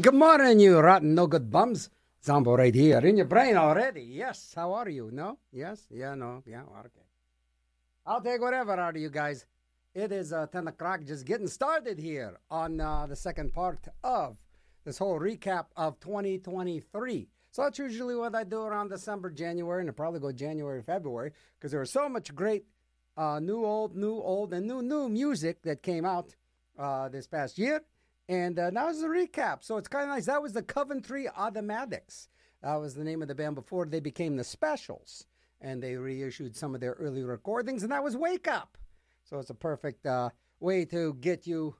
Good 0.00 0.14
morning, 0.14 0.60
you 0.60 0.78
rotten 0.78 1.14
no 1.14 1.26
good 1.26 1.50
bums. 1.50 1.88
Zombo 2.22 2.54
right 2.54 2.74
here 2.74 2.98
in 2.98 3.16
your 3.16 3.24
brain 3.24 3.56
already. 3.56 4.02
Yes, 4.02 4.52
how 4.54 4.74
are 4.74 4.90
you? 4.90 5.10
No? 5.10 5.38
Yes? 5.52 5.86
Yeah, 5.90 6.14
no? 6.14 6.42
Yeah, 6.44 6.64
okay. 6.80 7.06
I'll 8.04 8.20
take 8.20 8.42
whatever 8.42 8.72
out 8.72 8.96
of 8.96 9.00
you 9.00 9.08
guys. 9.08 9.46
It 9.94 10.12
is 10.12 10.34
uh, 10.34 10.48
10 10.48 10.68
o'clock, 10.68 11.04
just 11.06 11.24
getting 11.24 11.46
started 11.46 11.98
here 11.98 12.38
on 12.50 12.78
uh, 12.78 13.06
the 13.06 13.16
second 13.16 13.54
part 13.54 13.88
of 14.04 14.36
this 14.84 14.98
whole 14.98 15.18
recap 15.18 15.66
of 15.76 15.98
2023. 16.00 17.28
So 17.50 17.62
that's 17.62 17.78
usually 17.78 18.16
what 18.16 18.34
I 18.34 18.44
do 18.44 18.60
around 18.60 18.90
December, 18.90 19.30
January, 19.30 19.80
and 19.80 19.88
I'll 19.88 19.94
probably 19.94 20.20
go 20.20 20.30
January, 20.30 20.82
February, 20.82 21.32
because 21.58 21.70
there 21.70 21.80
was 21.80 21.90
so 21.90 22.06
much 22.10 22.34
great 22.34 22.66
uh, 23.16 23.40
new, 23.40 23.64
old, 23.64 23.96
new, 23.96 24.16
old, 24.16 24.52
and 24.52 24.66
new, 24.66 24.82
new 24.82 25.08
music 25.08 25.62
that 25.62 25.82
came 25.82 26.04
out 26.04 26.34
uh, 26.78 27.08
this 27.08 27.26
past 27.26 27.56
year. 27.56 27.80
And 28.28 28.58
uh, 28.58 28.70
now 28.70 28.88
is 28.88 29.00
the 29.00 29.06
recap. 29.06 29.62
So 29.62 29.76
it's 29.76 29.88
kind 29.88 30.04
of 30.04 30.10
nice. 30.10 30.26
That 30.26 30.42
was 30.42 30.52
the 30.52 30.62
Coventry 30.62 31.28
Automatics. 31.28 32.28
That 32.62 32.74
was 32.76 32.94
the 32.94 33.04
name 33.04 33.22
of 33.22 33.28
the 33.28 33.34
band 33.34 33.54
before 33.54 33.86
they 33.86 34.00
became 34.00 34.36
the 34.36 34.44
Specials. 34.44 35.26
And 35.60 35.82
they 35.82 35.96
reissued 35.96 36.56
some 36.56 36.74
of 36.74 36.80
their 36.80 36.92
early 36.94 37.22
recordings, 37.22 37.82
and 37.82 37.92
that 37.92 38.04
was 38.04 38.16
Wake 38.16 38.48
Up. 38.48 38.76
So 39.24 39.38
it's 39.38 39.50
a 39.50 39.54
perfect 39.54 40.04
uh, 40.06 40.30
way 40.60 40.84
to 40.86 41.14
get 41.14 41.46
you 41.46 41.76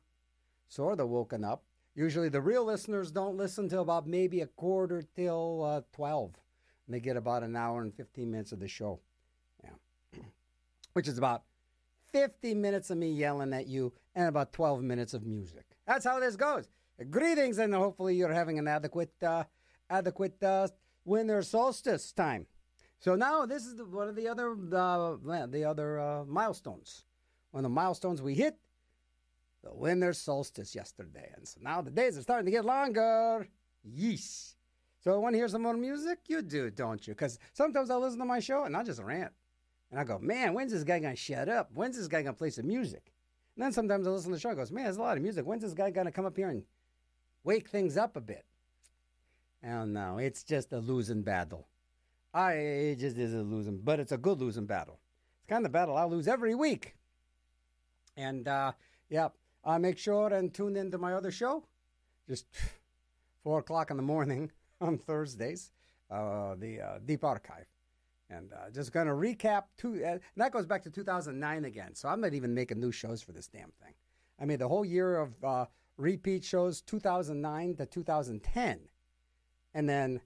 sort 0.68 1.00
of 1.00 1.08
woken 1.08 1.44
up. 1.44 1.64
Usually 1.94 2.28
the 2.28 2.40
real 2.40 2.64
listeners 2.64 3.10
don't 3.10 3.36
listen 3.36 3.68
till 3.68 3.82
about 3.82 4.06
maybe 4.06 4.40
a 4.40 4.46
quarter 4.46 5.02
till 5.14 5.64
uh, 5.64 5.80
12. 5.92 6.32
And 6.86 6.94
they 6.94 7.00
get 7.00 7.16
about 7.16 7.42
an 7.42 7.56
hour 7.56 7.82
and 7.82 7.94
15 7.94 8.30
minutes 8.30 8.52
of 8.52 8.60
the 8.60 8.68
show. 8.68 9.00
Yeah. 9.62 10.20
Which 10.92 11.08
is 11.08 11.18
about 11.18 11.42
50 12.12 12.54
minutes 12.54 12.90
of 12.90 12.98
me 12.98 13.10
yelling 13.10 13.52
at 13.52 13.66
you 13.66 13.92
and 14.14 14.28
about 14.28 14.52
12 14.52 14.82
minutes 14.82 15.14
of 15.14 15.24
music. 15.26 15.75
That's 15.86 16.04
how 16.04 16.18
this 16.20 16.36
goes. 16.36 16.68
Greetings, 17.10 17.58
and 17.58 17.74
hopefully 17.74 18.16
you're 18.16 18.32
having 18.32 18.58
an 18.58 18.66
adequate, 18.66 19.12
uh, 19.22 19.44
adequate 19.88 20.42
uh, 20.42 20.68
winter 21.04 21.42
solstice 21.42 22.12
time. 22.12 22.46
So 22.98 23.14
now 23.14 23.46
this 23.46 23.66
is 23.66 23.76
the, 23.76 23.84
one 23.84 24.08
of 24.08 24.16
the 24.16 24.28
other, 24.28 24.52
uh, 24.52 25.46
the 25.46 25.64
other 25.64 26.00
uh, 26.00 26.24
milestones. 26.24 27.04
One 27.50 27.64
of 27.64 27.70
the 27.70 27.74
milestones 27.74 28.22
we 28.22 28.34
hit, 28.34 28.56
the 29.62 29.74
winter 29.74 30.12
solstice 30.12 30.74
yesterday, 30.74 31.30
and 31.36 31.46
so 31.46 31.60
now 31.62 31.82
the 31.82 31.90
days 31.90 32.18
are 32.18 32.22
starting 32.22 32.46
to 32.46 32.52
get 32.52 32.64
longer. 32.64 33.46
Yeesh. 33.86 34.54
So 35.04 35.20
want 35.20 35.34
to 35.34 35.38
hear 35.38 35.48
some 35.48 35.62
more 35.62 35.76
music? 35.76 36.18
You 36.26 36.42
do, 36.42 36.70
don't 36.70 37.06
you? 37.06 37.14
Because 37.14 37.38
sometimes 37.52 37.90
I 37.90 37.96
listen 37.96 38.18
to 38.18 38.24
my 38.24 38.40
show 38.40 38.64
and 38.64 38.76
I 38.76 38.82
just 38.82 39.00
rant. 39.00 39.32
And 39.90 40.00
I 40.00 40.04
go, 40.04 40.18
man, 40.18 40.52
when's 40.52 40.72
this 40.72 40.82
guy 40.82 40.98
to 40.98 41.14
shut 41.14 41.48
up? 41.48 41.70
When's 41.72 41.96
this 41.96 42.08
guy 42.08 42.22
to 42.22 42.32
play 42.32 42.50
some 42.50 42.66
music? 42.66 43.12
And 43.56 43.64
then 43.64 43.72
sometimes 43.72 44.06
I 44.06 44.10
listen 44.10 44.30
to 44.30 44.36
the 44.36 44.40
show 44.40 44.50
and 44.50 44.58
goes, 44.58 44.70
man, 44.70 44.84
there's 44.84 44.98
a 44.98 45.02
lot 45.02 45.16
of 45.16 45.22
music. 45.22 45.46
When's 45.46 45.62
this 45.62 45.72
guy 45.72 45.90
going 45.90 46.04
to 46.04 46.12
come 46.12 46.26
up 46.26 46.36
here 46.36 46.50
and 46.50 46.62
wake 47.42 47.68
things 47.68 47.96
up 47.96 48.14
a 48.16 48.20
bit? 48.20 48.44
I 49.64 49.68
don't 49.68 49.94
know. 49.94 50.18
It's 50.18 50.42
just 50.42 50.72
a 50.72 50.78
losing 50.78 51.22
battle. 51.22 51.66
I 52.34 52.52
it 52.52 52.96
just 52.96 53.16
is 53.16 53.32
a 53.32 53.38
losing, 53.38 53.78
but 53.78 53.98
it's 53.98 54.12
a 54.12 54.18
good 54.18 54.38
losing 54.38 54.66
battle. 54.66 55.00
It's 55.38 55.46
kind 55.48 55.64
of 55.64 55.72
battle 55.72 55.96
I 55.96 56.04
lose 56.04 56.28
every 56.28 56.54
week. 56.54 56.94
And 58.14 58.46
uh, 58.46 58.72
yeah, 59.08 59.28
I 59.64 59.78
make 59.78 59.96
sure 59.96 60.32
and 60.32 60.52
tune 60.52 60.76
into 60.76 60.98
my 60.98 61.14
other 61.14 61.30
show, 61.30 61.64
just 62.28 62.46
four 63.42 63.60
o'clock 63.60 63.90
in 63.90 63.96
the 63.96 64.02
morning 64.02 64.50
on 64.82 64.98
Thursdays, 64.98 65.70
uh, 66.10 66.54
the 66.56 66.80
uh, 66.80 66.98
Deep 67.04 67.24
Archive. 67.24 67.66
And 68.28 68.52
uh, 68.52 68.70
just 68.72 68.92
going 68.92 69.06
to 69.06 69.12
recap 69.12 69.64
two. 69.76 70.04
Uh, 70.04 70.18
that 70.36 70.52
goes 70.52 70.66
back 70.66 70.82
to 70.82 70.90
2009 70.90 71.64
again. 71.64 71.94
So 71.94 72.08
I'm 72.08 72.20
not 72.20 72.34
even 72.34 72.54
making 72.54 72.80
new 72.80 72.90
shows 72.90 73.22
for 73.22 73.32
this 73.32 73.46
damn 73.46 73.72
thing. 73.82 73.94
I 74.40 74.44
mean, 74.44 74.58
the 74.58 74.68
whole 74.68 74.84
year 74.84 75.18
of 75.18 75.44
uh, 75.44 75.66
repeat 75.96 76.44
shows, 76.44 76.80
2009 76.82 77.76
to 77.76 77.86
2010, 77.86 78.80
and 79.74 79.88
then 79.88 80.20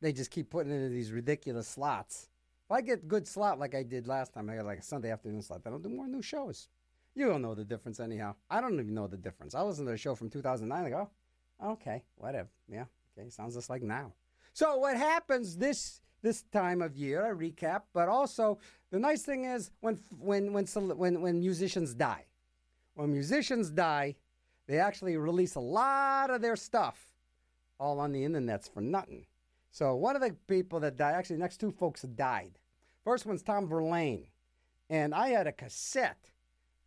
they 0.00 0.12
just 0.12 0.30
keep 0.30 0.50
putting 0.50 0.72
into 0.72 0.88
these 0.88 1.12
ridiculous 1.12 1.68
slots. 1.68 2.28
If 2.64 2.72
I 2.72 2.80
get 2.80 3.08
good 3.08 3.26
slot 3.26 3.58
like 3.58 3.74
I 3.74 3.82
did 3.82 4.06
last 4.06 4.32
time, 4.32 4.48
I 4.48 4.56
got 4.56 4.66
like 4.66 4.78
a 4.78 4.82
Sunday 4.82 5.10
afternoon 5.10 5.42
slot. 5.42 5.64
Then 5.64 5.72
I'll 5.72 5.78
do 5.78 5.88
more 5.88 6.08
new 6.08 6.22
shows. 6.22 6.68
You 7.14 7.26
don't 7.26 7.42
know 7.42 7.54
the 7.54 7.64
difference 7.64 8.00
anyhow. 8.00 8.34
I 8.48 8.60
don't 8.60 8.74
even 8.74 8.94
know 8.94 9.06
the 9.06 9.18
difference. 9.18 9.54
I 9.54 9.62
listened 9.62 9.86
to 9.88 9.92
a 9.92 9.98
show 9.98 10.14
from 10.14 10.30
2009. 10.30 10.84
I 10.84 10.90
go, 10.90 11.10
oh, 11.60 11.72
okay, 11.72 12.04
whatever. 12.16 12.48
Yeah, 12.68 12.84
okay, 13.18 13.28
sounds 13.28 13.54
just 13.54 13.68
like 13.68 13.82
now. 13.82 14.12
So 14.52 14.76
what 14.76 14.96
happens 14.96 15.56
this 15.56 16.02
this 16.22 16.42
time 16.42 16.80
of 16.80 16.96
year, 16.96 17.32
a 17.32 17.36
recap. 17.36 17.82
But 17.92 18.08
also, 18.08 18.58
the 18.90 18.98
nice 18.98 19.22
thing 19.22 19.44
is 19.44 19.70
when 19.80 19.98
when 20.18 20.52
when 20.52 20.66
when 20.66 21.20
when 21.20 21.40
musicians 21.40 21.94
die, 21.94 22.26
when 22.94 23.12
musicians 23.12 23.70
die, 23.70 24.16
they 24.66 24.78
actually 24.78 25.16
release 25.16 25.56
a 25.56 25.60
lot 25.60 26.30
of 26.30 26.40
their 26.40 26.56
stuff 26.56 27.18
all 27.78 27.98
on 27.98 28.12
the 28.12 28.22
internets 28.22 28.72
for 28.72 28.80
nothing. 28.80 29.26
So 29.70 29.96
one 29.96 30.14
of 30.14 30.22
the 30.22 30.36
people 30.46 30.80
that 30.80 30.96
died, 30.96 31.14
actually, 31.14 31.38
next 31.38 31.58
two 31.58 31.72
folks 31.72 32.02
died. 32.02 32.58
First 33.04 33.26
one's 33.26 33.42
Tom 33.42 33.66
Verlaine, 33.66 34.28
and 34.88 35.14
I 35.14 35.28
had 35.28 35.46
a 35.48 35.52
cassette 35.52 36.30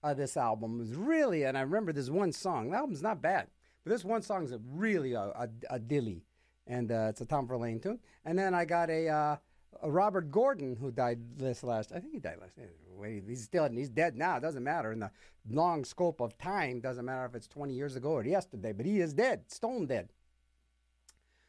of 0.02 0.18
this 0.18 0.38
album. 0.38 0.76
It 0.76 0.84
was 0.84 0.96
really, 0.96 1.44
and 1.44 1.58
I 1.58 1.62
remember 1.62 1.92
this 1.92 2.10
one 2.10 2.32
song. 2.32 2.70
The 2.70 2.78
album's 2.78 3.02
not 3.02 3.22
bad, 3.22 3.48
but 3.84 3.92
this 3.92 4.06
one 4.06 4.22
song 4.22 4.46
is 4.46 4.54
a 4.54 4.60
really 4.60 5.14
a, 5.14 5.20
a, 5.20 5.50
a 5.72 5.80
dilly 5.80 6.24
and 6.68 6.92
uh, 6.92 7.08
it's 7.10 7.22
a 7.22 7.26
Tom 7.26 7.48
Verlaine 7.48 7.80
tune. 7.80 8.00
And 8.26 8.38
then 8.38 8.54
I 8.54 8.66
got 8.66 8.90
a, 8.90 9.08
uh, 9.08 9.36
a 9.84 9.92
Robert 9.92 10.32
Gordon 10.32 10.76
who 10.76 10.92
died 10.92 11.20
this 11.38 11.64
last. 11.64 11.92
I 11.92 12.00
think 12.00 12.14
he 12.14 12.20
died 12.20 12.38
last. 12.40 12.54
Wait, 12.98 13.24
He's 13.28 13.44
still 13.44 13.68
he's 13.70 13.90
dead 13.90 14.16
now. 14.16 14.38
It 14.38 14.42
doesn't 14.42 14.64
matter 14.64 14.92
in 14.92 15.00
the 15.00 15.12
long 15.50 15.84
scope 15.84 16.22
of 16.22 16.38
time. 16.38 16.80
Doesn't 16.80 17.06
matter 17.06 17.26
if 17.26 17.36
it's 17.36 17.48
20 17.48 17.74
years 17.74 17.96
ago 17.96 18.12
or 18.12 18.26
yesterday. 18.26 18.72
But 18.72 18.86
he 18.86 19.00
is 19.00 19.14
dead, 19.14 19.52
stone 19.52 19.86
dead. 19.86 20.10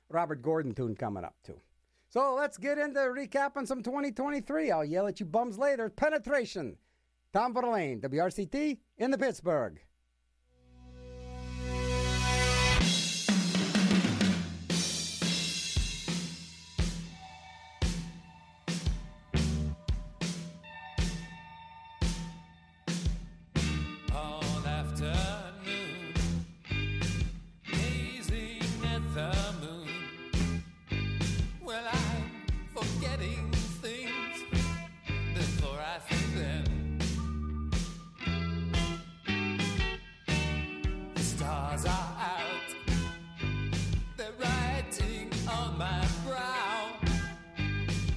Robert 0.09 0.43
Gordon 0.43 0.75
tune 0.75 0.95
coming 0.95 1.25
up 1.25 1.35
too. 1.45 1.61
So 2.09 2.35
let's 2.35 2.57
get 2.57 2.79
into 2.79 3.01
recapping 3.01 3.67
some 3.67 3.83
2023. 3.83 4.71
I'll 4.71 4.85
yell 4.85 5.07
at 5.07 5.21
you 5.21 5.27
bums 5.27 5.59
later. 5.59 5.89
Penetration. 5.89 6.77
Tom 7.33 7.53
Verlaine, 7.53 8.01
WRCT 8.01 8.79
in 8.99 9.11
the 9.11 9.19
Pittsburgh. 9.19 9.81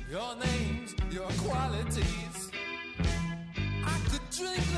your 0.10 0.36
names, 0.38 0.96
your 1.12 1.30
qualities. 1.38 2.52
I 3.86 4.00
could 4.10 4.30
drink. 4.32 4.69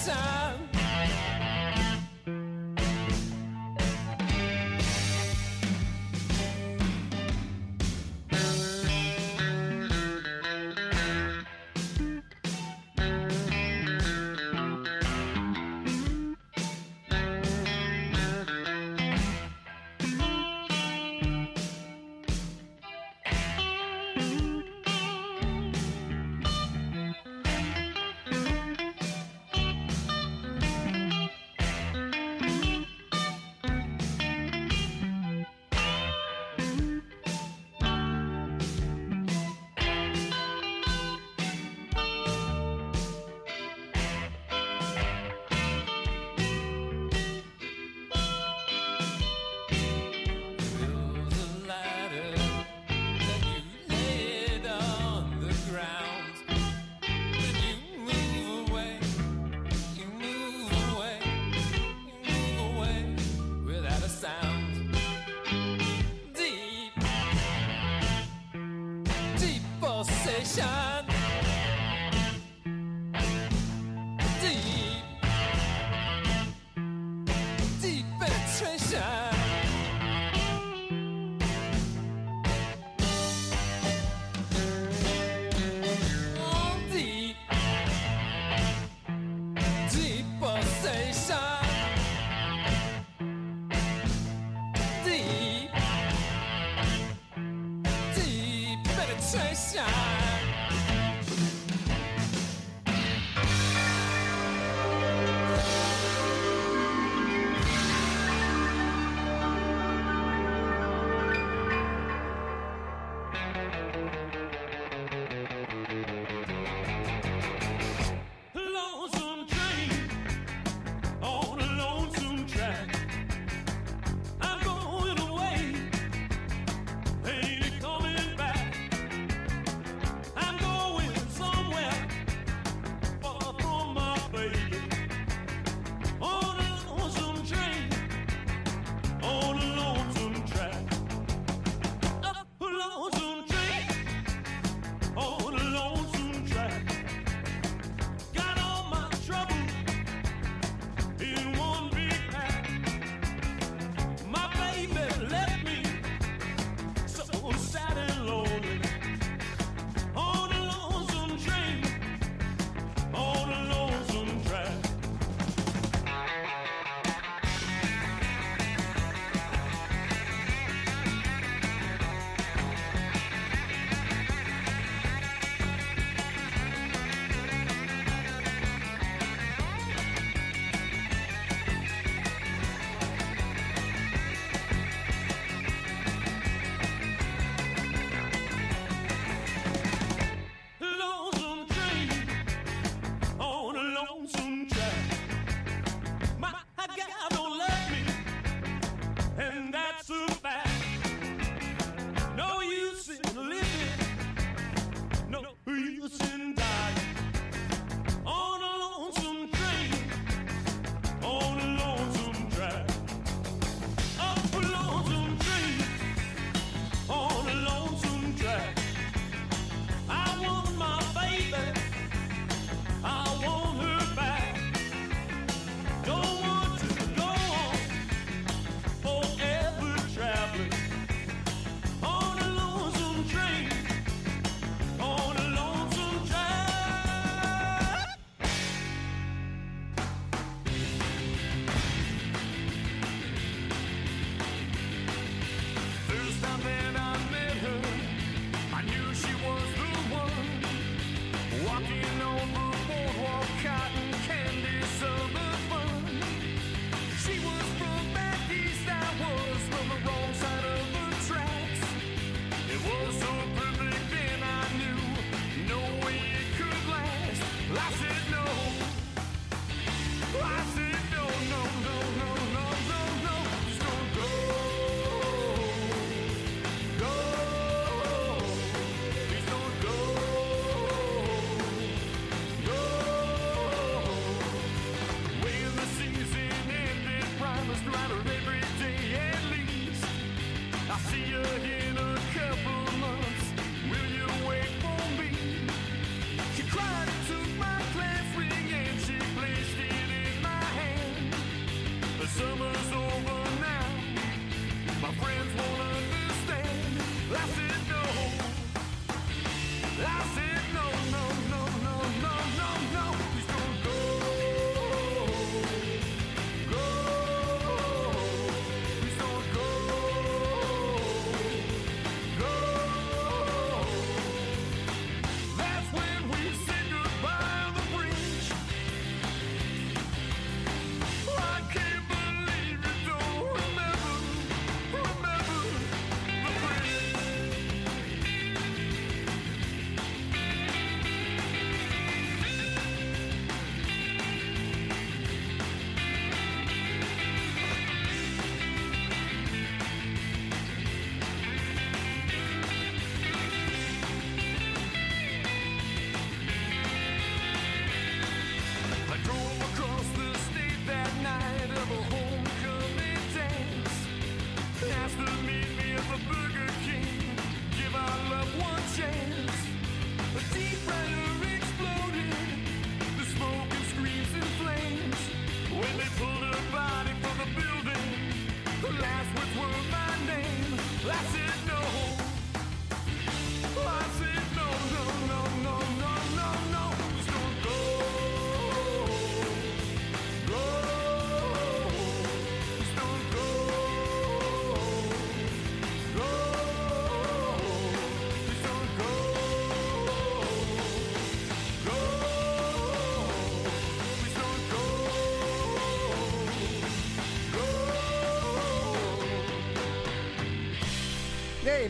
Sanitation. 0.00 0.39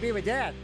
Be 0.01 0.13
with 0.13 0.25
that. 0.25 0.55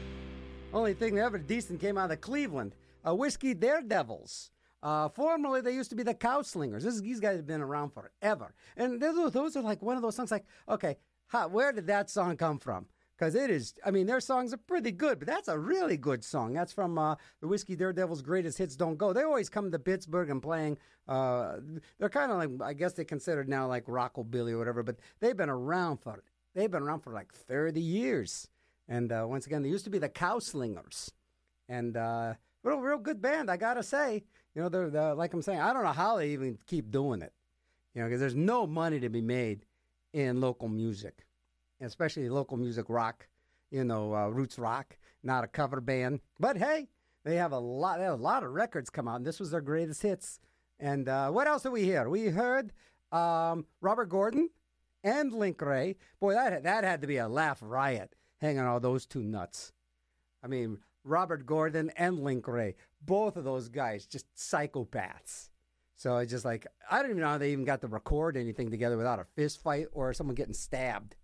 Only 0.73 0.95
thing 0.95 1.15
that 1.17 1.25
ever 1.25 1.37
decent 1.37 1.79
came 1.79 1.99
out 1.99 2.11
of 2.11 2.23
Cleveland. 2.23 2.75
Uh, 3.07 3.15
Whiskey 3.15 3.53
Daredevils. 3.53 4.51
Uh, 4.83 5.11
formerly, 5.11 5.61
they 5.61 5.73
used 5.73 5.91
to 5.91 5.97
be 5.97 6.03
the 6.03 6.15
Cow 6.15 6.41
Slingers. 6.41 6.85
This, 6.85 7.01
these 7.01 7.21
guys 7.21 7.37
have 7.37 7.47
been 7.47 7.61
around 7.61 7.93
forever. 7.93 8.55
And 8.79 9.01
those, 9.01 9.33
those 9.33 9.55
are 9.57 9.63
like 9.63 9.83
one 9.83 9.97
of 9.97 10.03
those 10.03 10.17
songs 10.17 10.31
like, 10.31 10.47
okay, 10.69 10.97
how, 11.27 11.49
where 11.49 11.73
did 11.73 11.87
that 11.89 12.09
song 12.09 12.37
come 12.39 12.59
from? 12.59 12.87
Because 13.19 13.35
it 13.35 13.51
is, 13.51 13.75
I 13.85 13.91
mean, 13.91 14.07
their 14.07 14.21
songs 14.21 14.55
are 14.55 14.59
pretty 14.59 14.93
good, 14.93 15.19
but 15.19 15.29
that's 15.29 15.49
a 15.49 15.59
really 15.59 15.99
good 15.99 16.25
song. 16.25 16.55
That's 16.55 16.73
from 16.73 16.97
uh, 16.97 17.17
the 17.41 17.49
Whiskey 17.49 17.77
Daredevils' 17.77 18.23
Greatest 18.23 18.57
Hits 18.57 18.77
Don't 18.77 18.97
Go. 18.97 19.13
They 19.13 19.23
always 19.23 19.51
come 19.51 19.71
to 19.71 19.79
Pittsburgh 19.79 20.31
and 20.31 20.43
playing. 20.43 20.79
Uh, 21.07 21.57
they're 21.99 22.09
kind 22.09 22.33
of 22.33 22.39
like, 22.39 22.51
I 22.63 22.73
guess 22.73 22.95
they 22.95 23.05
considered 23.05 23.51
now 23.51 23.67
like 23.67 23.85
rockabilly 23.85 24.53
or 24.53 24.59
whatever, 24.59 24.83
but 24.83 24.97
they've 25.21 25.37
been 25.37 25.51
around 25.51 25.99
for, 25.99 26.23
they've 26.55 26.71
been 26.71 26.83
around 26.83 27.01
for 27.01 27.13
like 27.13 27.33
30 27.35 27.81
years. 27.81 28.49
And 28.89 29.13
uh, 29.13 29.27
once 29.29 29.47
again, 29.47 29.63
they 29.63 29.69
used 29.69 29.85
to 29.85 29.91
be 29.91 29.99
the 29.99 30.09
Cow 30.09 30.39
Slingers. 30.39 31.13
And 31.69 31.97
uh, 31.97 32.35
real, 32.63 32.81
real 32.81 32.99
good 32.99 33.21
band, 33.21 33.51
I 33.51 33.57
got 33.57 33.75
to 33.75 33.83
say. 33.83 34.25
You 34.55 34.63
know, 34.63 34.69
they're, 34.69 34.91
they're, 34.91 35.15
like 35.15 35.33
I'm 35.35 35.43
saying, 35.43 35.61
I 35.61 35.73
don't 35.73 35.85
know 35.85 35.93
how 35.93 36.17
they 36.17 36.31
even 36.31 36.59
keep 36.67 36.91
doing 36.91 37.23
it. 37.23 37.33
You 37.95 38.03
know, 38.03 38.09
because 38.09 38.21
there's 38.21 38.35
no 38.35 38.67
money 38.67 39.01
to 39.01 39.09
be 39.09 39.23
made 39.23 39.65
in 40.13 40.41
local 40.41 40.69
music, 40.69 41.27
especially 41.81 42.29
local 42.29 42.57
music 42.57 42.87
rock, 42.89 43.27
you 43.71 43.85
know, 43.85 44.15
uh, 44.15 44.29
roots 44.29 44.59
rock, 44.59 44.97
not 45.23 45.45
a 45.45 45.49
cover 45.49 45.81
band. 45.81 46.21
But 46.39 46.57
hey, 46.57 46.89
they 47.25 47.37
have 47.37 47.53
a 47.53 47.59
lot, 47.59 48.01
have 48.01 48.21
a 48.21 48.23
lot 48.23 48.45
of 48.45 48.53
records 48.53 48.91
come 48.91 49.09
out, 49.09 49.17
and 49.17 49.27
this 49.27 49.41
was 49.41 49.51
their 49.51 49.61
greatest 49.61 50.03
hits. 50.03 50.39
And 50.79 51.09
uh, 51.09 51.31
what 51.31 51.47
else 51.47 51.63
did 51.63 51.73
we 51.73 51.85
hear? 51.85 52.09
We 52.09 52.27
heard 52.29 52.73
um, 53.13 53.67
Robert 53.81 54.11
Gordon 54.11 54.51
and 55.03 55.33
Link 55.33 55.61
Wray. 55.61 55.97
Boy, 56.21 56.35
that 56.35 56.63
that 56.65 56.85
had 56.85 57.01
to 57.01 57.07
be 57.07 57.17
a 57.17 57.29
laugh 57.29 57.59
riot 57.63 58.15
hanging 58.39 58.61
on, 58.61 58.67
all 58.67 58.81
those 58.81 59.07
two 59.07 59.23
nuts. 59.23 59.73
I 60.43 60.49
mean, 60.49 60.79
Robert 61.05 61.47
Gordon 61.47 61.91
and 61.97 62.21
Link 62.21 62.47
Wray, 62.49 62.75
both 63.01 63.37
of 63.37 63.45
those 63.45 63.69
guys, 63.69 64.07
just 64.07 64.27
psychopaths. 64.35 65.51
So 65.95 66.19
it's 66.19 66.31
just 66.31 66.45
like 66.45 66.67
I 66.91 67.01
don't 67.01 67.11
even 67.11 67.23
know 67.23 67.29
how 67.29 67.39
they 67.39 67.53
even 67.53 67.65
got 67.65 67.81
to 67.81 67.89
record 67.89 68.37
anything 68.37 68.71
together 68.71 68.97
without 68.99 69.19
a 69.19 69.25
fist 69.25 69.63
fight 69.63 69.87
or 69.93 70.13
someone 70.13 70.35
getting 70.35 70.55
stabbed. 70.55 71.17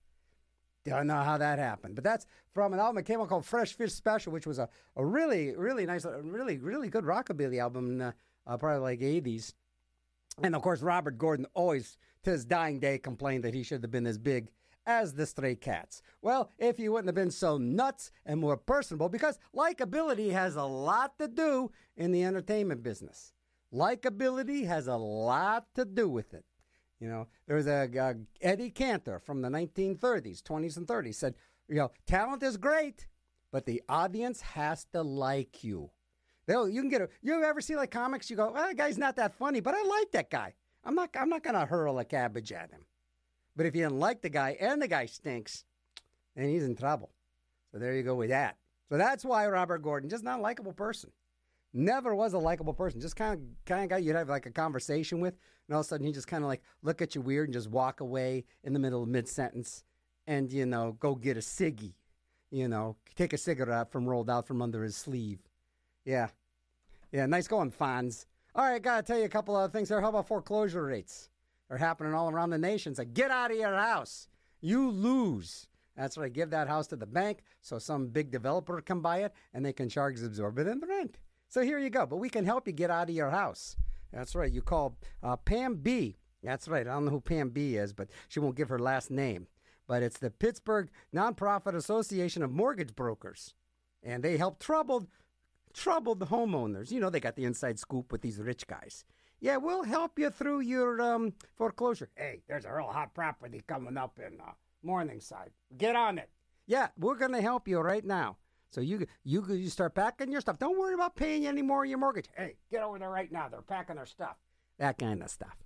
Don't 0.84 1.06
know 1.06 1.22
how 1.22 1.38
that 1.38 1.58
happened. 1.58 1.94
But 1.94 2.04
that's 2.04 2.26
from 2.52 2.72
an 2.72 2.80
album 2.80 2.96
that 2.96 3.04
came 3.04 3.20
out 3.20 3.28
called 3.28 3.44
Fresh 3.44 3.74
Fish 3.74 3.92
Special, 3.92 4.32
which 4.32 4.46
was 4.46 4.58
a, 4.58 4.68
a 4.96 5.04
really, 5.04 5.54
really 5.54 5.86
nice, 5.86 6.04
really, 6.04 6.58
really 6.58 6.88
good 6.88 7.04
rockabilly 7.04 7.60
album, 7.60 8.00
uh, 8.00 8.56
probably 8.56 8.80
like 8.80 9.00
80s. 9.00 9.54
And 10.42 10.56
of 10.56 10.62
course, 10.62 10.82
Robert 10.82 11.18
Gordon 11.18 11.46
always, 11.54 11.98
to 12.24 12.30
his 12.30 12.44
dying 12.44 12.80
day, 12.80 12.98
complained 12.98 13.44
that 13.44 13.54
he 13.54 13.62
should 13.62 13.82
have 13.82 13.92
been 13.92 14.06
as 14.06 14.18
big 14.18 14.50
as 14.86 15.14
the 15.14 15.26
Stray 15.26 15.54
Cats. 15.54 16.02
Well, 16.20 16.50
if 16.58 16.78
you 16.78 16.92
wouldn't 16.92 17.08
have 17.08 17.14
been 17.14 17.30
so 17.30 17.58
nuts 17.58 18.10
and 18.26 18.40
more 18.40 18.56
personable, 18.56 19.08
because 19.08 19.38
likability 19.54 20.32
has 20.32 20.56
a 20.56 20.64
lot 20.64 21.18
to 21.18 21.28
do 21.28 21.70
in 21.96 22.12
the 22.12 22.24
entertainment 22.24 22.82
business. 22.82 23.32
Likability 23.72 24.66
has 24.66 24.86
a 24.86 24.96
lot 24.96 25.66
to 25.74 25.84
do 25.84 26.08
with 26.08 26.34
it. 26.34 26.44
You 27.00 27.08
know, 27.08 27.26
there's 27.48 27.66
a, 27.66 27.88
a 27.98 28.14
Eddie 28.40 28.70
Cantor 28.70 29.18
from 29.18 29.42
the 29.42 29.48
1930s, 29.48 30.42
20s, 30.42 30.76
and 30.76 30.86
30s 30.86 31.16
said, 31.16 31.34
you 31.68 31.76
know, 31.76 31.90
talent 32.06 32.42
is 32.42 32.56
great, 32.56 33.08
but 33.50 33.66
the 33.66 33.82
audience 33.88 34.40
has 34.40 34.84
to 34.92 35.02
like 35.02 35.64
you. 35.64 35.90
They'll, 36.46 36.68
you 36.68 36.80
can 36.80 36.90
get 36.90 37.02
a, 37.02 37.08
you 37.22 37.42
ever 37.42 37.60
see 37.60 37.76
like 37.76 37.90
comics? 37.90 38.30
You 38.30 38.36
go, 38.36 38.52
well, 38.52 38.68
that 38.68 38.76
guy's 38.76 38.98
not 38.98 39.16
that 39.16 39.34
funny, 39.34 39.60
but 39.60 39.74
I 39.74 39.82
like 39.82 40.12
that 40.12 40.30
guy. 40.30 40.54
I'm 40.84 40.94
not, 40.94 41.10
I'm 41.18 41.28
not 41.28 41.42
going 41.42 41.54
to 41.54 41.66
hurl 41.66 41.98
a 41.98 42.04
cabbage 42.04 42.52
at 42.52 42.70
him. 42.70 42.84
But 43.56 43.66
if 43.66 43.74
you 43.74 43.82
didn't 43.82 43.98
like 43.98 44.22
the 44.22 44.28
guy 44.28 44.56
and 44.60 44.80
the 44.80 44.88
guy 44.88 45.06
stinks, 45.06 45.64
then 46.34 46.48
he's 46.48 46.64
in 46.64 46.76
trouble. 46.76 47.10
So 47.70 47.78
there 47.78 47.94
you 47.94 48.02
go 48.02 48.14
with 48.14 48.30
that. 48.30 48.56
So 48.88 48.98
that's 48.98 49.24
why 49.24 49.46
Robert 49.46 49.78
Gordon, 49.78 50.10
just 50.10 50.24
not 50.24 50.38
a 50.38 50.42
likable 50.42 50.72
person. 50.72 51.10
Never 51.72 52.14
was 52.14 52.34
a 52.34 52.38
likable 52.38 52.74
person. 52.74 53.00
Just 53.00 53.16
kind 53.16 53.32
of 53.34 53.40
kind 53.64 53.84
of 53.84 53.90
guy 53.90 53.96
you'd 53.98 54.16
have 54.16 54.28
like 54.28 54.44
a 54.44 54.50
conversation 54.50 55.20
with, 55.20 55.34
and 55.66 55.74
all 55.74 55.80
of 55.80 55.86
a 55.86 55.88
sudden 55.88 56.06
he 56.06 56.12
just 56.12 56.26
kind 56.26 56.44
of 56.44 56.48
like 56.48 56.60
look 56.82 57.00
at 57.00 57.14
you 57.14 57.22
weird 57.22 57.48
and 57.48 57.54
just 57.54 57.70
walk 57.70 58.00
away 58.00 58.44
in 58.62 58.74
the 58.74 58.78
middle 58.78 59.02
of 59.02 59.08
mid 59.08 59.26
sentence, 59.26 59.82
and 60.26 60.52
you 60.52 60.66
know 60.66 60.92
go 61.00 61.14
get 61.14 61.38
a 61.38 61.40
ciggy, 61.40 61.94
you 62.50 62.68
know 62.68 62.96
take 63.14 63.32
a 63.32 63.38
cigarette 63.38 63.90
from 63.90 64.06
rolled 64.06 64.28
out 64.28 64.46
from 64.46 64.60
under 64.60 64.82
his 64.82 64.96
sleeve. 64.96 65.38
Yeah, 66.04 66.28
yeah, 67.10 67.24
nice 67.24 67.48
going, 67.48 67.70
Fonz. 67.70 68.26
All 68.54 68.66
right, 68.66 68.82
gotta 68.82 69.02
tell 69.02 69.18
you 69.18 69.24
a 69.24 69.30
couple 69.30 69.56
other 69.56 69.72
things 69.72 69.88
here. 69.88 70.02
How 70.02 70.10
about 70.10 70.28
foreclosure 70.28 70.84
rates? 70.84 71.30
Are 71.72 71.78
happening 71.78 72.12
all 72.12 72.30
around 72.30 72.50
the 72.50 72.58
nation. 72.58 72.94
Say, 72.94 73.06
get 73.06 73.30
out 73.30 73.50
of 73.50 73.56
your 73.56 73.74
house. 73.74 74.28
You 74.60 74.90
lose. 74.90 75.66
That's 75.96 76.18
right. 76.18 76.32
Give 76.32 76.50
that 76.50 76.68
house 76.68 76.86
to 76.88 76.96
the 76.96 77.06
bank 77.06 77.38
so 77.62 77.78
some 77.78 78.08
big 78.08 78.30
developer 78.30 78.80
can 78.82 79.00
buy 79.00 79.22
it 79.24 79.32
and 79.54 79.64
they 79.64 79.72
can 79.72 79.88
charge 79.88 80.22
exorbitant 80.22 80.84
rent. 80.86 81.16
So 81.48 81.62
here 81.62 81.78
you 81.78 81.88
go. 81.88 82.04
But 82.04 82.18
we 82.18 82.28
can 82.28 82.44
help 82.44 82.66
you 82.66 82.74
get 82.74 82.90
out 82.90 83.08
of 83.08 83.14
your 83.14 83.30
house. 83.30 83.76
That's 84.12 84.34
right. 84.34 84.52
You 84.52 84.60
call 84.60 84.98
uh, 85.22 85.36
Pam 85.36 85.76
B. 85.76 86.18
That's 86.42 86.68
right. 86.68 86.86
I 86.86 86.92
don't 86.92 87.06
know 87.06 87.10
who 87.10 87.20
Pam 87.20 87.48
B 87.50 87.76
is, 87.76 87.94
but 87.94 88.08
she 88.28 88.38
won't 88.38 88.56
give 88.56 88.68
her 88.68 88.78
last 88.78 89.10
name. 89.10 89.46
But 89.86 90.02
it's 90.02 90.18
the 90.18 90.30
Pittsburgh 90.30 90.90
Nonprofit 91.14 91.74
Association 91.74 92.42
of 92.42 92.50
Mortgage 92.50 92.94
Brokers. 92.94 93.54
And 94.02 94.22
they 94.22 94.36
help 94.36 94.58
troubled, 94.58 95.06
troubled 95.72 96.20
homeowners. 96.20 96.90
You 96.90 97.00
know, 97.00 97.08
they 97.08 97.20
got 97.20 97.36
the 97.36 97.44
inside 97.44 97.78
scoop 97.78 98.12
with 98.12 98.20
these 98.20 98.38
rich 98.38 98.66
guys. 98.66 99.04
Yeah, 99.42 99.56
we'll 99.56 99.82
help 99.82 100.20
you 100.20 100.30
through 100.30 100.60
your 100.60 101.02
um, 101.02 101.32
foreclosure. 101.56 102.08
Hey, 102.14 102.42
there's 102.48 102.64
a 102.64 102.72
real 102.72 102.86
hot 102.86 103.12
property 103.12 103.60
coming 103.66 103.96
up 103.96 104.20
in 104.24 104.40
uh, 104.40 104.52
Morningside. 104.84 105.50
Get 105.76 105.96
on 105.96 106.18
it. 106.18 106.30
Yeah, 106.68 106.88
we're 106.96 107.16
going 107.16 107.32
to 107.32 107.42
help 107.42 107.66
you 107.66 107.80
right 107.80 108.04
now. 108.04 108.36
So 108.70 108.80
you 108.80 109.04
you 109.24 109.44
you 109.52 109.68
start 109.68 109.96
packing 109.96 110.30
your 110.30 110.40
stuff. 110.40 110.60
Don't 110.60 110.78
worry 110.78 110.94
about 110.94 111.16
paying 111.16 111.46
any 111.46 111.60
more 111.60 111.82
of 111.82 111.90
your 111.90 111.98
mortgage. 111.98 112.28
Hey, 112.36 112.54
get 112.70 112.84
over 112.84 113.00
there 113.00 113.10
right 113.10 113.30
now. 113.30 113.48
They're 113.48 113.62
packing 113.62 113.96
their 113.96 114.06
stuff. 114.06 114.36
That 114.78 114.96
kind 114.96 115.20
of 115.22 115.28
stuff. 115.28 115.56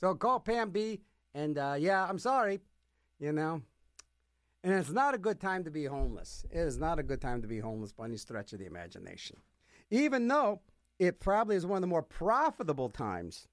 So 0.00 0.14
call 0.14 0.40
Pam 0.40 0.70
B. 0.70 1.02
And 1.34 1.58
uh, 1.58 1.76
yeah, 1.78 2.06
I'm 2.08 2.18
sorry, 2.18 2.60
you 3.20 3.32
know. 3.32 3.60
And 4.64 4.72
it's 4.72 4.90
not 4.90 5.14
a 5.14 5.18
good 5.18 5.40
time 5.40 5.62
to 5.64 5.70
be 5.70 5.84
homeless. 5.84 6.46
It 6.50 6.58
is 6.58 6.78
not 6.78 6.98
a 6.98 7.02
good 7.02 7.20
time 7.20 7.42
to 7.42 7.48
be 7.48 7.58
homeless 7.58 7.92
by 7.92 8.06
any 8.06 8.16
stretch 8.16 8.54
of 8.54 8.60
the 8.60 8.66
imagination. 8.66 9.36
Even 9.90 10.26
though 10.26 10.62
it 10.98 11.20
probably 11.20 11.56
is 11.56 11.66
one 11.66 11.76
of 11.76 11.80
the 11.82 11.86
more 11.86 12.02
profitable 12.02 12.88
times 12.88 13.48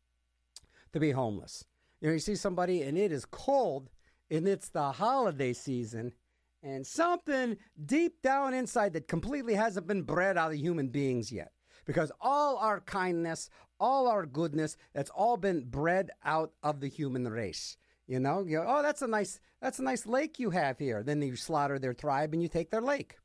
to 0.93 0.99
be 0.99 1.12
homeless. 1.12 1.65
You 1.99 2.08
know, 2.08 2.13
you 2.13 2.19
see 2.19 2.36
somebody 2.36 2.82
and 2.82 2.97
it 2.97 3.12
is 3.12 3.25
cold 3.25 3.89
and 4.30 4.47
it's 4.47 4.69
the 4.69 4.91
holiday 4.91 5.54
season 5.54 6.13
and 6.63 6.86
something 6.86 7.58
deep 7.86 8.21
down 8.21 8.54
inside 8.54 8.93
that 8.93 9.08
completely 9.08 9.56
hasn't 9.56 9.88
been 9.88 10.04
bred 10.04 10.38
out 10.38 10.51
of 10.51 10.58
human 10.58 10.89
beings 10.89 11.32
yet. 11.32 11.51
Because 11.86 12.12
all 12.21 12.58
our 12.58 12.80
kindness, 12.82 13.49
all 13.80 14.08
our 14.08 14.25
goodness, 14.25 14.77
that's 14.93 15.10
all 15.10 15.38
been 15.38 15.63
bred 15.65 16.12
out 16.23 16.54
of 16.62 16.80
the 16.80 16.88
human 16.88 17.27
race. 17.27 17.77
You 18.08 18.19
know, 18.19 18.43
you 18.45 18.63
oh, 18.65 18.82
that's 18.82 19.01
a 19.01 19.08
nice, 19.08 19.39
that's 19.62 19.80
a 19.80 19.84
nice 19.84 20.06
lake 20.06 20.39
you 20.39 20.51
have 20.51 20.77
here. 20.77 21.01
Then 21.01 21.21
you 21.21 21.36
slaughter 21.36 21.80
their 21.80 21.93
tribe 21.93 22.34
and 22.34 22.41
you 22.41 22.49
take 22.49 22.69
their 22.69 22.82
lake. 22.82 23.17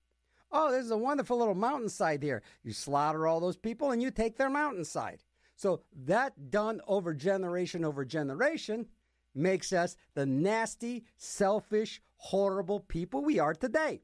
Oh, 0.58 0.72
there's 0.72 0.90
a 0.90 0.96
wonderful 0.96 1.36
little 1.36 1.54
mountainside 1.54 2.22
here. 2.22 2.42
You 2.64 2.72
slaughter 2.72 3.26
all 3.26 3.40
those 3.40 3.58
people 3.58 3.90
and 3.90 4.02
you 4.02 4.10
take 4.10 4.38
their 4.38 4.48
mountainside. 4.48 5.22
So 5.54 5.82
that 6.06 6.50
done 6.50 6.80
over 6.86 7.12
generation 7.12 7.84
over 7.84 8.06
generation 8.06 8.86
makes 9.34 9.70
us 9.74 9.96
the 10.14 10.24
nasty, 10.24 11.04
selfish, 11.18 12.00
horrible 12.16 12.80
people 12.80 13.22
we 13.22 13.38
are 13.38 13.52
today. 13.52 14.00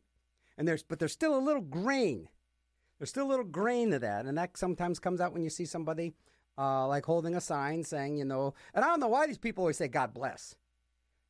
And 0.59 0.69
there's 0.69 0.83
but 0.83 0.99
there's 0.99 1.13
still 1.13 1.35
a 1.35 1.41
little 1.41 1.63
grain. 1.63 2.29
There's 2.99 3.09
still 3.09 3.27
a 3.27 3.33
little 3.33 3.47
grain 3.47 3.95
of 3.95 4.03
that, 4.03 4.27
and 4.27 4.37
that 4.37 4.59
sometimes 4.59 4.99
comes 4.99 5.23
out 5.23 5.33
when 5.33 5.43
you 5.43 5.51
see 5.51 5.65
somebody 5.65 6.13
uh, 6.59 6.87
like 6.87 7.07
holding 7.07 7.35
a 7.35 7.41
sign 7.41 7.83
saying, 7.83 8.19
you 8.19 8.27
know, 8.27 8.53
and 8.75 8.85
I 8.85 8.89
don't 8.89 9.01
know 9.01 9.09
why 9.09 9.27
these 9.27 9.39
people 9.39 9.63
always 9.63 9.79
say 9.79 9.89
God 9.89 10.13
bless. 10.13 10.55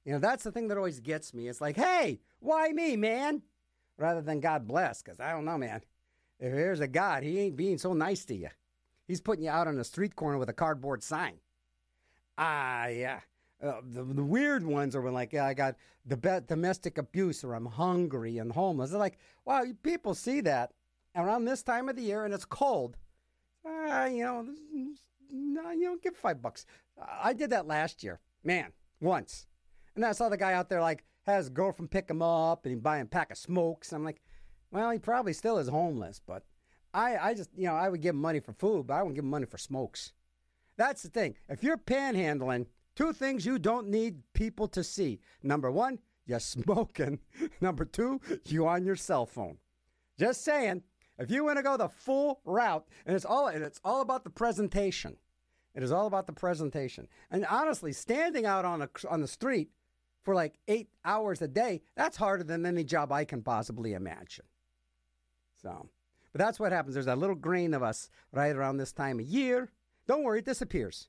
You 0.04 0.12
know, 0.12 0.18
that's 0.18 0.42
the 0.42 0.50
thing 0.50 0.66
that 0.66 0.76
always 0.76 0.98
gets 0.98 1.32
me. 1.32 1.46
It's 1.46 1.60
like, 1.60 1.76
hey, 1.76 2.18
why 2.40 2.70
me, 2.70 2.96
man? 2.96 3.42
Rather 4.02 4.20
than 4.20 4.40
God 4.40 4.66
bless. 4.66 5.02
Because 5.02 5.20
I 5.20 5.30
don't 5.30 5.44
know, 5.44 5.56
man. 5.56 5.82
If 6.38 6.52
there's 6.52 6.80
a 6.80 6.88
God, 6.88 7.22
he 7.22 7.38
ain't 7.38 7.56
being 7.56 7.78
so 7.78 7.92
nice 7.92 8.24
to 8.26 8.34
you. 8.34 8.48
He's 9.06 9.20
putting 9.20 9.44
you 9.44 9.50
out 9.50 9.68
on 9.68 9.78
a 9.78 9.84
street 9.84 10.16
corner 10.16 10.38
with 10.38 10.48
a 10.48 10.54
cardboard 10.54 11.02
sign. 11.02 11.34
Ah, 12.36 12.86
yeah. 12.86 13.20
Uh, 13.62 13.80
the, 13.84 14.02
the, 14.02 14.24
weird 14.24 14.64
ones 14.64 14.96
are 14.96 15.00
when 15.00 15.14
like, 15.14 15.32
yeah, 15.32 15.46
I 15.46 15.54
got 15.54 15.76
the 16.04 16.16
be- 16.16 16.40
domestic 16.48 16.98
abuse 16.98 17.44
or 17.44 17.54
I'm 17.54 17.66
hungry 17.66 18.38
and 18.38 18.50
homeless. 18.50 18.90
They're 18.90 18.98
like, 18.98 19.18
wow, 19.44 19.62
people 19.84 20.14
see 20.14 20.40
that 20.40 20.72
around 21.14 21.44
this 21.44 21.62
time 21.62 21.88
of 21.88 21.94
the 21.94 22.02
year 22.02 22.24
and 22.24 22.34
it's 22.34 22.44
cold. 22.44 22.96
Uh, 23.64 24.08
you 24.10 24.24
know, 24.24 24.48
no, 25.30 25.70
you 25.70 25.84
know, 25.84 25.96
give 26.02 26.16
five 26.16 26.42
bucks. 26.42 26.66
I 27.00 27.32
did 27.34 27.50
that 27.50 27.68
last 27.68 28.02
year, 28.02 28.18
man, 28.42 28.72
once, 29.00 29.46
and 29.94 30.04
I 30.04 30.10
saw 30.10 30.28
the 30.28 30.36
guy 30.36 30.54
out 30.54 30.68
there 30.68 30.80
like, 30.80 31.04
has 31.26 31.46
his 31.46 31.50
girlfriend 31.50 31.90
pick 31.90 32.10
him 32.10 32.22
up 32.22 32.64
and 32.64 32.74
he 32.74 32.76
buy 32.76 32.98
him 32.98 33.06
a 33.06 33.10
pack 33.10 33.30
of 33.30 33.38
smokes. 33.38 33.92
I'm 33.92 34.04
like, 34.04 34.20
well, 34.70 34.90
he 34.90 34.98
probably 34.98 35.32
still 35.32 35.58
is 35.58 35.68
homeless, 35.68 36.20
but 36.24 36.44
I, 36.94 37.16
I 37.16 37.34
just, 37.34 37.50
you 37.56 37.66
know, 37.66 37.74
I 37.74 37.88
would 37.88 38.00
give 38.00 38.14
him 38.14 38.20
money 38.20 38.40
for 38.40 38.52
food, 38.52 38.86
but 38.86 38.94
I 38.94 39.02
wouldn't 39.02 39.16
give 39.16 39.24
him 39.24 39.30
money 39.30 39.46
for 39.46 39.58
smokes. 39.58 40.12
That's 40.76 41.02
the 41.02 41.10
thing. 41.10 41.36
If 41.48 41.62
you're 41.62 41.76
panhandling, 41.76 42.66
two 42.96 43.12
things 43.12 43.46
you 43.46 43.58
don't 43.58 43.88
need 43.88 44.22
people 44.32 44.68
to 44.68 44.82
see. 44.82 45.20
Number 45.42 45.70
one, 45.70 45.98
you're 46.26 46.40
smoking. 46.40 47.18
Number 47.60 47.84
two, 47.84 48.20
you 48.46 48.66
on 48.66 48.84
your 48.84 48.96
cell 48.96 49.26
phone. 49.26 49.58
Just 50.18 50.44
saying. 50.44 50.82
If 51.18 51.30
you 51.30 51.44
want 51.44 51.58
to 51.58 51.62
go 51.62 51.76
the 51.76 51.88
full 51.88 52.40
route, 52.44 52.86
and 53.06 53.14
it's 53.14 53.24
all 53.24 53.46
and 53.46 53.62
it's 53.62 53.80
all 53.84 54.00
about 54.00 54.24
the 54.24 54.30
presentation. 54.30 55.16
It 55.74 55.82
is 55.82 55.92
all 55.92 56.06
about 56.06 56.26
the 56.26 56.32
presentation. 56.32 57.06
And 57.30 57.46
honestly, 57.46 57.92
standing 57.92 58.46
out 58.46 58.64
on 58.64 58.82
a 58.82 58.88
on 59.08 59.20
the 59.20 59.28
street 59.28 59.70
for 60.22 60.34
like 60.34 60.58
eight 60.68 60.88
hours 61.04 61.42
a 61.42 61.48
day, 61.48 61.82
that's 61.96 62.16
harder 62.16 62.44
than 62.44 62.64
any 62.64 62.84
job 62.84 63.12
I 63.12 63.24
can 63.24 63.42
possibly 63.42 63.92
imagine. 63.92 64.44
So, 65.60 65.88
but 66.32 66.38
that's 66.38 66.58
what 66.58 66.72
happens. 66.72 66.94
There's 66.94 67.06
a 67.06 67.16
little 67.16 67.36
grain 67.36 67.74
of 67.74 67.82
us 67.82 68.08
right 68.32 68.54
around 68.54 68.76
this 68.76 68.92
time 68.92 69.20
of 69.20 69.26
year. 69.26 69.70
Don't 70.06 70.22
worry, 70.22 70.40
it 70.40 70.44
disappears. 70.44 71.08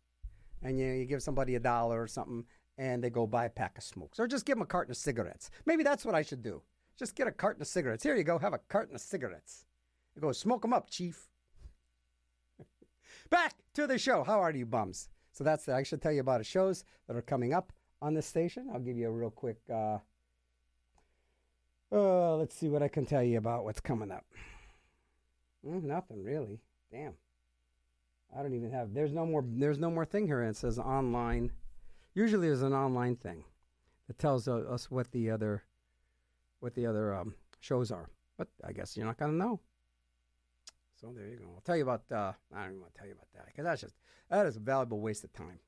And 0.62 0.80
you, 0.80 0.88
you 0.88 1.06
give 1.06 1.23
somebody 1.23 1.56
a 1.56 1.60
dollar 1.60 2.02
or 2.02 2.08
something, 2.08 2.45
and 2.78 3.04
they 3.04 3.10
go 3.10 3.28
buy 3.28 3.45
a 3.45 3.49
pack 3.49 3.78
of 3.78 3.84
smokes, 3.84 4.19
or 4.19 4.28
just 4.28 4.45
give 4.45 4.56
them 4.56 4.63
a 4.63 4.67
carton 4.67 4.91
of 4.91 4.97
cigarettes. 4.97 5.49
Maybe 5.65 5.84
that's 5.84 6.06
what 6.06 6.15
I 6.15 6.21
should 6.21 6.43
do. 6.43 6.62
Just 6.97 7.15
get 7.15 7.28
a 7.28 7.32
carton 7.32 7.62
of 7.62 7.67
cigarettes. 7.67 8.04
Here 8.04 8.15
you 8.15 8.23
go. 8.23 8.38
Have 8.38 8.54
a 8.54 8.60
carton 8.69 8.95
of 8.95 9.02
cigarettes. 9.02 9.65
Go 10.19 10.32
smoke 10.32 10.62
them 10.62 10.73
up, 10.73 10.89
chief. 10.89 11.28
Back 13.30 13.56
to 13.73 13.88
the 13.88 13.97
show. 13.97 14.23
How 14.23 14.39
are 14.39 14.52
you, 14.52 14.65
bums? 14.65 15.10
So 15.32 15.43
that's 15.43 15.65
the, 15.65 15.73
I 15.73 15.82
should 15.82 16.02
tell 16.02 16.12
you 16.12 16.21
about 16.21 16.38
the 16.38 16.43
shows 16.43 16.84
that 17.08 17.17
are 17.17 17.21
coming 17.23 17.54
up 17.54 17.73
on 18.04 18.13
this 18.13 18.28
station. 18.28 18.70
I'll 18.72 18.82
give 18.82 18.98
you 18.98 19.08
a 19.08 19.12
real 19.12 19.32
quick. 19.32 19.58
Uh, 19.72 19.98
uh, 21.92 22.36
let's 22.36 22.54
see 22.54 22.68
what 22.68 22.84
I 22.84 22.89
can 22.89 23.06
tell 23.06 23.24
you 23.24 23.38
about 23.38 23.63
what's 23.63 23.80
coming 23.80 24.12
up. 24.12 24.26
Mm, 25.66 25.84
nothing 25.84 26.22
really. 26.22 26.60
Damn. 26.92 27.13
I 28.38 28.42
don't 28.42 28.54
even 28.54 28.72
have. 28.72 28.94
There's 28.94 29.13
no 29.13 29.26
more. 29.26 29.44
There's 29.48 29.80
no 29.80 29.89
more 29.89 30.06
thing 30.06 30.28
here. 30.28 30.42
It 30.42 30.58
says 30.58 30.78
online. 30.78 31.52
Usually, 32.13 32.48
there's 32.48 32.62
an 32.62 32.74
online 32.74 33.16
thing 33.16 33.46
that 34.08 34.20
tells 34.20 34.48
us 34.48 34.92
what 34.92 35.12
the 35.12 35.30
other, 35.30 35.63
what 36.60 36.74
the 36.74 36.86
other 36.86 37.16
um, 37.16 37.36
shows 37.60 37.92
are. 37.92 38.10
But 38.38 38.50
I 38.63 38.74
guess 38.74 38.98
you're 38.98 39.06
not 39.06 39.18
gonna 39.18 39.34
know. 39.34 39.62
So 41.00 41.13
there 41.16 41.28
you 41.28 41.38
go. 41.38 41.46
I'll 41.56 41.62
tell 41.62 41.78
you 41.78 41.84
about. 41.84 42.04
Uh, 42.12 42.34
I 42.54 42.63
don't 42.63 42.72
even 42.72 42.82
want 42.82 42.94
to 42.96 43.00
tell 43.00 43.08
you 43.08 43.13
about 43.13 43.28
that 43.36 43.46
because 43.46 43.63
that's 43.63 43.82
just 43.82 43.96
that 44.30 44.46
is 44.48 44.58
a 44.58 44.60
valuable 44.60 45.00
waste 45.00 45.24
of 45.24 45.32
time. 45.32 45.60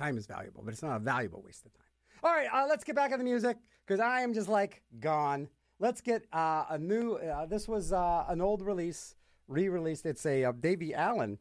Time 0.00 0.16
is 0.16 0.26
valuable, 0.26 0.62
but 0.64 0.72
it's 0.72 0.82
not 0.82 0.96
a 0.96 0.98
valuable 0.98 1.42
waste 1.44 1.66
of 1.66 1.74
time. 1.74 1.84
All 2.24 2.32
right, 2.32 2.48
uh, 2.50 2.66
let's 2.66 2.84
get 2.84 2.96
back 2.96 3.10
to 3.10 3.18
the 3.18 3.24
music 3.24 3.58
because 3.86 4.00
I 4.00 4.22
am 4.22 4.32
just 4.32 4.48
like 4.48 4.82
gone. 4.98 5.46
Let's 5.78 6.00
get 6.00 6.24
uh, 6.32 6.64
a 6.70 6.78
new. 6.78 7.16
Uh, 7.16 7.44
this 7.44 7.68
was 7.68 7.92
uh, 7.92 8.24
an 8.28 8.40
old 8.40 8.62
release, 8.62 9.14
re-released. 9.46 10.06
It's 10.06 10.24
a 10.24 10.44
uh, 10.44 10.52
Davie 10.52 10.94
Allan 10.94 11.38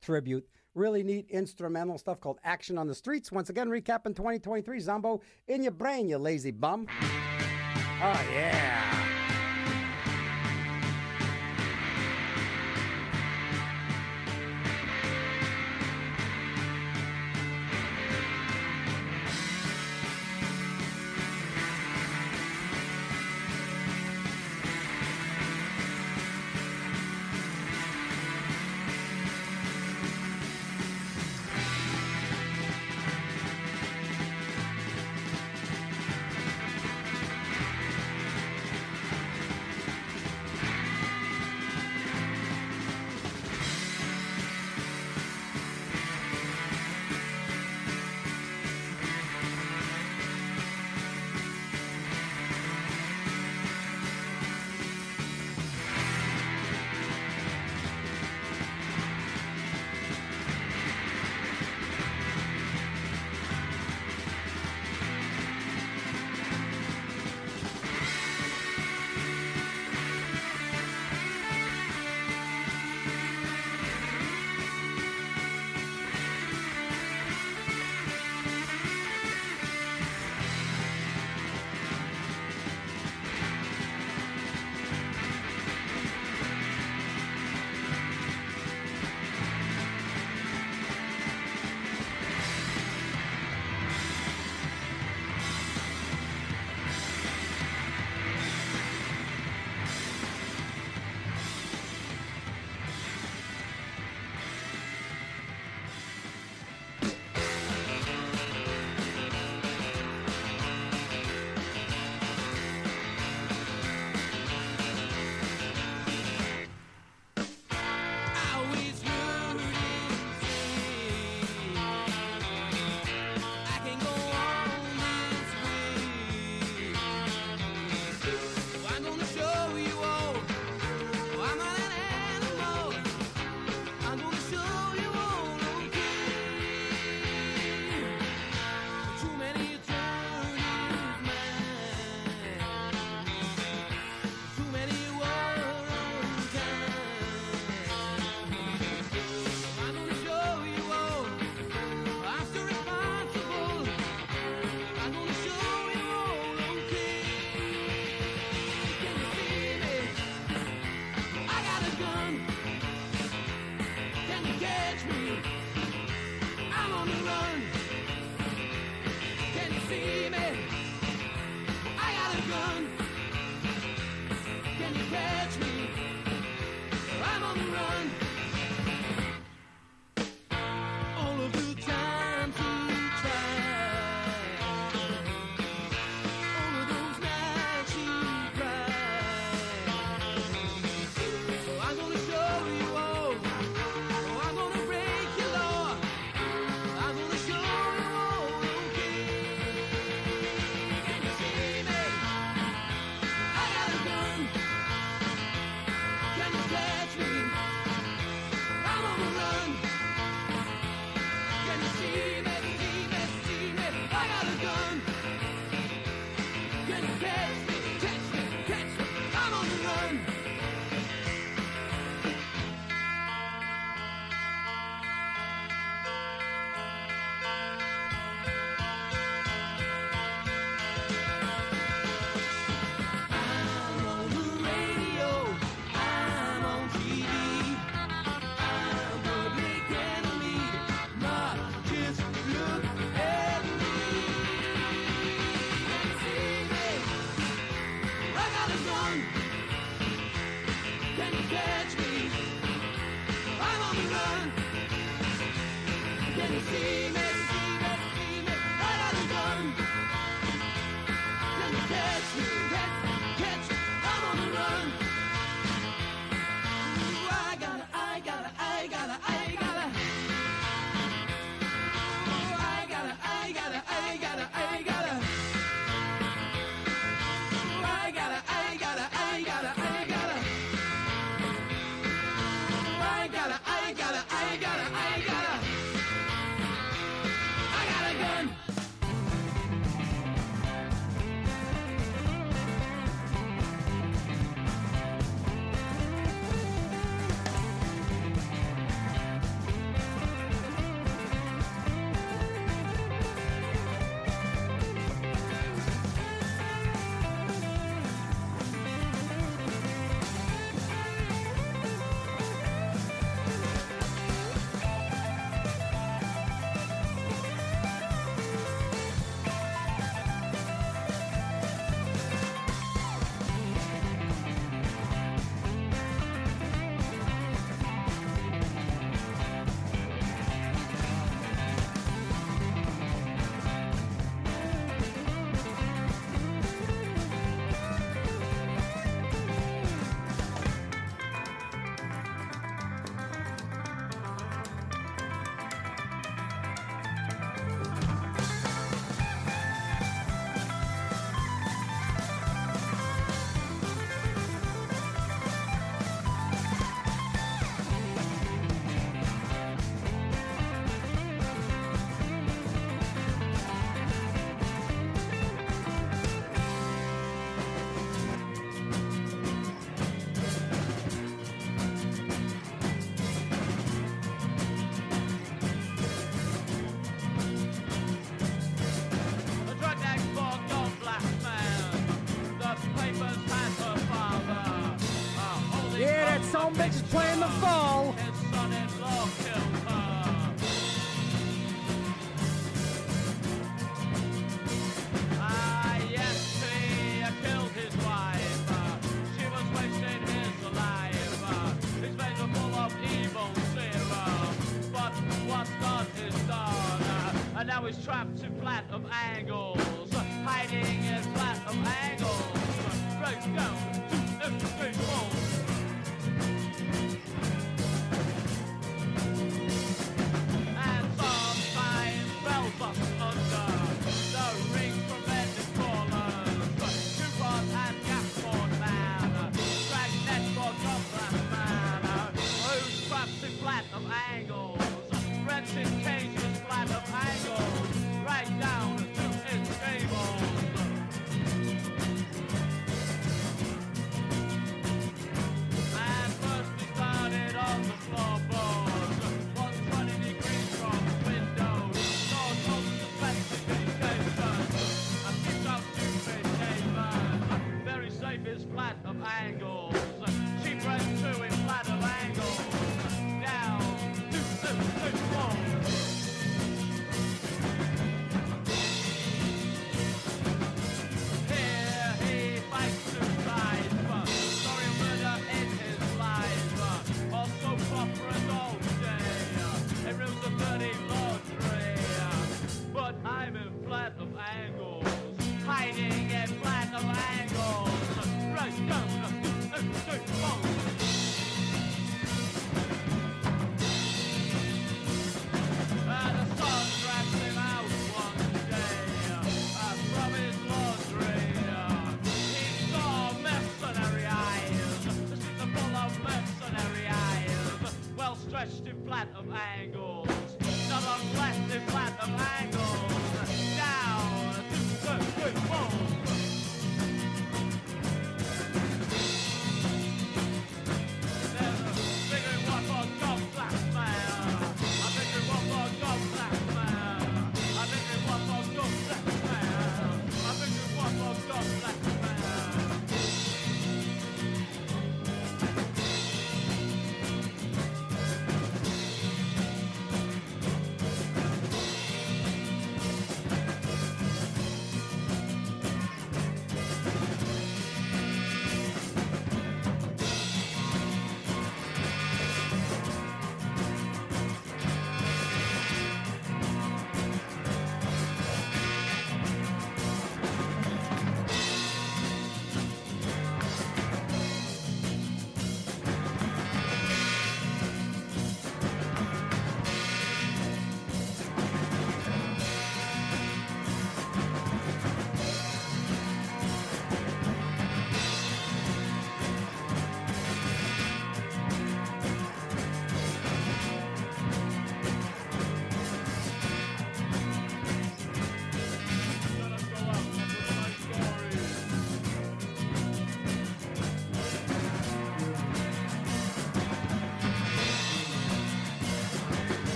tribute. 0.00 0.44
Really 0.74 1.04
neat 1.04 1.26
instrumental 1.30 1.98
stuff 1.98 2.18
called 2.18 2.40
"Action 2.42 2.78
on 2.78 2.88
the 2.88 2.96
Streets." 2.96 3.30
Once 3.30 3.48
again, 3.48 3.68
recapping 3.68 4.16
2023. 4.16 4.80
Zombo 4.80 5.20
in 5.46 5.62
your 5.62 5.70
brain, 5.70 6.08
you 6.08 6.18
lazy 6.18 6.50
bum. 6.50 6.88
Oh 7.00 8.26
yeah. 8.32 8.91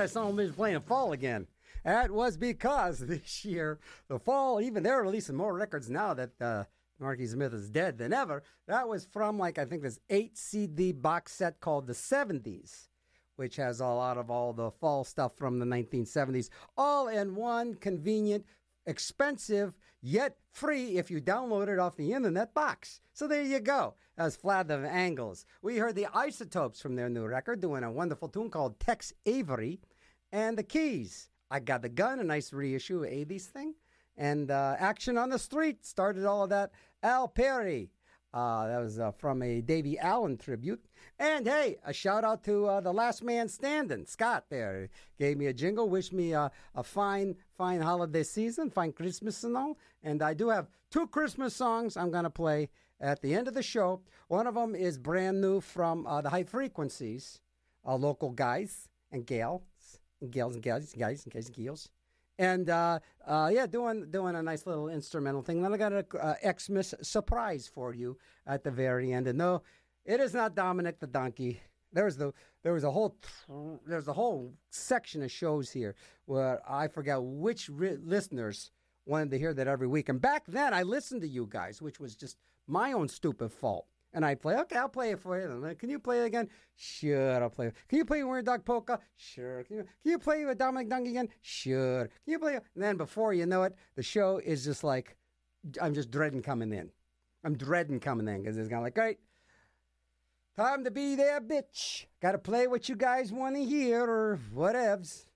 Yeah, 0.00 0.04
yeah, 0.04 0.10
someone's 0.10 0.52
playing 0.52 0.80
fall 0.80 1.12
again. 1.12 1.46
That 1.84 2.10
was 2.10 2.36
because 2.36 2.98
this 3.06 3.44
year, 3.44 3.78
the 4.08 4.18
fall, 4.18 4.60
even 4.60 4.82
they're 4.82 5.02
releasing 5.02 5.36
more 5.36 5.54
records 5.54 5.90
now 5.90 6.14
that 6.14 6.30
uh, 6.40 6.64
Marky 6.98 7.26
Smith 7.26 7.54
is 7.54 7.70
dead 7.70 7.98
than 7.98 8.12
ever. 8.12 8.42
That 8.66 8.88
was 8.88 9.06
from, 9.06 9.38
like, 9.38 9.58
I 9.58 9.64
think 9.64 9.82
this 9.82 10.00
8 10.10 10.36
CD 10.36 10.92
box 10.92 11.32
set 11.32 11.60
called 11.60 11.86
The 11.86 11.94
70s, 11.94 12.88
which 13.36 13.56
has 13.56 13.80
a 13.80 13.86
lot 13.86 14.18
of 14.18 14.30
all 14.30 14.52
the 14.52 14.70
fall 14.70 15.04
stuff 15.04 15.36
from 15.36 15.58
the 15.58 15.66
1970s, 15.66 16.50
all 16.76 17.08
in 17.08 17.34
one 17.34 17.74
convenient, 17.74 18.44
expensive, 18.86 19.74
yet 20.02 20.36
free 20.52 20.96
if 20.96 21.10
you 21.10 21.20
download 21.20 21.68
it 21.68 21.78
off 21.78 21.96
the 21.96 22.12
internet 22.12 22.54
box. 22.54 23.00
So 23.12 23.26
there 23.26 23.42
you 23.42 23.60
go. 23.60 23.94
As 24.18 24.36
Flat 24.36 24.70
of 24.70 24.84
Angles. 24.84 25.46
We 25.62 25.78
heard 25.78 25.94
the 25.94 26.08
Isotopes 26.14 26.80
from 26.80 26.94
their 26.94 27.08
new 27.08 27.24
record 27.24 27.60
doing 27.60 27.84
a 27.84 27.90
wonderful 27.90 28.28
tune 28.28 28.50
called 28.50 28.78
Tex 28.78 29.14
Avery 29.24 29.80
and 30.32 30.56
the 30.56 30.62
Keys. 30.62 31.28
I 31.50 31.60
Got 31.60 31.82
the 31.82 31.88
Gun, 31.88 32.20
a 32.20 32.24
nice 32.24 32.52
reissue 32.52 33.02
of 33.02 33.10
80s 33.10 33.46
thing. 33.46 33.74
And 34.16 34.50
uh, 34.50 34.76
Action 34.78 35.18
on 35.18 35.30
the 35.30 35.38
Street 35.38 35.84
started 35.84 36.24
all 36.24 36.44
of 36.44 36.50
that. 36.50 36.72
Al 37.02 37.28
Perry. 37.28 37.90
Uh, 38.32 38.68
that 38.68 38.78
was 38.78 39.00
uh, 39.00 39.10
from 39.10 39.42
a 39.42 39.60
Davie 39.60 39.98
Allan 39.98 40.36
tribute. 40.36 40.84
And 41.18 41.46
hey, 41.46 41.78
a 41.84 41.92
shout 41.92 42.22
out 42.22 42.44
to 42.44 42.66
uh, 42.66 42.80
the 42.80 42.92
last 42.92 43.24
man 43.24 43.48
standing, 43.48 44.06
Scott. 44.06 44.44
There 44.48 44.88
gave 45.18 45.36
me 45.36 45.46
a 45.46 45.52
jingle. 45.52 45.88
Wish 45.88 46.12
me 46.12 46.32
a 46.32 46.52
fine, 46.84 47.34
fine 47.58 47.80
holiday 47.80 48.22
season, 48.22 48.70
fine 48.70 48.92
Christmas 48.92 49.42
and 49.42 49.56
all. 49.56 49.78
And 50.04 50.22
I 50.22 50.34
do 50.34 50.48
have 50.48 50.68
two 50.92 51.08
Christmas 51.08 51.56
songs 51.56 51.96
I'm 51.96 52.12
going 52.12 52.24
to 52.24 52.30
play 52.30 52.68
at 53.00 53.20
the 53.20 53.34
end 53.34 53.48
of 53.48 53.54
the 53.54 53.62
show. 53.62 54.02
One 54.28 54.46
of 54.46 54.54
them 54.54 54.76
is 54.76 54.96
brand 54.96 55.40
new 55.40 55.60
from 55.60 56.06
uh, 56.06 56.20
the 56.20 56.30
High 56.30 56.44
Frequencies, 56.44 57.40
local 57.84 58.30
guys 58.30 58.88
and 59.10 59.26
gals, 59.26 59.62
gals 60.28 60.54
and 60.54 60.62
gals, 60.62 60.92
guys 60.92 61.24
and 61.24 61.32
guys 61.32 61.46
and 61.46 61.56
gals. 61.56 61.88
And 62.38 62.70
uh, 62.70 63.00
uh, 63.26 63.50
yeah, 63.52 63.66
doing 63.66 64.10
doing 64.10 64.34
a 64.34 64.42
nice 64.42 64.66
little 64.66 64.88
instrumental 64.88 65.42
thing. 65.42 65.62
Then 65.62 65.74
I 65.74 65.76
got 65.76 65.92
an 65.92 66.04
uh, 66.18 66.34
Xmas 66.58 66.94
surprise 67.02 67.70
for 67.72 67.94
you 67.94 68.16
at 68.46 68.64
the 68.64 68.70
very 68.70 69.12
end. 69.12 69.26
And 69.26 69.38
no, 69.38 69.62
it 70.04 70.20
is 70.20 70.32
not 70.34 70.54
Dominic 70.54 71.00
the 71.00 71.06
Donkey. 71.06 71.60
There's 71.92 72.16
the 72.16 72.32
there 72.62 72.72
was 72.72 72.84
a 72.84 72.90
whole 72.90 73.16
there's 73.86 74.08
a 74.08 74.12
whole 74.12 74.54
section 74.70 75.22
of 75.22 75.30
shows 75.30 75.70
here 75.70 75.94
where 76.24 76.60
I 76.68 76.88
forgot 76.88 77.22
which 77.24 77.68
ri- 77.68 77.98
listeners 78.02 78.70
wanted 79.06 79.30
to 79.32 79.38
hear 79.38 79.52
that 79.52 79.68
every 79.68 79.88
week. 79.88 80.08
And 80.08 80.20
back 80.20 80.44
then, 80.46 80.72
I 80.72 80.82
listened 80.82 81.20
to 81.22 81.28
you 81.28 81.46
guys, 81.50 81.82
which 81.82 82.00
was 82.00 82.14
just 82.16 82.36
my 82.66 82.92
own 82.92 83.08
stupid 83.08 83.52
fault. 83.52 83.86
And 84.12 84.24
I 84.24 84.34
play, 84.34 84.56
okay, 84.56 84.76
I'll 84.76 84.88
play 84.88 85.12
it 85.12 85.20
for 85.20 85.38
you. 85.38 85.74
Can 85.76 85.88
you 85.88 86.00
play 86.00 86.22
it 86.22 86.24
again? 86.24 86.48
Sure, 86.76 87.40
I'll 87.40 87.50
play 87.50 87.68
it. 87.68 87.74
Can 87.88 87.98
you 87.98 88.04
play 88.04 88.24
Weird 88.24 88.44
Dog 88.44 88.64
Polka? 88.64 88.98
Sure. 89.16 89.62
Can 89.62 89.76
you, 89.76 89.82
can 90.02 90.10
you 90.10 90.18
play 90.18 90.44
with 90.44 90.58
Dominic 90.58 90.88
Dunk 90.88 91.06
again? 91.06 91.28
Sure. 91.42 92.08
Can 92.24 92.32
you 92.32 92.38
play? 92.38 92.54
And 92.54 92.82
then 92.82 92.96
before 92.96 93.32
you 93.32 93.46
know 93.46 93.62
it, 93.62 93.76
the 93.94 94.02
show 94.02 94.38
is 94.38 94.64
just 94.64 94.82
like, 94.82 95.16
I'm 95.80 95.94
just 95.94 96.10
dreading 96.10 96.42
coming 96.42 96.72
in. 96.72 96.90
I'm 97.44 97.56
dreading 97.56 98.00
coming 98.00 98.26
in 98.26 98.42
because 98.42 98.58
it's 98.58 98.68
kind 98.68 98.80
of 98.80 98.84
like, 98.84 98.94
great, 98.94 99.18
time 100.56 100.82
to 100.84 100.90
be 100.90 101.14
there, 101.14 101.40
bitch. 101.40 102.06
Got 102.20 102.32
to 102.32 102.38
play 102.38 102.66
what 102.66 102.88
you 102.88 102.96
guys 102.96 103.32
want 103.32 103.54
to 103.54 103.64
hear 103.64 104.02
or 104.02 104.40
whatevs. 104.54 105.26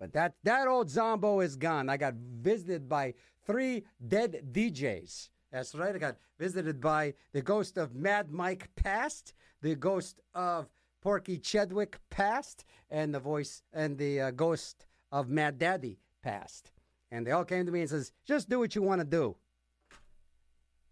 But 0.00 0.12
that, 0.14 0.34
that 0.42 0.66
old 0.66 0.90
Zombo 0.90 1.40
is 1.40 1.54
gone. 1.54 1.88
I 1.88 1.96
got 1.96 2.14
visited 2.14 2.88
by 2.88 3.14
three 3.46 3.84
dead 4.06 4.48
DJs 4.52 5.28
that's 5.54 5.72
right. 5.76 5.94
I 5.94 5.98
got 5.98 6.16
visited 6.36 6.80
by 6.80 7.14
the 7.32 7.40
ghost 7.40 7.78
of 7.78 7.94
Mad 7.94 8.32
Mike 8.32 8.70
past, 8.74 9.34
the 9.62 9.76
ghost 9.76 10.20
of 10.34 10.68
Porky 11.00 11.38
Chedwick 11.38 12.00
past, 12.10 12.64
and 12.90 13.14
the 13.14 13.20
voice 13.20 13.62
and 13.72 13.96
the 13.96 14.20
uh, 14.20 14.30
ghost 14.32 14.84
of 15.12 15.28
Mad 15.28 15.56
Daddy 15.60 16.00
past. 16.24 16.72
And 17.12 17.24
they 17.24 17.30
all 17.30 17.44
came 17.44 17.66
to 17.66 17.70
me 17.70 17.82
and 17.82 17.88
says, 17.88 18.10
"Just 18.26 18.48
do 18.48 18.58
what 18.58 18.74
you 18.74 18.82
want 18.82 19.00
to 19.00 19.06
do." 19.06 19.36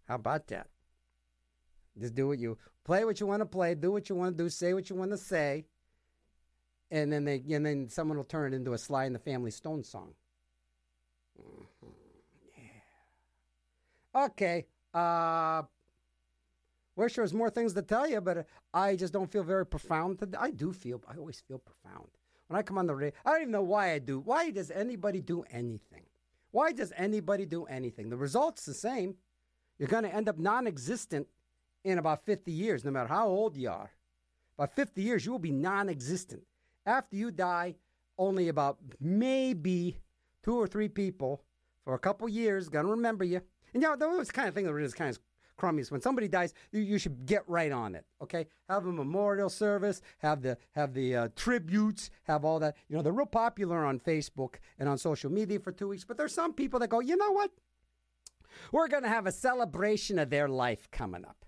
How 0.07 0.15
about 0.15 0.47
that? 0.47 0.67
Just 1.99 2.15
do 2.15 2.29
what 2.29 2.39
you 2.39 2.57
play, 2.85 3.03
what 3.03 3.19
you 3.19 3.27
want 3.27 3.41
to 3.41 3.45
play, 3.45 3.75
do 3.75 3.91
what 3.91 4.07
you 4.07 4.15
want 4.15 4.37
to 4.37 4.43
do, 4.45 4.49
say 4.49 4.73
what 4.73 4.89
you 4.89 4.95
want 4.95 5.11
to 5.11 5.17
say, 5.17 5.65
and 6.89 7.11
then 7.11 7.25
they 7.25 7.43
and 7.51 7.65
then 7.65 7.89
someone 7.89 8.15
will 8.15 8.23
turn 8.23 8.53
it 8.53 8.55
into 8.55 8.71
a 8.71 8.77
Sly 8.77 9.03
and 9.03 9.13
the 9.13 9.19
Family 9.19 9.51
Stone 9.51 9.83
song. 9.83 10.13
Okay. 14.15 14.65
Uh, 14.93 15.63
wish 16.95 17.15
there 17.15 17.23
was 17.23 17.33
more 17.33 17.49
things 17.49 17.73
to 17.73 17.81
tell 17.81 18.07
you, 18.07 18.21
but 18.21 18.45
I 18.73 18.95
just 18.95 19.13
don't 19.13 19.31
feel 19.31 19.43
very 19.43 19.65
profound. 19.65 20.19
Today. 20.19 20.37
I 20.39 20.51
do 20.51 20.71
feel, 20.71 21.01
I 21.07 21.17
always 21.17 21.41
feel 21.47 21.59
profound. 21.59 22.09
When 22.47 22.59
I 22.59 22.61
come 22.61 22.77
on 22.77 22.87
the 22.87 22.95
radio, 22.95 23.11
I 23.25 23.31
don't 23.31 23.41
even 23.41 23.51
know 23.51 23.63
why 23.63 23.93
I 23.93 23.99
do. 23.99 24.19
Why 24.19 24.51
does 24.51 24.69
anybody 24.69 25.21
do 25.21 25.43
anything? 25.51 26.03
Why 26.51 26.71
does 26.71 26.93
anybody 26.95 27.45
do 27.45 27.65
anything? 27.65 28.09
The 28.09 28.17
result's 28.17 28.65
the 28.65 28.73
same. 28.73 29.15
You're 29.79 29.89
going 29.89 30.03
to 30.03 30.13
end 30.13 30.29
up 30.29 30.37
non 30.37 30.67
existent 30.67 31.27
in 31.83 31.97
about 31.97 32.25
50 32.25 32.51
years, 32.51 32.85
no 32.85 32.91
matter 32.91 33.09
how 33.09 33.27
old 33.27 33.57
you 33.57 33.69
are. 33.69 33.91
By 34.55 34.67
50 34.67 35.01
years, 35.01 35.25
you 35.25 35.31
will 35.31 35.39
be 35.39 35.51
non 35.51 35.89
existent. 35.89 36.43
After 36.85 37.15
you 37.15 37.31
die, 37.31 37.75
only 38.17 38.49
about 38.49 38.77
maybe 38.99 39.97
two 40.43 40.55
or 40.55 40.67
three 40.67 40.89
people 40.89 41.41
for 41.83 41.95
a 41.95 41.99
couple 41.99 42.29
years 42.29 42.69
going 42.69 42.85
to 42.85 42.91
remember 42.91 43.23
you 43.23 43.41
and 43.73 43.81
you 43.81 43.89
know, 43.89 43.95
those 43.95 44.31
kind 44.31 44.47
of 44.47 44.53
thing 44.53 44.65
that 44.65 44.75
is 44.77 44.93
kind 44.93 45.09
of 45.09 45.19
crummy 45.57 45.81
is 45.81 45.91
when 45.91 46.01
somebody 46.01 46.27
dies, 46.27 46.53
you, 46.71 46.81
you 46.81 46.97
should 46.97 47.25
get 47.25 47.43
right 47.47 47.71
on 47.71 47.95
it. 47.95 48.05
Okay, 48.21 48.47
have 48.69 48.85
a 48.85 48.91
memorial 48.91 49.49
service, 49.49 50.01
have 50.19 50.41
the 50.41 50.57
have 50.71 50.93
the 50.93 51.15
uh, 51.15 51.27
tributes, 51.35 52.09
have 52.23 52.45
all 52.45 52.59
that. 52.59 52.75
You 52.87 52.95
know, 52.95 53.01
they're 53.01 53.13
real 53.13 53.25
popular 53.25 53.85
on 53.85 53.99
Facebook 53.99 54.55
and 54.79 54.89
on 54.89 54.97
social 54.97 55.31
media 55.31 55.59
for 55.59 55.71
two 55.71 55.87
weeks. 55.87 56.03
But 56.03 56.17
there's 56.17 56.33
some 56.33 56.53
people 56.53 56.79
that 56.79 56.89
go, 56.89 56.99
you 56.99 57.15
know 57.15 57.31
what? 57.31 57.51
We're 58.71 58.87
going 58.87 59.03
to 59.03 59.09
have 59.09 59.25
a 59.25 59.31
celebration 59.31 60.19
of 60.19 60.29
their 60.29 60.47
life 60.47 60.89
coming 60.91 61.25
up. 61.25 61.45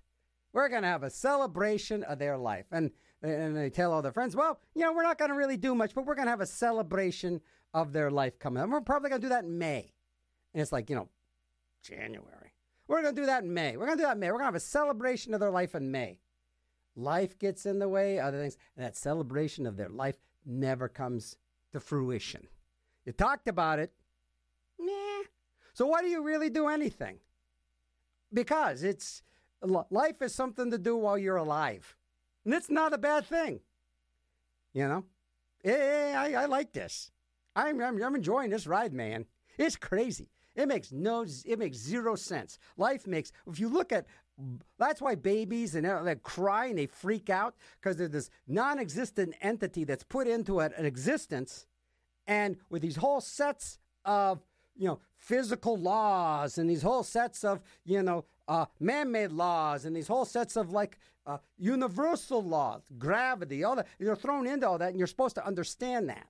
We're 0.53 0.69
going 0.69 0.83
to 0.83 0.87
have 0.87 1.03
a 1.03 1.09
celebration 1.09 2.03
of 2.03 2.17
their 2.17 2.37
life, 2.37 2.65
and 2.71 2.91
and 3.21 3.55
they 3.55 3.69
tell 3.69 3.91
all 3.91 4.01
their 4.01 4.11
friends, 4.11 4.35
well, 4.35 4.59
you 4.75 4.81
know, 4.81 4.93
we're 4.93 5.03
not 5.03 5.17
going 5.17 5.31
to 5.31 5.37
really 5.37 5.57
do 5.57 5.73
much, 5.73 5.95
but 5.95 6.05
we're 6.05 6.15
going 6.15 6.27
to 6.27 6.31
have 6.31 6.41
a 6.41 6.45
celebration 6.45 7.41
of 7.73 7.91
their 7.91 8.11
life 8.11 8.39
coming 8.39 8.61
up. 8.61 8.69
We're 8.69 8.81
probably 8.81 9.09
going 9.09 9.21
to 9.21 9.25
do 9.25 9.29
that 9.29 9.43
in 9.43 9.57
May. 9.57 9.93
And 10.53 10.61
it's 10.61 10.71
like, 10.71 10.89
you 10.89 10.95
know, 10.95 11.09
January. 11.85 12.53
We're 12.87 13.01
going 13.01 13.15
to 13.15 13.21
do 13.21 13.25
that 13.25 13.43
in 13.43 13.53
May. 13.53 13.77
We're 13.77 13.85
going 13.85 13.97
to 13.97 14.03
do 14.03 14.07
that 14.07 14.15
in 14.15 14.19
May. 14.19 14.27
We're 14.27 14.37
going 14.37 14.43
to 14.43 14.47
have 14.47 14.55
a 14.55 14.59
celebration 14.59 15.33
of 15.33 15.39
their 15.39 15.51
life 15.51 15.75
in 15.75 15.91
May. 15.91 16.19
Life 16.95 17.37
gets 17.39 17.65
in 17.65 17.79
the 17.79 17.89
way, 17.89 18.19
other 18.19 18.39
things, 18.39 18.57
and 18.75 18.85
that 18.85 18.95
celebration 18.95 19.65
of 19.65 19.75
their 19.75 19.89
life 19.89 20.15
never 20.45 20.87
comes 20.87 21.37
to 21.73 21.79
fruition. 21.79 22.47
You 23.05 23.11
talked 23.11 23.47
about 23.47 23.79
it. 23.79 23.91
Nah. 24.79 25.23
So 25.73 25.85
why 25.87 26.01
do 26.01 26.07
you 26.07 26.23
really 26.23 26.49
do 26.49 26.67
anything? 26.67 27.17
Because 28.33 28.83
it's 28.83 29.23
life 29.61 30.21
is 30.21 30.33
something 30.33 30.71
to 30.71 30.77
do 30.77 30.95
while 30.95 31.17
you're 31.17 31.35
alive. 31.35 31.95
And 32.45 32.53
it's 32.53 32.69
not 32.69 32.93
a 32.93 32.97
bad 32.97 33.25
thing. 33.25 33.59
You 34.73 34.87
know? 34.87 35.05
Hey, 35.63 36.13
I, 36.13 36.43
I 36.43 36.45
like 36.45 36.73
this. 36.73 37.11
I'm, 37.55 37.81
I'm, 37.81 38.01
I'm 38.01 38.15
enjoying 38.15 38.51
this 38.51 38.67
ride, 38.67 38.93
man. 38.93 39.25
It's 39.57 39.75
crazy. 39.75 40.29
It 40.55 40.67
makes 40.67 40.91
no, 40.91 41.25
it 41.45 41.59
makes 41.59 41.77
zero 41.77 42.15
sense. 42.15 42.57
Life 42.77 43.07
makes, 43.07 43.31
if 43.47 43.59
you 43.59 43.67
look 43.67 43.91
at, 43.91 44.05
that's 44.77 45.01
why 45.01 45.15
babies 45.15 45.75
and 45.75 45.85
they 45.85 46.15
cry 46.15 46.67
and 46.67 46.77
they 46.77 46.87
freak 46.87 47.29
out 47.29 47.55
because 47.79 47.97
there's 47.97 48.11
this 48.11 48.29
non 48.47 48.79
existent 48.79 49.35
entity 49.41 49.83
that's 49.83 50.03
put 50.03 50.27
into 50.27 50.59
an 50.59 50.73
existence. 50.85 51.65
And 52.27 52.57
with 52.69 52.81
these 52.81 52.95
whole 52.95 53.21
sets 53.21 53.79
of, 54.03 54.41
you 54.75 54.87
know, 54.87 54.99
physical 55.17 55.77
laws 55.77 56.57
and 56.57 56.69
these 56.69 56.81
whole 56.81 57.03
sets 57.03 57.43
of, 57.43 57.61
you 57.85 58.01
know, 58.01 58.25
uh, 58.47 58.65
man 58.79 59.11
made 59.11 59.31
laws 59.31 59.85
and 59.85 59.95
these 59.95 60.07
whole 60.07 60.25
sets 60.25 60.55
of 60.55 60.71
like 60.71 60.97
uh, 61.25 61.37
universal 61.57 62.43
laws, 62.43 62.81
gravity, 62.97 63.63
all 63.63 63.75
that, 63.75 63.87
you're 63.99 64.15
thrown 64.15 64.47
into 64.47 64.67
all 64.67 64.77
that 64.77 64.89
and 64.89 64.97
you're 64.99 65.07
supposed 65.07 65.35
to 65.35 65.45
understand 65.45 66.09
that. 66.09 66.27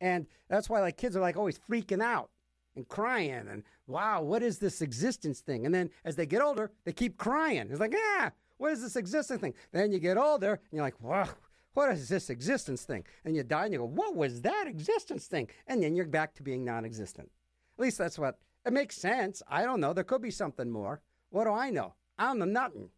And 0.00 0.26
that's 0.48 0.68
why 0.68 0.80
like 0.80 0.96
kids 0.96 1.16
are 1.16 1.20
like 1.20 1.36
always 1.36 1.58
freaking 1.58 2.02
out 2.02 2.30
and 2.78 2.88
crying 2.88 3.46
and 3.50 3.62
wow, 3.86 4.22
what 4.22 4.42
is 4.42 4.58
this 4.58 4.80
existence 4.80 5.40
thing? 5.40 5.66
And 5.66 5.74
then 5.74 5.90
as 6.04 6.16
they 6.16 6.24
get 6.24 6.40
older, 6.40 6.70
they 6.84 6.92
keep 6.92 7.18
crying. 7.18 7.68
It's 7.70 7.80
like, 7.80 7.92
yeah, 7.92 8.30
what 8.56 8.72
is 8.72 8.80
this 8.80 8.96
existence 8.96 9.40
thing? 9.40 9.54
Then 9.72 9.92
you 9.92 9.98
get 9.98 10.16
older 10.16 10.52
and 10.52 10.72
you're 10.72 10.82
like, 10.82 11.00
wow, 11.02 11.28
what 11.74 11.90
is 11.90 12.08
this 12.08 12.30
existence 12.30 12.84
thing? 12.84 13.04
And 13.24 13.36
you 13.36 13.42
die 13.42 13.64
and 13.64 13.72
you 13.72 13.80
go, 13.80 13.84
what 13.84 14.16
was 14.16 14.40
that 14.42 14.64
existence 14.66 15.26
thing? 15.26 15.48
And 15.66 15.82
then 15.82 15.94
you're 15.94 16.06
back 16.06 16.34
to 16.36 16.42
being 16.42 16.64
non 16.64 16.84
existent. 16.84 17.30
At 17.78 17.82
least 17.82 17.98
that's 17.98 18.18
what 18.18 18.38
it 18.64 18.72
makes 18.72 18.96
sense. 18.96 19.42
I 19.48 19.64
don't 19.64 19.80
know. 19.80 19.92
There 19.92 20.04
could 20.04 20.22
be 20.22 20.30
something 20.30 20.70
more. 20.70 21.00
What 21.30 21.44
do 21.44 21.52
I 21.52 21.70
know? 21.70 21.94
I 22.18 22.26
don't 22.26 22.38
know 22.38 22.44
nothing. 22.46 22.90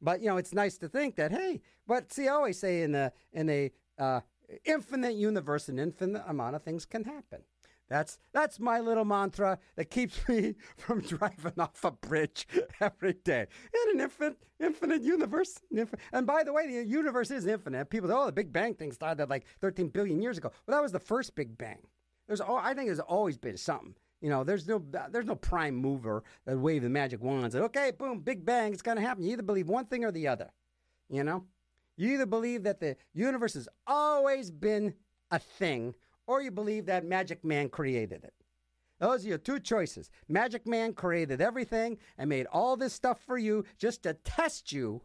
But 0.00 0.20
you 0.20 0.28
know, 0.28 0.36
it's 0.36 0.52
nice 0.52 0.76
to 0.78 0.88
think 0.88 1.16
that 1.16 1.32
hey. 1.32 1.62
But 1.86 2.12
see, 2.12 2.28
I 2.28 2.32
always 2.32 2.58
say 2.58 2.82
in 2.82 2.94
a 2.94 3.12
in 3.32 3.48
a 3.48 3.70
uh, 3.98 4.20
infinite 4.64 5.14
universe, 5.14 5.68
an 5.68 5.78
infinite 5.78 6.22
amount 6.26 6.56
of 6.56 6.62
things 6.62 6.84
can 6.84 7.04
happen. 7.04 7.42
That's 7.88 8.18
that's 8.32 8.58
my 8.58 8.80
little 8.80 9.04
mantra 9.04 9.58
that 9.76 9.90
keeps 9.90 10.28
me 10.28 10.54
from 10.76 11.00
driving 11.02 11.52
off 11.58 11.84
a 11.84 11.92
bridge 11.92 12.46
every 12.80 13.12
day. 13.12 13.46
In 13.72 13.94
an 13.94 14.00
infinite, 14.00 14.36
infinite 14.58 15.02
universe. 15.02 15.60
And 16.12 16.26
by 16.26 16.42
the 16.42 16.52
way, 16.52 16.66
the 16.66 16.84
universe 16.84 17.30
is 17.30 17.46
infinite. 17.46 17.88
People 17.90 18.10
"Oh, 18.12 18.26
the 18.26 18.32
Big 18.32 18.52
Bang 18.52 18.74
thing 18.74 18.92
started 18.92 19.30
like 19.30 19.46
13 19.60 19.88
billion 19.88 20.20
years 20.20 20.38
ago." 20.38 20.50
Well, 20.66 20.76
that 20.76 20.82
was 20.82 20.92
the 20.92 21.00
first 21.00 21.34
Big 21.34 21.56
Bang. 21.56 21.78
There's, 22.26 22.40
al- 22.40 22.56
I 22.56 22.74
think, 22.74 22.88
there's 22.88 22.98
always 22.98 23.38
been 23.38 23.56
something. 23.56 23.94
You 24.20 24.30
know, 24.30 24.42
there's 24.42 24.66
no, 24.66 24.82
there's 25.10 25.26
no 25.26 25.36
prime 25.36 25.76
mover 25.76 26.24
that 26.46 26.58
wave 26.58 26.82
the 26.82 26.88
magic 26.88 27.22
wand 27.22 27.44
and 27.44 27.52
said, 27.52 27.62
"Okay, 27.62 27.92
boom, 27.96 28.20
Big 28.20 28.44
Bang, 28.44 28.72
it's 28.72 28.82
to 28.82 29.00
happen." 29.00 29.22
You 29.22 29.32
either 29.34 29.42
believe 29.42 29.68
one 29.68 29.86
thing 29.86 30.04
or 30.04 30.10
the 30.10 30.26
other. 30.26 30.50
You 31.08 31.22
know, 31.22 31.44
you 31.96 32.14
either 32.14 32.26
believe 32.26 32.64
that 32.64 32.80
the 32.80 32.96
universe 33.14 33.54
has 33.54 33.68
always 33.86 34.50
been 34.50 34.94
a 35.30 35.38
thing, 35.38 35.94
or 36.26 36.42
you 36.42 36.50
believe 36.50 36.86
that 36.86 37.04
Magic 37.04 37.44
Man 37.44 37.68
created 37.68 38.24
it. 38.24 38.34
Those 38.98 39.24
are 39.24 39.28
your 39.28 39.38
two 39.38 39.60
choices. 39.60 40.10
Magic 40.28 40.66
Man 40.66 40.92
created 40.94 41.40
everything 41.40 41.98
and 42.16 42.28
made 42.28 42.46
all 42.46 42.76
this 42.76 42.94
stuff 42.94 43.20
for 43.20 43.36
you 43.36 43.64
just 43.78 44.02
to 44.04 44.14
test 44.14 44.72
you 44.72 45.02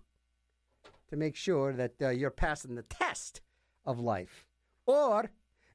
to 1.10 1.18
make 1.18 1.36
sure 1.36 1.74
that 1.74 1.94
uh, 2.02 2.10
you're 2.10 2.30
passing 2.32 2.76
the 2.76 2.84
test 2.84 3.42
of 3.86 4.00
life. 4.00 4.48
Or 4.86 5.30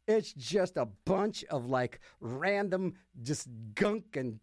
it's 0.06 0.32
just 0.32 0.76
a 0.76 0.86
bunch 1.04 1.44
of 1.50 1.66
like 1.66 2.00
random 2.20 2.94
just 3.22 3.48
gunk 3.74 4.16
and 4.16 4.40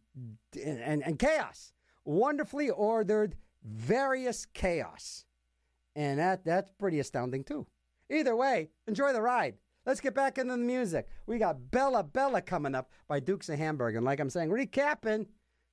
and, 0.63 1.03
and 1.03 1.17
chaos. 1.17 1.73
Wonderfully 2.05 2.69
ordered, 2.69 3.35
various 3.63 4.45
chaos. 4.45 5.25
And 5.95 6.19
that 6.19 6.45
that's 6.45 6.71
pretty 6.77 6.99
astounding 6.99 7.43
too. 7.43 7.65
Either 8.09 8.35
way, 8.35 8.69
enjoy 8.87 9.13
the 9.13 9.21
ride. 9.21 9.55
Let's 9.86 9.99
get 9.99 10.15
back 10.15 10.38
into 10.38 10.53
the 10.53 10.57
music. 10.57 11.07
We 11.25 11.38
got 11.38 11.71
Bella 11.71 12.03
Bella 12.03 12.41
coming 12.41 12.73
up 12.73 12.89
by 13.07 13.19
Dukes 13.19 13.49
of 13.49 13.59
Hamburg. 13.59 13.95
And 13.95 14.05
like 14.05 14.19
I'm 14.19 14.29
saying, 14.29 14.49
recapping 14.49 15.27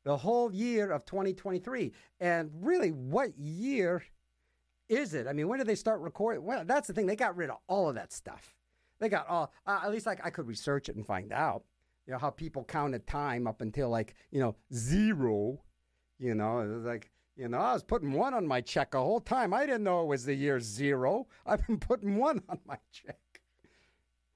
the 0.04 0.16
whole 0.16 0.52
year 0.52 0.90
of 0.90 1.04
2023. 1.04 1.92
And 2.18 2.50
really, 2.54 2.90
what 2.90 3.38
year 3.38 4.02
is 4.88 5.14
it? 5.14 5.26
I 5.26 5.32
mean, 5.32 5.46
when 5.46 5.58
did 5.58 5.68
they 5.68 5.76
start 5.76 6.00
recording? 6.00 6.44
Well, 6.44 6.64
that's 6.64 6.88
the 6.88 6.94
thing. 6.94 7.06
They 7.06 7.16
got 7.16 7.36
rid 7.36 7.50
of 7.50 7.58
all 7.68 7.88
of 7.88 7.94
that 7.94 8.12
stuff. 8.12 8.56
They 8.98 9.08
got 9.08 9.28
all, 9.28 9.52
uh, 9.66 9.80
at 9.84 9.90
least 9.92 10.06
like 10.06 10.20
I 10.24 10.30
could 10.30 10.46
research 10.46 10.88
it 10.88 10.96
and 10.96 11.06
find 11.06 11.32
out, 11.32 11.62
you 12.06 12.12
know, 12.12 12.18
how 12.18 12.30
people 12.30 12.64
counted 12.64 13.06
time 13.06 13.46
up 13.46 13.61
until 13.61 13.88
like, 13.88 14.14
you 14.30 14.40
know, 14.40 14.56
zero. 14.74 15.62
You 16.18 16.34
know, 16.34 16.58
it 16.58 16.68
was 16.68 16.84
like, 16.84 17.11
you 17.36 17.48
know, 17.48 17.58
I 17.58 17.72
was 17.72 17.84
putting 17.84 18.12
one 18.12 18.34
on 18.34 18.46
my 18.46 18.61
check 18.61 18.94
a 18.94 18.98
whole 18.98 19.20
time. 19.20 19.54
I 19.54 19.64
didn't 19.64 19.84
know 19.84 20.02
it 20.02 20.08
was 20.08 20.24
the 20.24 20.34
year 20.34 20.61
zero. 20.61 21.28
I've 21.46 21.66
been 21.66 21.78
putting 21.78 22.16
one 22.16 22.42
on 22.48 22.58
my 22.66 22.78
check. 22.92 23.18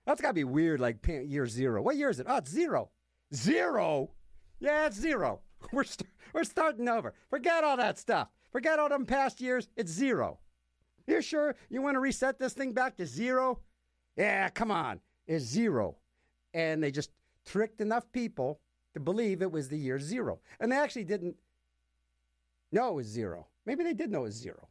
That's 0.06 0.20
got 0.20 0.28
to 0.28 0.34
be 0.34 0.44
weird, 0.44 0.80
like 0.80 1.06
year 1.06 1.46
zero. 1.46 1.82
What 1.82 1.96
year 1.96 2.10
is 2.10 2.20
it? 2.20 2.26
Oh, 2.28 2.36
it's 2.36 2.50
zero. 2.50 2.90
Zero? 3.34 4.10
Yeah, 4.60 4.86
it's 4.86 4.98
zero. 4.98 5.40
We're, 5.72 5.84
st- 5.84 6.08
we're 6.34 6.44
starting 6.44 6.88
over. 6.90 7.14
Forget 7.30 7.64
all 7.64 7.78
that 7.78 7.98
stuff. 7.98 8.28
Forget 8.52 8.78
all 8.78 8.90
them 8.90 9.06
past 9.06 9.40
years. 9.40 9.68
It's 9.76 9.90
zero. 9.90 10.38
You 11.06 11.22
sure 11.22 11.56
you 11.70 11.80
want 11.80 11.94
to 11.94 12.00
reset 12.00 12.38
this 12.38 12.52
thing 12.52 12.72
back 12.72 12.96
to 12.96 13.06
zero? 13.06 13.60
Yeah, 14.16 14.50
come 14.50 14.70
on. 14.70 15.00
It's 15.26 15.44
zero. 15.44 15.96
And 16.52 16.82
they 16.82 16.90
just 16.90 17.10
tricked 17.46 17.80
enough 17.80 18.10
people 18.12 18.60
to 18.92 19.00
believe 19.00 19.40
it 19.40 19.50
was 19.50 19.68
the 19.68 19.78
year 19.78 19.98
zero. 19.98 20.40
And 20.60 20.70
they 20.70 20.76
actually 20.76 21.04
didn't 21.04 21.36
know 22.70 22.90
it 22.90 22.94
was 22.94 23.06
zero. 23.06 23.46
Maybe 23.64 23.84
they 23.84 23.94
did 23.94 24.10
know 24.10 24.20
it 24.20 24.24
was 24.24 24.34
zero. 24.34 24.68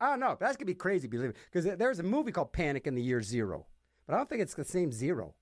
I 0.00 0.08
don't 0.10 0.20
know. 0.20 0.36
That's 0.38 0.56
going 0.56 0.66
to 0.66 0.72
be 0.72 0.74
crazy, 0.74 1.08
believe 1.08 1.30
it. 1.30 1.36
Because 1.52 1.76
there's 1.76 1.98
a 1.98 2.04
movie 2.04 2.32
called 2.32 2.52
Panic 2.52 2.86
in 2.86 2.94
the 2.94 3.02
Year 3.02 3.22
Zero 3.22 3.66
but 4.10 4.16
I 4.16 4.18
don't 4.18 4.28
think 4.28 4.42
it's 4.42 4.54
the 4.54 4.64
same 4.64 4.90
zero. 4.90 5.36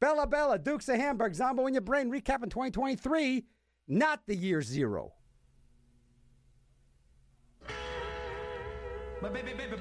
Bella 0.00 0.26
Bella, 0.26 0.58
Dukes 0.58 0.88
of 0.88 0.96
Hamburg, 0.96 1.34
Zombo 1.36 1.68
in 1.68 1.74
your 1.74 1.82
brain, 1.82 2.10
recap 2.10 2.42
in 2.42 2.50
2023, 2.50 3.44
not 3.86 4.22
the 4.26 4.34
year 4.34 4.60
zero. 4.60 5.12
My 9.22 9.28
baby, 9.28 9.52
baby, 9.56 9.76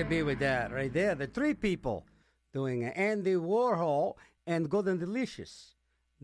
you 0.00 0.06
be 0.06 0.22
with 0.22 0.38
that? 0.38 0.72
Right 0.72 0.90
there, 0.90 1.14
the 1.14 1.26
three 1.26 1.52
people 1.52 2.06
doing 2.54 2.84
Andy 2.84 3.34
Warhol 3.34 4.14
and 4.46 4.70
Golden 4.70 4.96
Delicious 4.96 5.74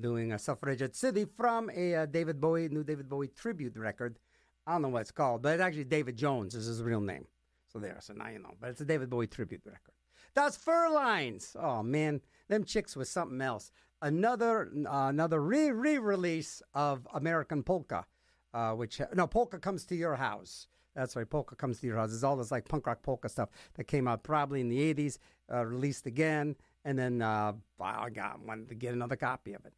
doing 0.01 0.33
a 0.33 0.39
Suffragette 0.39 0.97
City 0.97 1.27
from 1.37 1.71
a 1.77 1.95
uh, 1.95 2.07
David 2.07 2.41
Bowie, 2.41 2.71
new 2.71 2.83
David 2.83 3.07
Bowie 3.07 3.29
tribute 3.29 3.77
record. 3.77 4.19
I 4.67 4.73
don't 4.73 4.81
know 4.81 4.89
what 4.89 5.03
it's 5.03 5.11
called, 5.11 5.43
but 5.43 5.53
it's 5.53 5.63
actually 5.63 5.85
David 5.85 6.17
Jones 6.17 6.55
is 6.55 6.65
his 6.65 6.83
real 6.83 7.03
name. 7.03 7.27
So 7.71 7.79
there, 7.79 7.99
so 8.01 8.15
now 8.15 8.31
you 8.31 8.39
know. 8.39 8.55
But 8.59 8.71
it's 8.71 8.81
a 8.81 8.87
David 8.87 9.11
Bowie 9.11 9.27
tribute 9.27 9.61
record. 9.67 9.93
That's 10.33 10.57
Furlines. 10.57 11.55
Oh 11.61 11.83
man, 11.83 12.23
them 12.49 12.65
chicks 12.65 12.97
was 12.97 13.11
something 13.11 13.43
else. 13.43 13.73
Another 14.01 14.71
uh, 14.87 15.09
another 15.09 15.43
re 15.43 15.71
re 15.71 15.99
release 15.99 16.63
of 16.73 17.07
American 17.13 17.63
Polka, 17.63 18.07
uh, 18.55 18.73
which 18.73 19.03
no 19.13 19.27
Polka 19.27 19.59
comes 19.59 19.85
to 19.85 19.95
your 19.97 20.17
house. 20.17 20.67
That's 20.97 21.15
right, 21.15 21.29
Polka 21.29 21.55
comes 21.55 21.79
to 21.81 21.87
your 21.87 21.97
house. 21.97 22.13
It's 22.13 22.23
all 22.25 22.37
this 22.37 22.51
like 22.51 22.67
punk 22.67 22.87
rock 22.87 23.03
polka 23.03 23.29
stuff 23.29 23.51
that 23.75 23.85
came 23.85 24.09
out 24.09 24.23
probably 24.23 24.63
in 24.63 24.69
the 24.69 24.95
'80s, 24.95 25.19
uh, 25.53 25.65
released 25.65 26.07
again, 26.07 26.57
and 26.85 26.99
then 26.99 27.21
uh, 27.21 27.53
I 27.79 28.09
got 28.09 28.41
wanted 28.41 28.71
to 28.71 28.75
get 28.75 28.95
another 28.95 29.17
copy 29.17 29.53
of 29.53 29.65
it. 29.67 29.75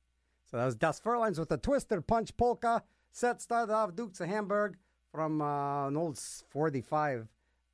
So 0.49 0.57
that 0.57 0.65
was 0.65 0.77
Das 0.77 1.01
Furlines 1.01 1.39
with 1.39 1.49
the 1.49 1.59
Twister 1.59 2.01
Punch 2.01 2.35
Polka. 2.37 2.83
Set 3.11 3.43
started 3.43 3.73
off 3.73 3.97
Dukes 3.97 4.21
of 4.21 4.29
Hamburg 4.29 4.77
from 5.13 5.43
uh, 5.43 5.89
an 5.89 5.97
old 5.97 6.19
45 6.19 7.27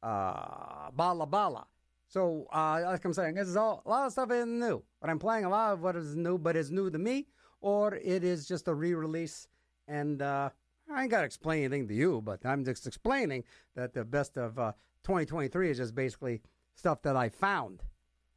uh, 0.03 0.91
Bella 0.93 1.27
Bella. 1.27 1.67
So, 2.09 2.47
uh, 2.53 2.81
like 2.85 3.05
I'm 3.05 3.13
saying, 3.13 3.35
this 3.35 3.49
is 3.49 3.57
all, 3.57 3.83
a 3.85 3.89
lot 3.89 4.07
of 4.07 4.13
stuff 4.13 4.31
isn't 4.31 4.59
new. 4.59 4.83
But 5.01 5.11
I'm 5.11 5.19
playing 5.19 5.45
a 5.45 5.49
lot 5.49 5.73
of 5.73 5.83
what 5.83 5.97
is 5.97 6.15
new, 6.15 6.39
but 6.39 6.57
is 6.57 6.71
new 6.71 6.91
to 6.91 6.99
me, 6.99 7.27
or 7.61 7.95
it 7.97 8.25
is 8.25 8.47
just 8.47 8.69
a 8.69 8.75
re 8.75 8.95
release. 8.95 9.49
And 9.89 10.23
uh, 10.23 10.51
I 10.93 11.03
ain't 11.03 11.11
got 11.11 11.21
to 11.21 11.27
explain 11.27 11.65
anything 11.65 11.89
to 11.89 11.95
you, 11.95 12.21
but 12.23 12.45
I'm 12.45 12.65
just 12.65 12.87
explaining 12.87 13.45
that 13.75 13.95
the 13.95 14.05
best 14.05 14.37
of 14.37 14.59
uh, 14.59 14.73
2023 15.05 15.71
is 15.71 15.79
just 15.79 15.95
basically 15.95 16.43
stuff 16.75 17.03
that 17.03 17.17
I 17.17 17.29
found 17.29 17.83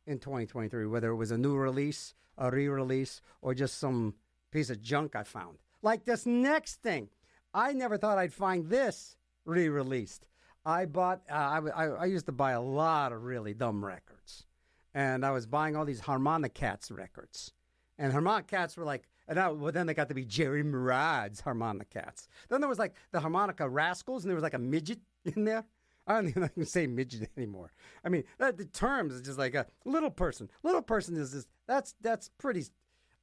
in 0.06 0.20
2023, 0.20 0.88
whether 0.88 1.10
it 1.10 1.16
was 1.16 1.32
a 1.32 1.38
new 1.38 1.56
release, 1.56 2.14
a 2.38 2.50
re 2.50 2.68
release, 2.68 3.22
or 3.41 3.54
just 3.54 3.78
some 3.78 4.16
piece 4.52 4.70
of 4.70 4.82
junk 4.82 5.16
I 5.16 5.24
found. 5.24 5.58
Like 5.82 6.06
this 6.06 6.26
next 6.26 6.82
thing. 6.82 7.10
I 7.54 7.74
never 7.74 7.98
thought 7.98 8.18
I'd 8.18 8.34
find 8.34 8.70
this 8.70 9.18
re 9.45 9.70
released. 9.70 10.28
I 10.66 10.86
bought, 10.86 11.22
uh, 11.30 11.34
I, 11.34 11.60
I, 11.70 11.86
I 11.86 12.06
used 12.06 12.26
to 12.26 12.32
buy 12.32 12.52
a 12.52 12.62
lot 12.62 13.14
of 13.14 13.24
really 13.24 13.54
dumb 13.54 13.84
records. 13.84 14.45
And 14.93 15.26
I 15.26 15.32
was 15.32 15.45
buying 15.45 15.76
all 15.76 15.86
these 15.86 16.02
Harmonica 16.02 16.54
Cats 16.54 16.91
records. 16.91 17.54
And 17.98 18.12
Harmonica 18.12 18.48
Cats 18.48 18.76
were 18.76 18.84
like, 18.84 19.08
and 19.28 19.40
I, 19.40 19.50
well, 19.50 19.72
then 19.72 19.88
they 19.88 19.94
got 19.94 20.08
to 20.10 20.14
be 20.14 20.26
Jerry 20.26 20.64
Murad's 20.64 21.42
Harmonica 21.42 21.86
Cats. 21.86 22.28
Then 22.50 22.62
there 22.62 22.70
was 22.70 22.80
like 22.80 22.96
the 23.12 23.20
Harmonica 23.20 23.68
Rascals, 23.68 24.24
and 24.24 24.30
there 24.30 24.36
was 24.36 24.44
like 24.44 24.54
a 24.54 24.60
midget 24.60 25.00
in 25.26 25.46
there. 25.46 25.66
I 26.06 26.14
don't 26.14 26.30
even, 26.30 26.66
say 26.66 26.88
midget 26.88 27.30
anymore. 27.36 27.72
I 28.06 28.10
mean, 28.10 28.24
that, 28.38 28.58
the 28.58 28.64
terms 28.66 29.14
is 29.14 29.22
just 29.22 29.38
like 29.38 29.56
a 29.56 29.66
little 29.84 30.10
person. 30.10 30.50
Little 30.64 30.82
person 30.82 31.18
is 31.18 31.34
just, 31.34 31.50
that's, 31.68 31.96
that's 32.00 32.30
pretty, 32.38 32.64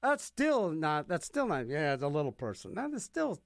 that's 0.02 0.22
still 0.22 0.70
not, 0.70 1.08
that's 1.08 1.24
still 1.24 1.46
not, 1.46 1.66
yeah, 1.66 1.94
it's 1.94 2.02
a 2.02 2.08
little 2.08 2.32
person. 2.32 2.74
That 2.74 2.92
is 2.92 3.02
still 3.02 3.40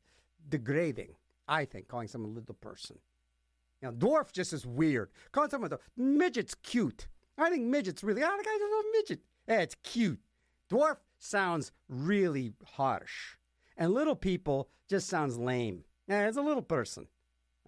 degrading, 0.49 1.15
I 1.47 1.67
think, 1.67 1.87
calling 1.87 2.09
someone 2.09 2.33
a 2.33 2.35
little 2.35 2.57
person. 2.57 2.99
You 3.81 3.89
know, 3.89 3.95
dwarf 3.95 4.33
just 4.33 4.53
is 4.53 4.67
weird. 4.67 5.11
Calling 5.31 5.51
someone 5.51 5.73
a 5.73 5.79
midget's 5.97 6.57
cute. 6.57 7.07
I 7.37 7.49
think 7.49 7.63
midget's 7.63 8.03
really, 8.03 8.25
oh, 8.25 8.37
the 8.37 8.43
guy's 8.43 8.61
a 8.61 8.65
little 8.65 8.91
midget. 8.93 9.21
Yeah, 9.47 9.61
it's 9.61 9.77
cute. 9.85 10.19
Dwarf 10.69 10.97
sounds 11.19 11.73
really 11.89 12.53
harsh. 12.65 13.37
And 13.77 13.93
little 13.93 14.17
people 14.17 14.69
just 14.89 15.09
sounds 15.09 15.39
lame. 15.39 15.85
Yeah, 16.07 16.27
it's 16.27 16.37
a 16.37 16.43
little 16.43 16.63
person. 16.63 17.07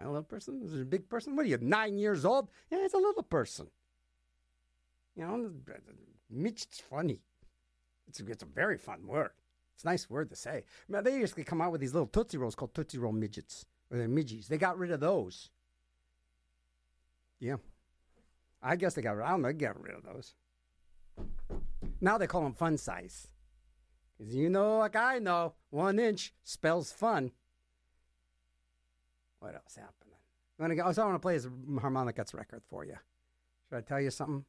A 0.02 0.06
little 0.06 0.22
person? 0.22 0.62
Is 0.64 0.72
it 0.72 0.80
a 0.80 0.86
big 0.86 1.08
person? 1.08 1.36
What 1.36 1.44
are 1.44 1.48
you, 1.48 1.58
nine 1.60 1.98
years 1.98 2.24
old? 2.24 2.48
Yeah, 2.70 2.78
it's 2.82 2.94
a 2.94 2.98
little 2.98 3.22
person. 3.22 3.66
You 5.14 5.26
know, 5.26 5.50
midget's 6.30 6.80
funny. 6.80 7.20
It's 8.08 8.20
a, 8.20 8.26
it's 8.26 8.42
a 8.42 8.46
very 8.46 8.78
fun 8.78 9.06
word. 9.06 9.30
It's 9.74 9.84
a 9.84 9.88
nice 9.88 10.08
word 10.08 10.30
to 10.30 10.36
say. 10.36 10.64
Man, 10.88 11.04
they 11.04 11.22
to 11.22 11.44
come 11.44 11.60
out 11.60 11.72
with 11.72 11.80
these 11.80 11.92
little 11.92 12.06
Tootsie 12.06 12.38
Rolls 12.38 12.54
called 12.54 12.74
Tootsie 12.74 12.98
Roll 12.98 13.12
midgets, 13.12 13.66
or 13.90 13.98
they're 13.98 14.08
midgies. 14.08 14.46
They 14.46 14.58
got 14.58 14.78
rid 14.78 14.90
of 14.90 15.00
those. 15.00 15.50
Yeah. 17.38 17.56
I 18.62 18.76
guess 18.76 18.94
they 18.94 19.02
got 19.02 19.16
rid 19.16 19.26
I 19.26 19.30
don't 19.30 19.42
know, 19.42 19.48
they 19.48 19.54
got 19.54 19.80
rid 19.80 19.94
of 19.94 20.04
those. 20.04 20.34
Now 22.00 22.18
they 22.18 22.26
call 22.26 22.42
them 22.42 22.54
fun 22.54 22.78
size. 22.78 23.28
You 24.22 24.50
know, 24.50 24.78
like 24.78 24.96
I 24.96 25.18
know, 25.18 25.54
one 25.70 25.98
inch 25.98 26.34
spells 26.44 26.92
fun. 26.92 27.32
What 29.38 29.54
else 29.54 29.76
happening? 29.76 30.18
I'm 30.58 30.64
gonna 30.64 30.76
go, 30.76 30.84
also, 30.84 31.02
I 31.02 31.06
want 31.06 31.14
to 31.14 31.20
play 31.20 31.38
this 31.38 31.48
Harmonicas 31.78 32.34
record 32.34 32.62
for 32.68 32.84
you. 32.84 32.96
Should 33.68 33.78
I 33.78 33.80
tell 33.80 34.00
you 34.00 34.10
something? 34.10 34.44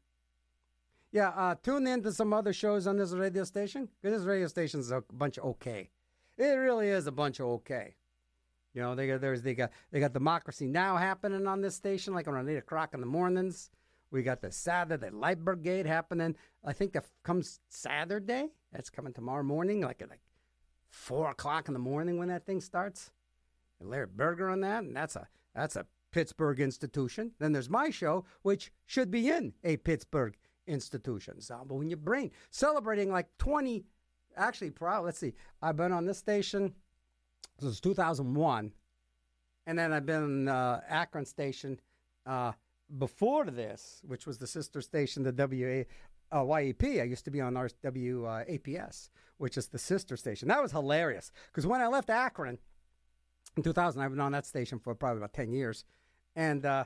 Yeah, 1.13 1.30
uh, 1.30 1.55
tune 1.55 1.88
in 1.88 2.03
to 2.03 2.11
some 2.11 2.34
other 2.34 2.51
shows 2.51 2.86
on 2.86 2.97
this 2.97 3.13
radio 3.13 3.45
station. 3.45 3.88
Because 4.01 4.19
this 4.19 4.28
radio 4.28 4.47
station 4.47 4.82
is 4.82 4.91
a 4.91 5.03
bunch 5.13 5.38
of 5.38 5.45
okay. 5.45 5.89
It 6.38 6.43
really 6.43 6.89
is 6.89 7.07
a 7.07 7.11
bunch 7.11 7.39
of 7.39 7.45
okay. 7.47 7.95
You 8.74 8.82
know, 8.82 8.95
they 8.95 9.07
got 9.07 9.22
there's 9.22 9.41
they 9.41 9.53
got 9.53 9.72
they 9.91 9.99
got 9.99 10.13
democracy 10.13 10.67
now 10.67 10.97
happening 10.97 11.47
on 11.47 11.61
this 11.61 11.76
station, 11.76 12.13
like 12.13 12.28
around 12.28 12.49
eight 12.49 12.57
o'clock 12.57 12.93
in 12.93 12.99
the 12.99 13.05
mornings. 13.05 13.69
We 14.11 14.24
got 14.24 14.41
the 14.41 14.51
Saturday 14.51 15.09
Light 15.09 15.43
Brigade 15.43 15.86
happening. 15.86 16.36
I 16.65 16.74
think 16.74 16.91
that 16.93 17.05
comes 17.24 17.61
Saturday. 17.69 18.49
That's 18.72 18.89
coming 18.89 19.13
tomorrow 19.13 19.43
morning, 19.43 19.82
like 19.82 20.01
at 20.01 20.09
like 20.09 20.22
four 20.89 21.30
o'clock 21.30 21.67
in 21.67 21.74
the 21.74 21.80
morning 21.80 22.17
when 22.17 22.30
that 22.30 22.45
thing 22.45 22.61
starts. 22.61 23.11
And 23.80 23.89
Larry 23.89 24.07
Berger 24.07 24.49
on 24.49 24.61
that, 24.61 24.84
and 24.84 24.95
that's 24.95 25.15
a 25.15 25.28
that's 25.55 25.76
a 25.76 25.86
Pittsburgh 26.11 26.59
institution. 26.59 27.32
Then 27.39 27.51
there's 27.51 27.69
my 27.69 27.89
show, 27.89 28.26
which 28.43 28.72
should 28.86 29.11
be 29.11 29.30
in 29.30 29.53
a 29.63 29.78
Pittsburgh 29.78 30.36
institution. 30.67 31.41
Zombo 31.41 31.82
in 31.82 31.89
your 31.89 31.97
brain, 31.97 32.32
celebrating 32.49 33.11
like 33.11 33.28
twenty. 33.38 33.84
Actually, 34.38 34.72
probably 34.72 35.07
let's 35.07 35.19
see. 35.19 35.34
I've 35.61 35.76
been 35.76 35.91
on 35.91 36.05
this 36.05 36.17
station 36.17 36.74
since 37.59 37.80
2001, 37.82 38.72
and 39.67 39.80
then 39.80 39.91
I've 39.91 40.05
been 40.05 40.47
uh, 40.47 40.82
Akron 40.88 41.26
station 41.26 41.80
uh, 42.26 42.53
before 42.97 43.45
this, 43.45 44.01
which 44.07 44.26
was 44.26 44.38
the 44.38 44.47
sister 44.47 44.82
station, 44.82 45.24
the 45.24 45.34
WA. 45.34 45.84
Uh, 46.34 46.45
YEP. 46.45 46.84
I 46.84 47.03
used 47.03 47.25
to 47.25 47.32
be 47.32 47.41
on 47.41 47.57
our 47.57 47.69
WAPS, 47.84 49.09
which 49.38 49.57
is 49.57 49.67
the 49.67 49.77
sister 49.77 50.15
station. 50.15 50.47
That 50.47 50.61
was 50.61 50.71
hilarious 50.71 51.32
because 51.47 51.67
when 51.67 51.82
I 51.82 51.88
left 51.88 52.09
Akron 52.09 52.57
in 53.57 53.63
2000, 53.63 54.01
I've 54.01 54.11
been 54.11 54.19
on 54.19 54.32
that 54.32 54.45
station 54.45 54.79
for 54.79 54.95
probably 54.95 55.17
about 55.17 55.34
10 55.34 55.51
years. 55.51 55.84
And 56.36 56.65
uh, 56.65 56.86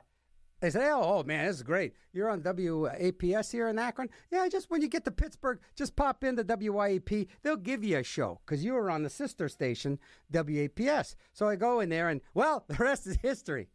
they 0.61 0.69
say, 0.69 0.89
oh, 0.89 1.01
oh, 1.03 1.23
man, 1.23 1.45
this 1.45 1.57
is 1.57 1.63
great. 1.63 1.93
You're 2.13 2.29
on 2.29 2.41
WAPS 2.41 3.51
here 3.51 3.67
in 3.67 3.77
Akron? 3.77 4.09
Yeah, 4.31 4.47
just 4.47 4.71
when 4.71 4.81
you 4.81 4.87
get 4.87 5.05
to 5.05 5.11
Pittsburgh, 5.11 5.59
just 5.75 5.95
pop 5.95 6.23
into 6.23 6.43
WYEP. 6.43 7.27
They'll 7.43 7.57
give 7.57 7.83
you 7.83 7.97
a 7.97 8.03
show 8.03 8.39
because 8.45 8.63
you 8.63 8.73
were 8.73 8.89
on 8.89 9.03
the 9.03 9.09
sister 9.09 9.49
station, 9.49 9.99
WAPS. 10.31 11.15
So 11.33 11.47
I 11.47 11.55
go 11.55 11.81
in 11.81 11.89
there 11.89 12.09
and, 12.09 12.21
well, 12.33 12.65
the 12.67 12.75
rest 12.75 13.05
is 13.05 13.17
history. 13.21 13.67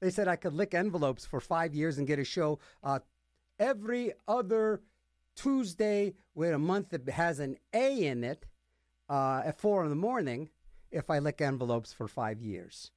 They 0.00 0.10
said 0.10 0.28
I 0.28 0.36
could 0.36 0.54
lick 0.54 0.74
envelopes 0.74 1.26
for 1.26 1.40
five 1.40 1.74
years 1.74 1.98
and 1.98 2.06
get 2.06 2.18
a 2.18 2.24
show 2.24 2.58
uh, 2.82 3.00
every 3.58 4.12
other 4.26 4.80
Tuesday 5.42 6.14
with 6.34 6.52
a 6.52 6.58
month 6.58 6.90
that 6.90 7.08
has 7.08 7.38
an 7.38 7.56
A 7.72 8.04
in 8.06 8.24
it 8.24 8.44
uh, 9.08 9.42
at 9.44 9.58
four 9.58 9.84
in 9.84 9.90
the 9.90 9.96
morning 9.96 10.50
if 10.90 11.08
I 11.08 11.18
lick 11.18 11.40
envelopes 11.40 11.92
for 11.92 12.08
five 12.08 12.42
years. 12.42 12.90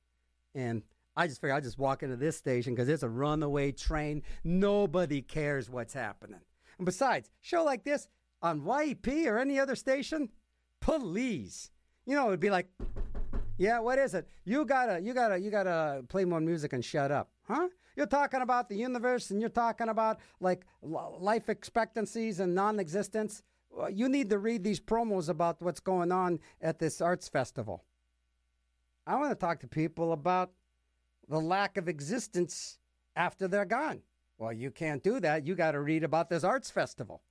And 0.53 0.83
I 1.15 1.27
just 1.27 1.39
figure 1.39 1.53
I'll 1.53 1.61
just 1.61 1.79
walk 1.79 2.03
into 2.03 2.15
this 2.15 2.37
station 2.37 2.73
because 2.73 2.89
it's 2.89 3.03
a 3.03 3.09
runaway 3.09 3.71
train. 3.71 4.23
Nobody 4.43 5.21
cares 5.21 5.69
what's 5.69 5.93
happening. 5.93 6.41
And 6.77 6.85
besides, 6.85 7.29
show 7.39 7.63
like 7.63 7.83
this 7.83 8.07
on 8.41 8.65
YEP 8.65 9.27
or 9.27 9.37
any 9.37 9.59
other 9.59 9.75
station, 9.75 10.29
please. 10.81 11.71
You 12.05 12.15
know, 12.15 12.27
it'd 12.27 12.39
be 12.39 12.49
like, 12.49 12.67
yeah, 13.57 13.79
what 13.79 13.99
is 13.99 14.13
it? 14.15 14.27
You 14.43 14.65
gotta, 14.65 14.99
you 14.99 15.13
gotta, 15.13 15.37
you 15.39 15.49
gotta 15.49 16.03
play 16.09 16.25
more 16.25 16.41
music 16.41 16.73
and 16.73 16.83
shut 16.83 17.11
up, 17.11 17.29
huh? 17.47 17.69
You're 17.95 18.05
talking 18.07 18.41
about 18.41 18.69
the 18.69 18.75
universe 18.75 19.29
and 19.29 19.39
you're 19.39 19.49
talking 19.49 19.89
about 19.89 20.19
like 20.39 20.65
life 20.81 21.49
expectancies 21.49 22.39
and 22.39 22.55
non-existence. 22.55 23.43
You 23.91 24.09
need 24.09 24.29
to 24.29 24.39
read 24.39 24.63
these 24.63 24.79
promos 24.79 25.29
about 25.29 25.61
what's 25.61 25.79
going 25.79 26.11
on 26.11 26.39
at 26.61 26.79
this 26.79 27.01
arts 27.01 27.27
festival. 27.27 27.83
I 29.05 29.15
want 29.15 29.31
to 29.31 29.35
talk 29.35 29.59
to 29.59 29.67
people 29.67 30.13
about 30.13 30.51
the 31.27 31.39
lack 31.39 31.77
of 31.77 31.87
existence 31.87 32.79
after 33.15 33.47
they're 33.47 33.65
gone. 33.65 34.01
Well, 34.37 34.53
you 34.53 34.71
can't 34.71 35.03
do 35.03 35.19
that. 35.19 35.45
You 35.45 35.55
got 35.55 35.71
to 35.71 35.79
read 35.79 36.03
about 36.03 36.29
this 36.29 36.43
arts 36.43 36.71
festival. 36.71 37.21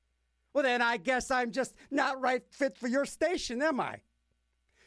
Well, 0.54 0.64
then 0.64 0.82
I 0.82 0.96
guess 0.96 1.30
I'm 1.30 1.50
just 1.50 1.74
not 1.90 2.20
right 2.20 2.42
fit 2.50 2.76
for 2.76 2.88
your 2.88 3.06
station, 3.06 3.62
am 3.62 3.80
I? 3.80 4.00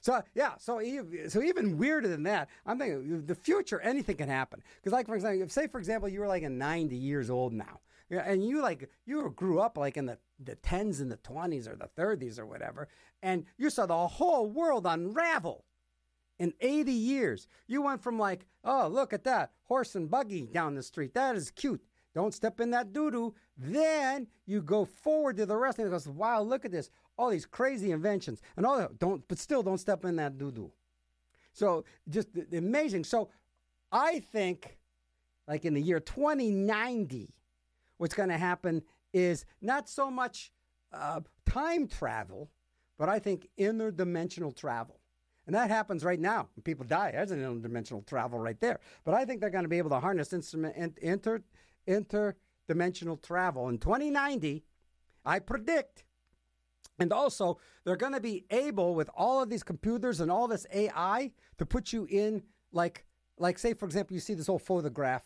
So 0.06 0.22
yeah, 0.36 0.52
so 0.60 0.84
even, 0.84 1.32
so 1.32 1.42
even 1.42 1.80
weirder 1.80 2.08
than 2.08 2.22
that, 2.24 2.48
I'm 2.68 2.78
thinking 2.78 3.26
the 3.26 3.34
future, 3.34 3.80
anything 3.80 4.18
can 4.18 4.30
happen. 4.30 4.62
Because 4.76 4.94
like 4.94 5.08
for 5.08 5.16
example, 5.16 5.50
say 5.50 5.66
for 5.66 5.80
example, 5.80 6.08
you 6.08 6.20
were 6.20 6.28
like 6.28 6.44
a 6.44 6.50
90 6.50 6.96
years 6.96 7.32
old 7.32 7.54
now, 7.54 7.80
and 8.12 8.48
you 8.48 8.62
like 8.62 8.88
you 9.08 9.34
grew 9.36 9.60
up 9.60 9.80
like 9.80 9.98
in 9.98 10.06
the 10.06 10.20
the 10.38 10.58
10s 10.58 11.02
and 11.02 11.12
the 11.12 11.18
20s 11.18 11.68
or 11.68 11.76
the 11.76 11.90
30s 12.00 12.38
or 12.38 12.46
whatever, 12.46 12.88
and 13.24 13.46
you 13.58 13.72
saw 13.72 13.88
the 13.88 14.08
whole 14.08 14.46
world 14.46 14.86
unravel 14.86 15.66
in 16.38 16.54
80 16.62 16.92
years. 16.92 17.48
You 17.66 17.82
went 17.82 18.04
from 18.04 18.20
like, 18.20 18.46
oh, 18.64 18.88
look 18.88 19.12
at 19.12 19.24
that 19.24 19.54
horse 19.64 19.96
and 19.96 20.08
buggy 20.08 20.44
down 20.44 20.76
the 20.76 20.84
street. 20.84 21.16
That 21.16 21.36
is 21.36 21.50
cute. 21.50 21.82
Don't 22.16 22.34
step 22.34 22.62
in 22.62 22.72
that 22.72 22.94
doo 22.94 23.12
doo. 23.12 23.36
Then 23.58 24.28
you 24.46 24.62
go 24.62 24.86
forward 24.86 25.36
to 25.38 25.46
the 25.46 25.58
rest 25.58 25.80
and 25.80 25.88
it 25.88 25.92
goes, 25.92 26.08
wow, 26.08 26.42
look 26.42 26.64
at 26.64 26.72
this. 26.72 26.90
All 27.18 27.30
these 27.30 27.46
crazy 27.46 27.92
inventions 27.92 28.42
and 28.58 28.66
all 28.66 28.78
that. 28.78 29.00
Don't, 29.00 29.26
but 29.28 29.40
still 29.40 29.64
don't 29.64 29.78
step 29.78 30.06
in 30.06 30.18
that 30.18 30.38
doo 30.38 30.52
doo. 30.52 30.72
So 31.54 31.86
just 32.10 32.30
amazing. 32.52 33.06
So 33.06 33.30
I 33.92 34.20
think, 34.20 34.78
like 35.48 35.64
in 35.64 35.74
the 35.74 35.82
year 35.82 36.00
2090, 36.00 37.34
what's 37.98 38.14
going 38.14 38.30
to 38.30 38.38
happen 38.38 38.82
is 39.14 39.46
not 39.62 39.88
so 39.88 40.12
much 40.12 40.52
uh, 40.92 41.22
time 41.46 41.88
travel, 41.88 42.50
but 42.98 43.08
I 43.08 43.20
think 43.20 43.48
interdimensional 43.58 44.56
travel. 44.56 45.00
And 45.48 45.56
that 45.56 45.70
happens 45.70 46.04
right 46.04 46.20
now. 46.20 46.48
People 46.64 46.86
die, 46.86 47.12
there's 47.12 47.32
an 47.32 47.40
interdimensional 47.40 48.06
travel 48.06 48.40
right 48.40 48.60
there. 48.60 48.80
But 49.04 49.14
I 49.14 49.26
think 49.26 49.42
they're 49.42 49.50
going 49.50 49.64
to 49.64 49.70
be 49.70 49.78
able 49.78 49.92
to 49.92 50.00
harness 50.00 50.34
inter, 50.34 51.54
interdimensional 51.88 53.22
travel. 53.22 53.70
In 53.70 53.78
2090, 53.78 54.64
I 55.24 55.40
predict 55.40 56.05
and 57.00 57.12
also, 57.12 57.60
they're 57.84 57.96
going 57.96 58.14
to 58.14 58.22
be 58.22 58.46
able, 58.50 58.96
with 58.96 59.10
all 59.16 59.42
of 59.42 59.50
these 59.50 59.64
computers 59.64 60.22
and 60.22 60.32
all 60.32 60.48
this 60.48 60.66
AI, 60.74 61.32
to 61.58 61.66
put 61.66 61.92
you 61.92 62.06
in 62.10 62.44
like, 62.72 63.06
like 63.38 63.60
say, 63.60 63.74
for 63.74 63.86
example, 63.86 64.14
you 64.14 64.22
see 64.22 64.34
this 64.34 64.50
old 64.50 64.62
photograph 64.62 65.24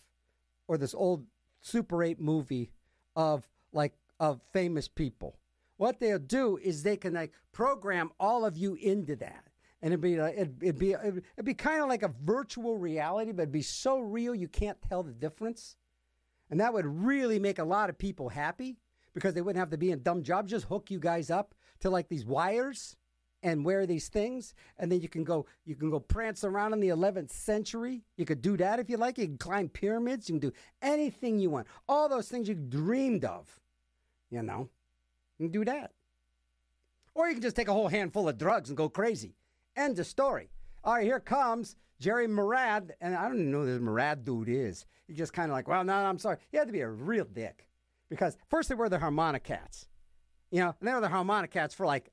or 0.68 0.78
this 0.78 0.94
old 0.94 1.26
Super 1.62 2.04
8 2.04 2.20
movie 2.20 2.72
of 3.16 3.48
like 3.72 3.94
of 4.20 4.42
famous 4.52 4.88
people. 4.88 5.38
What 5.78 6.00
they'll 6.00 6.20
do 6.20 6.58
is 6.58 6.84
they 6.84 6.98
can 6.98 7.14
like 7.14 7.34
program 7.52 8.12
all 8.20 8.46
of 8.46 8.58
you 8.58 8.76
into 8.76 9.16
that. 9.18 9.46
And 9.82 9.94
it'd 9.94 10.02
be 10.02 10.16
it'd, 10.16 10.62
it'd 10.62 10.80
be 10.80 10.92
it'd, 10.92 11.24
it'd 11.36 11.46
be 11.46 11.54
kind 11.54 11.82
of 11.82 11.88
like 11.88 12.04
a 12.04 12.14
virtual 12.24 12.78
reality, 12.78 13.32
but 13.32 13.44
it'd 13.44 13.52
be 13.52 13.62
so 13.62 14.00
real 14.00 14.36
you 14.36 14.48
can't 14.48 14.82
tell 14.82 15.04
the 15.04 15.14
difference. 15.14 15.76
And 16.50 16.60
that 16.60 16.74
would 16.74 16.86
really 16.86 17.40
make 17.40 17.60
a 17.60 17.64
lot 17.64 17.90
of 17.90 17.98
people 17.98 18.30
happy 18.30 18.78
because 19.14 19.34
they 19.34 19.42
wouldn't 19.42 19.60
have 19.60 19.70
to 19.70 19.78
be 19.78 19.92
in 19.92 20.02
dumb 20.02 20.24
jobs. 20.24 20.52
Just 20.52 20.66
hook 20.66 20.92
you 20.92 21.00
guys 21.00 21.30
up 21.30 21.54
to 21.82 21.90
like 21.90 22.10
these 22.10 22.26
wires 22.26 22.96
and 23.42 23.64
wear 23.64 23.86
these 23.86 24.10
things, 24.10 24.54
and 24.78 24.92
then 24.92 25.00
you 25.00 25.08
can 25.08 25.24
go 25.24 25.46
you 25.66 25.76
can 25.76 25.90
go 25.90 26.00
prance 26.00 26.44
around 26.44 26.74
in 26.74 26.80
the 26.80 26.90
11th 26.90 27.32
century. 27.32 28.04
You 28.18 28.26
could 28.26 28.42
do 28.42 28.58
that 28.58 28.80
if 28.80 28.90
you 28.90 28.98
like. 28.98 29.18
You 29.18 29.28
can 29.28 29.38
climb 29.38 29.70
pyramids. 29.70 30.30
You 30.30 30.40
can 30.40 30.50
do 30.50 30.56
anything 30.82 31.40
you 31.40 31.50
want. 31.50 31.68
All 31.88 32.10
those 32.10 32.28
things 32.28 32.48
you 32.50 32.56
dreamed 32.56 33.24
of. 33.24 33.60
You 34.30 34.44
know, 34.44 34.70
you 35.38 35.48
can 35.48 35.52
do 35.54 35.66
that. 35.66 35.92
Or 37.16 37.28
you 37.28 37.34
can 37.34 37.42
just 37.42 37.56
take 37.56 37.68
a 37.68 37.74
whole 37.74 37.88
handful 37.88 38.30
of 38.30 38.38
drugs 38.38 38.70
and 38.70 38.78
go 38.78 38.90
crazy. 38.90 39.36
End 39.76 39.98
of 40.00 40.06
story. 40.06 40.50
All 40.84 40.94
right, 40.94 41.04
here 41.04 41.20
comes 41.20 41.76
Jerry 42.00 42.28
Murad, 42.28 42.94
and 43.02 43.16
I 43.16 43.24
don't 43.24 43.40
even 43.40 43.52
know 43.52 43.62
who 43.62 43.66
this 43.66 43.82
Murad 43.82 44.24
dude 44.24 44.48
is. 44.48 44.86
He's 45.08 45.18
just 45.18 45.34
kind 45.34 45.52
of 45.52 45.54
like, 45.54 45.68
well, 45.68 45.84
no, 45.84 46.02
no, 46.02 46.08
I'm 46.08 46.20
sorry. 46.20 46.38
He 46.50 46.58
had 46.58 46.68
to 46.68 46.74
be 46.74 46.82
a 46.82 46.90
real 46.90 47.26
dick 47.26 47.68
because 48.10 48.38
first 48.50 48.70
they 48.70 48.76
were 48.76 48.90
the 48.90 49.00
harmonica 49.00 49.56
cats, 49.56 49.88
you 50.52 50.60
know, 50.62 50.76
and 50.80 50.88
they 50.88 50.94
were 50.94 51.02
the 51.02 51.10
harmonica 51.10 51.54
cats 51.54 51.74
for 51.74 51.86
like 51.86 52.12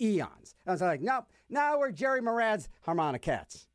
eons. 0.00 0.54
And 0.64 0.70
I 0.70 0.72
was 0.72 0.80
like, 0.80 1.00
nope, 1.00 1.26
now 1.48 1.78
we're 1.78 1.90
Jerry 1.90 2.20
Murad's 2.20 2.68
harmonica 2.82 3.24
cats. 3.24 3.66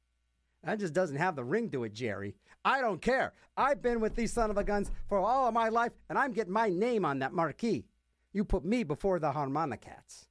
That 0.64 0.80
just 0.80 0.94
doesn't 0.94 1.18
have 1.18 1.36
the 1.36 1.44
ring 1.44 1.70
to 1.72 1.84
it, 1.84 1.94
Jerry. 1.94 2.36
I 2.64 2.82
don't 2.82 3.02
care. 3.02 3.34
I've 3.58 3.82
been 3.82 4.00
with 4.00 4.16
these 4.16 4.32
son 4.32 4.52
of 4.52 4.58
a 4.58 4.64
guns 4.64 4.92
for 5.10 5.20
all 5.20 5.48
of 5.48 5.54
my 5.54 5.70
life, 5.70 5.92
and 6.10 6.18
I'm 6.18 6.32
getting 6.32 6.54
my 6.54 6.70
name 6.70 7.06
on 7.06 7.20
that 7.20 7.34
marquee. 7.34 7.86
You 8.34 8.44
put 8.44 8.64
me 8.64 8.84
before 8.84 9.20
the 9.20 9.32
harmonica 9.32 9.90
cats. 9.90 10.28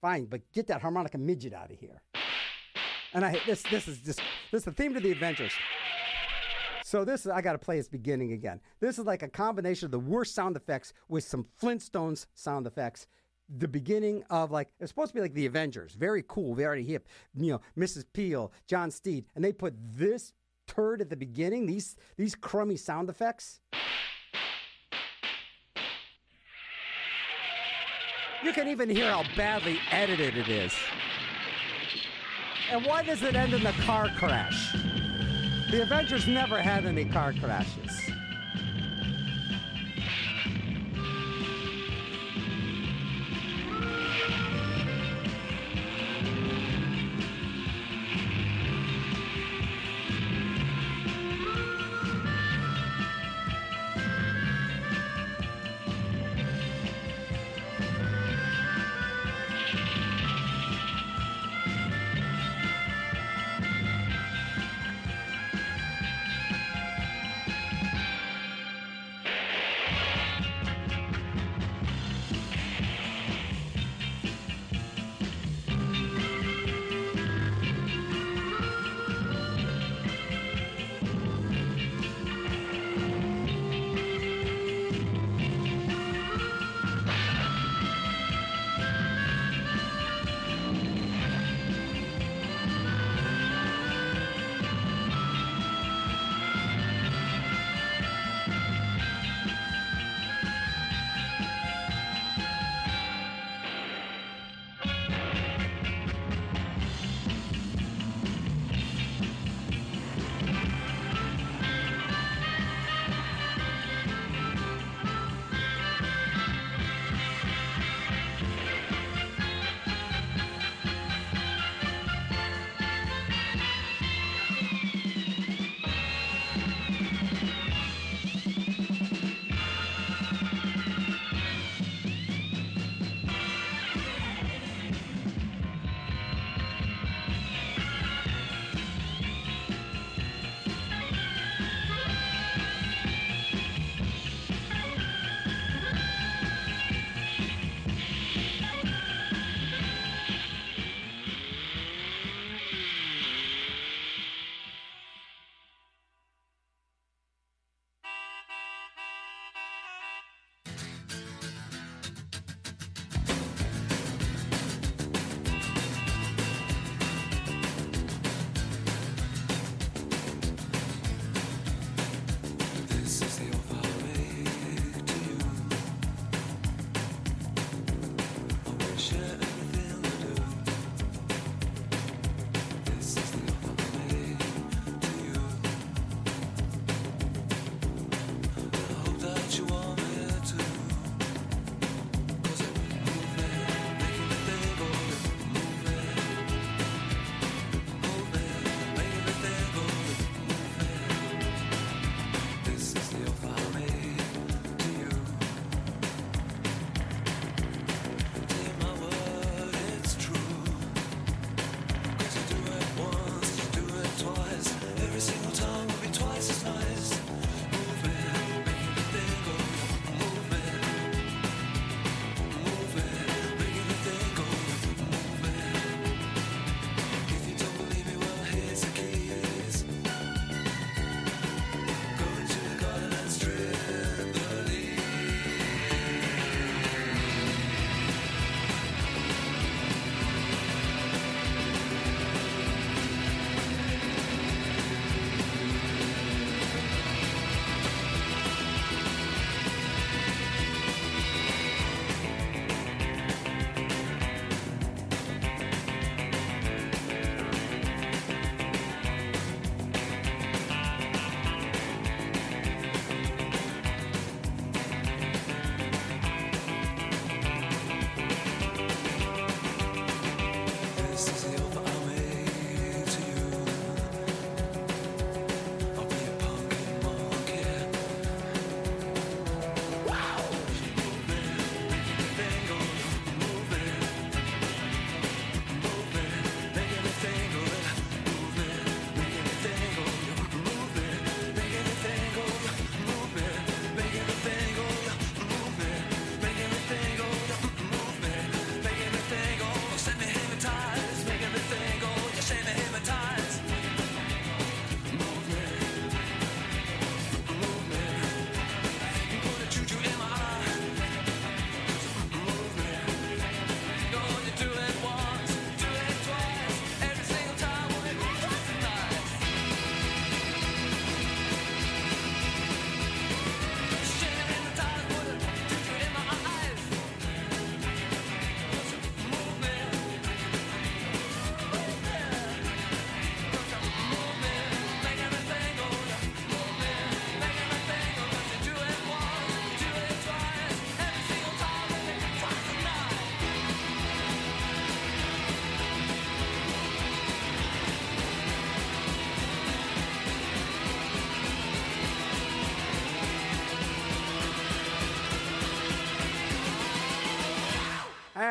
Fine, 0.00 0.26
but 0.26 0.40
get 0.52 0.66
that 0.68 0.82
harmonica 0.82 1.18
midget 1.18 1.52
out 1.52 1.70
of 1.70 1.78
here. 1.78 2.02
And 3.12 3.24
I 3.24 3.40
this 3.46 3.62
this 3.70 3.86
is 3.86 3.98
just 3.98 4.20
this 4.50 4.60
is 4.60 4.64
the 4.64 4.72
theme 4.72 4.92
to 4.94 5.00
the 5.00 5.12
adventures. 5.12 5.52
So 6.94 7.04
this 7.04 7.26
is 7.26 7.32
I 7.32 7.40
got 7.40 7.54
to 7.54 7.58
play 7.58 7.80
its 7.80 7.88
beginning 7.88 8.34
again. 8.34 8.60
This 8.78 9.00
is 9.00 9.04
like 9.04 9.24
a 9.24 9.28
combination 9.28 9.86
of 9.86 9.90
the 9.90 9.98
worst 9.98 10.32
sound 10.32 10.54
effects 10.54 10.92
with 11.08 11.24
some 11.24 11.44
Flintstones 11.60 12.26
sound 12.34 12.68
effects. 12.68 13.08
The 13.48 13.66
beginning 13.66 14.22
of 14.30 14.52
like 14.52 14.68
it's 14.78 14.92
supposed 14.92 15.08
to 15.08 15.14
be 15.16 15.20
like 15.20 15.34
the 15.34 15.46
Avengers, 15.46 15.94
very 15.94 16.22
cool, 16.28 16.54
very 16.54 16.84
hip. 16.84 17.08
You 17.34 17.54
know, 17.54 17.60
Mrs. 17.76 18.04
Peel, 18.12 18.52
John 18.68 18.92
Steed, 18.92 19.24
and 19.34 19.44
they 19.44 19.52
put 19.52 19.74
this 19.76 20.34
turd 20.68 21.00
at 21.00 21.10
the 21.10 21.16
beginning. 21.16 21.66
These 21.66 21.96
these 22.16 22.36
crummy 22.36 22.76
sound 22.76 23.10
effects. 23.10 23.58
You 28.44 28.52
can 28.52 28.68
even 28.68 28.88
hear 28.88 29.10
how 29.10 29.24
badly 29.36 29.80
edited 29.90 30.36
it 30.36 30.48
is. 30.48 30.72
And 32.70 32.86
why 32.86 33.02
does 33.02 33.20
it 33.24 33.34
end 33.34 33.52
in 33.52 33.66
a 33.66 33.72
car 33.72 34.10
crash? 34.16 34.76
The 35.74 35.82
Avengers 35.82 36.28
never 36.28 36.62
had 36.62 36.86
any 36.86 37.04
car 37.04 37.32
crashes. 37.32 37.83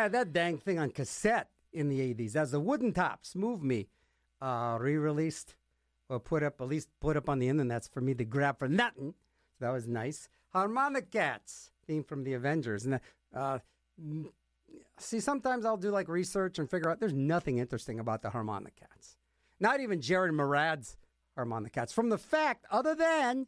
Had 0.03 0.11
that 0.11 0.33
dang 0.33 0.57
thing 0.57 0.79
on 0.79 0.89
cassette 0.89 1.47
in 1.71 1.87
the 1.87 2.01
80s. 2.13 2.35
As 2.35 2.51
the 2.51 2.59
Woodentops 2.59 3.37
Move 3.37 3.63
Me 3.63 3.87
uh, 4.41 4.77
re 4.77 4.97
released 4.97 5.55
or 6.09 6.19
put 6.19 6.43
up, 6.43 6.59
at 6.59 6.67
least 6.67 6.89
put 6.99 7.15
up 7.15 7.29
on 7.29 7.39
the 7.39 7.47
internet 7.47 7.87
for 7.89 8.01
me 8.01 8.13
to 8.15 8.25
grab 8.25 8.59
for 8.59 8.67
nothing. 8.67 9.13
So 9.57 9.63
that 9.63 9.71
was 9.71 9.87
nice. 9.87 10.27
Harmonicats, 10.53 11.69
theme 11.87 12.03
from 12.03 12.25
the 12.25 12.33
Avengers. 12.33 12.85
And 12.85 12.99
uh, 13.33 13.59
see, 14.97 15.21
sometimes 15.21 15.65
I'll 15.65 15.77
do 15.77 15.89
like 15.89 16.09
research 16.09 16.59
and 16.59 16.69
figure 16.69 16.91
out 16.91 16.99
there's 16.99 17.13
nothing 17.13 17.59
interesting 17.59 17.97
about 17.97 18.23
the 18.23 18.29
Harmonicats. 18.31 19.15
Not 19.61 19.79
even 19.79 20.01
Jerry 20.01 20.33
Murad's 20.33 20.97
Harmonicats. 21.39 21.93
From 21.93 22.09
the 22.09 22.17
fact, 22.17 22.65
other 22.69 22.93
than, 22.93 23.47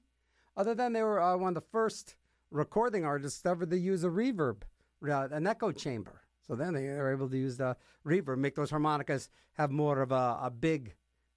other 0.56 0.74
than 0.74 0.94
they 0.94 1.04
were 1.04 1.22
uh, 1.22 1.36
one 1.36 1.50
of 1.50 1.56
the 1.56 1.70
first 1.70 2.16
recording 2.50 3.04
artists 3.04 3.46
ever 3.46 3.66
to 3.66 3.78
use 3.78 4.06
a 4.06 4.10
reverb, 4.10 4.62
uh, 5.06 5.28
an 5.32 5.48
echo 5.48 5.74
chamber. 5.74 6.22
So 6.48 6.56
then 6.56 6.74
they 6.74 6.88
are 6.88 7.12
able 7.12 7.30
to 7.30 7.38
use 7.38 7.58
the 7.58 7.76
reverb, 8.06 8.38
make 8.38 8.56
those 8.56 8.70
harmonicas 8.70 9.30
have 9.54 9.72
more 9.72 10.02
of 10.02 10.12
a, 10.12 10.40
a 10.44 10.52
big, 10.52 10.94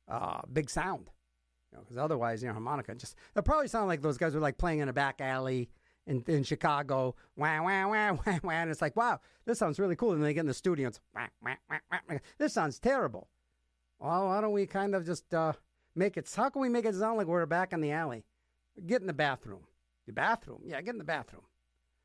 uh, 0.07 0.43
big 0.53 0.69
sound. 0.69 1.11
You 1.71 1.79
know, 1.79 1.85
because 1.85 1.97
otherwise, 1.97 2.43
you 2.43 2.49
know, 2.49 2.55
harmonica 2.55 2.95
just 2.95 3.17
they 3.35 3.43
probably 3.43 3.69
sound 3.69 3.89
like 3.89 4.03
those 4.03 4.19
guys 4.19 4.35
were 4.35 4.41
like 4.41 4.59
playing 4.59 4.81
in 4.81 4.89
a 4.89 4.93
back 4.93 5.21
alley 5.21 5.71
in, 6.07 6.25
in 6.27 6.43
Chicago. 6.43 7.15
Wah 7.37 7.63
wah 7.63 7.89
wah 7.89 8.13
wah 8.27 8.39
wah. 8.43 8.51
And 8.51 8.71
it's 8.71 8.83
like, 8.83 8.97
wow, 8.97 9.21
this 9.45 9.59
sounds 9.59 9.79
really 9.79 9.97
cool. 9.97 10.13
And 10.13 10.21
then 10.21 10.27
they 10.27 10.35
get 10.35 10.41
in 10.41 10.47
the 10.47 10.55
studio, 10.55 10.87
and 10.87 10.95
it's 10.95 11.01
wah, 11.15 11.27
wah, 11.43 11.55
wah, 11.71 11.99
wah. 12.09 12.19
this 12.39 12.53
sounds 12.53 12.79
terrible. 12.79 13.29
Well, 13.99 14.27
why 14.27 14.41
don't 14.41 14.53
we 14.53 14.67
kind 14.67 14.95
of 14.95 15.05
just 15.05 15.33
uh, 15.35 15.53
make 15.95 16.17
it? 16.17 16.33
How 16.35 16.49
can 16.51 16.63
we 16.63 16.69
make 16.69 16.85
it 16.85 16.95
sound 16.95 17.19
like 17.19 17.27
we're 17.27 17.47
back 17.47 17.73
in 17.73 17.81
the 17.81 17.93
alley? 17.93 18.25
Get 18.87 19.01
in 19.01 19.07
the 19.07 19.13
bathroom. 19.13 19.67
The 20.07 20.13
bathroom, 20.13 20.63
yeah, 20.65 20.81
get 20.81 20.95
in 20.95 20.99
the 20.99 21.05
bathroom. 21.05 21.43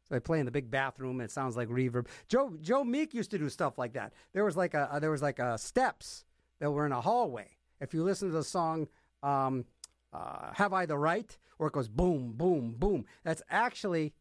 So 0.08 0.16
they 0.16 0.20
play 0.20 0.40
in 0.40 0.46
the 0.46 0.52
big 0.52 0.70
bathroom, 0.70 1.20
and 1.20 1.30
it 1.30 1.32
sounds 1.32 1.56
like 1.56 1.70
reverb. 1.70 2.08
Joe 2.28 2.54
Joe 2.62 2.84
Meek 2.84 3.14
used 3.14 3.32
to 3.32 3.38
do 3.38 3.50
stuff 3.50 3.78
like 3.78 3.94
that. 3.94 4.14
There 4.34 4.44
was 4.44 4.58
like 4.58 4.74
a, 4.74 4.98
there 5.00 5.12
was 5.12 5.22
like 5.22 5.40
a 5.40 5.58
steps 5.58 6.26
that 6.60 6.72
were 6.72 6.86
in 6.86 6.92
a 6.92 7.02
hallway. 7.02 7.58
If 7.80 7.94
you 7.94 8.04
listen 8.04 8.30
to 8.30 8.34
the 8.34 8.44
song 8.44 8.88
um, 9.22 9.66
uh, 10.12 10.54
"Have 10.54 10.74
I 10.74 10.86
the 10.86 10.98
Right," 10.98 11.38
where 11.58 11.68
it 11.68 11.74
goes 11.74 11.88
boom, 11.88 12.34
boom, 12.34 12.76
boom, 12.78 13.06
that's 13.24 13.42
actually 13.50 14.14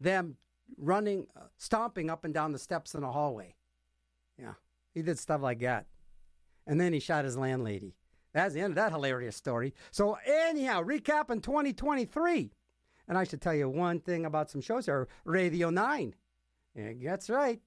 them 0.00 0.36
running, 0.78 1.26
uh, 1.36 1.44
stomping 1.58 2.08
up 2.08 2.24
and 2.24 2.32
down 2.32 2.52
the 2.52 2.58
steps 2.58 2.94
in 2.94 3.02
a 3.02 3.12
hallway. 3.12 3.54
Yeah, 4.38 4.54
he 4.94 5.02
did 5.02 5.18
stuff 5.18 5.42
like 5.42 5.60
that, 5.60 5.86
and 6.66 6.80
then 6.80 6.94
he 6.94 7.00
shot 7.00 7.26
his 7.26 7.36
landlady. 7.36 7.94
That's 8.32 8.54
the 8.54 8.60
end 8.60 8.72
of 8.72 8.76
that 8.76 8.92
hilarious 8.92 9.36
story. 9.36 9.74
So 9.90 10.16
anyhow, 10.24 10.82
recap 10.82 11.30
in 11.30 11.40
2023. 11.40 12.52
And 13.10 13.18
I 13.18 13.24
should 13.24 13.40
tell 13.40 13.54
you 13.54 13.68
one 13.68 13.98
thing 13.98 14.24
about 14.24 14.52
some 14.52 14.60
shows 14.60 14.86
here 14.86 15.08
Radio 15.24 15.68
9. 15.68 16.14
Yeah, 16.76 16.92
that's 17.02 17.28
right. 17.28 17.60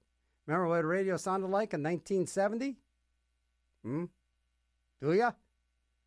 Remember 0.46 0.68
what 0.68 0.86
radio 0.86 1.18
sounded 1.18 1.48
like 1.48 1.74
in 1.74 1.82
1970? 1.82 2.78
Hmm? 3.82 4.04
Do 5.02 5.12
ya? 5.12 5.32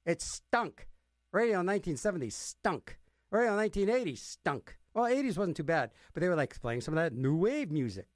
It 0.08 0.24
stunk. 0.24 0.88
Radio 1.32 1.58
1970 1.58 2.32
stunk. 2.32 2.98
Radio 3.30 3.56
1980 3.56 4.16
stunk. 4.16 4.76
Well, 4.96 5.06
80s 5.06 5.38
wasn't 5.38 5.58
too 5.58 5.64
bad, 5.64 5.92
but 6.16 6.22
they 6.22 6.30
were 6.30 6.36
like 6.36 6.60
playing 6.60 6.82
some 6.82 6.98
of 6.98 7.04
that 7.04 7.14
new 7.14 7.38
wave 7.38 7.72
music. 7.72 8.08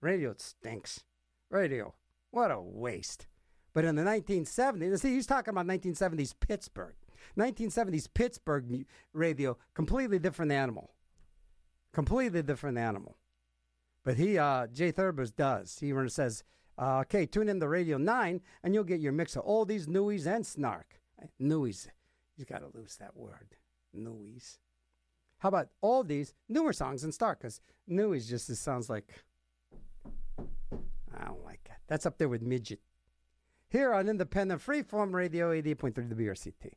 Radio 0.00 0.34
stinks. 0.38 1.04
Radio, 1.50 1.94
what 2.30 2.50
a 2.50 2.58
waste. 2.58 3.26
But 3.74 3.84
in 3.84 3.96
the 3.96 4.02
1970s, 4.02 5.00
see, 5.00 5.12
he's 5.12 5.26
talking 5.26 5.52
about 5.52 5.66
1970s 5.66 6.32
Pittsburgh. 6.40 6.94
1970s 7.36 8.08
Pittsburgh 8.12 8.86
radio, 9.12 9.56
completely 9.74 10.18
different 10.18 10.52
animal. 10.52 10.90
Completely 11.92 12.42
different 12.42 12.78
animal. 12.78 13.16
But 14.04 14.16
he, 14.16 14.38
uh, 14.38 14.66
Jay 14.68 14.92
Thurbers 14.92 15.34
does. 15.34 15.78
He 15.78 15.92
says, 16.08 16.44
uh, 16.78 16.98
okay, 17.00 17.26
tune 17.26 17.48
in 17.48 17.60
to 17.60 17.68
Radio 17.68 17.98
9 17.98 18.40
and 18.62 18.74
you'll 18.74 18.84
get 18.84 19.00
your 19.00 19.12
mix 19.12 19.36
of 19.36 19.44
oldies, 19.44 19.86
newies, 19.86 20.26
and 20.26 20.46
snark. 20.46 21.00
Newies. 21.40 21.88
You 22.36 22.44
got 22.44 22.60
to 22.60 22.78
lose 22.78 22.96
that 22.96 23.16
word. 23.16 23.56
Newies. 23.96 24.58
How 25.38 25.48
about 25.48 25.68
all 25.80 26.04
these 26.04 26.34
newer 26.48 26.72
songs, 26.72 27.04
and 27.04 27.14
snark? 27.14 27.40
Because 27.40 27.60
newies 27.90 28.28
just 28.28 28.54
sounds 28.56 28.88
like, 28.88 29.24
I 30.40 31.24
don't 31.24 31.44
like 31.44 31.60
that. 31.64 31.80
That's 31.86 32.06
up 32.06 32.18
there 32.18 32.28
with 32.28 32.42
midget. 32.42 32.80
Here 33.70 33.92
on 33.92 34.08
Independent 34.08 34.64
Freeform 34.64 35.12
Radio 35.12 35.52
88.3 35.52 36.12
WRCT. 36.12 36.72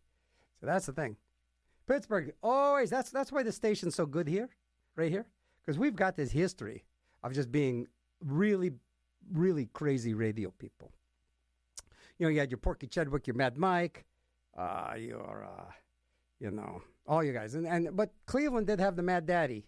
So 0.61 0.67
that's 0.67 0.85
the 0.85 0.93
thing. 0.93 1.17
Pittsburgh, 1.87 2.33
always, 2.41 2.89
that's, 2.89 3.09
that's 3.09 3.31
why 3.31 3.43
the 3.43 3.51
station's 3.51 3.95
so 3.95 4.05
good 4.05 4.27
here, 4.27 4.47
right 4.95 5.11
here. 5.11 5.25
Because 5.61 5.77
we've 5.77 5.95
got 5.95 6.15
this 6.15 6.31
history 6.31 6.85
of 7.23 7.33
just 7.33 7.51
being 7.51 7.87
really, 8.23 8.71
really 9.33 9.67
crazy 9.73 10.13
radio 10.13 10.51
people. 10.51 10.91
You 12.17 12.27
know, 12.27 12.29
you 12.29 12.39
had 12.39 12.51
your 12.51 12.59
Porky 12.59 12.87
Chedwick, 12.87 13.27
your 13.27 13.35
Mad 13.35 13.57
Mike, 13.57 14.05
uh, 14.57 14.93
your, 14.97 15.45
uh, 15.45 15.71
you 16.39 16.51
know, 16.51 16.81
all 17.07 17.23
you 17.23 17.33
guys. 17.33 17.55
And, 17.55 17.67
and 17.67 17.95
But 17.95 18.11
Cleveland 18.27 18.67
did 18.67 18.79
have 18.79 18.95
the 18.95 19.03
Mad 19.03 19.25
Daddy. 19.25 19.65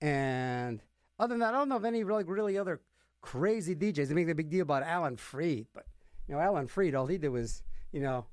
And 0.00 0.82
other 1.18 1.34
than 1.34 1.40
that, 1.40 1.54
I 1.54 1.58
don't 1.58 1.68
know 1.68 1.76
of 1.76 1.84
any 1.84 2.02
really, 2.02 2.24
really 2.24 2.56
other 2.56 2.80
crazy 3.20 3.76
DJs. 3.76 4.08
They 4.08 4.14
make 4.14 4.28
a 4.28 4.34
big 4.34 4.48
deal 4.48 4.62
about 4.62 4.82
Alan 4.82 5.16
Freed, 5.16 5.66
but, 5.74 5.84
you 6.26 6.34
know, 6.34 6.40
Alan 6.40 6.66
Freed, 6.66 6.94
all 6.94 7.06
he 7.06 7.18
did 7.18 7.28
was, 7.28 7.62
you 7.92 8.00
know, 8.00 8.24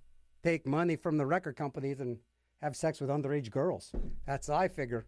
take 0.43 0.65
money 0.65 0.95
from 0.95 1.17
the 1.17 1.25
record 1.25 1.55
companies 1.55 1.99
and 1.99 2.17
have 2.61 2.75
sex 2.75 2.99
with 2.99 3.09
underage 3.09 3.51
girls. 3.51 3.91
That's 4.25 4.49
I 4.49 4.67
figure. 4.67 5.05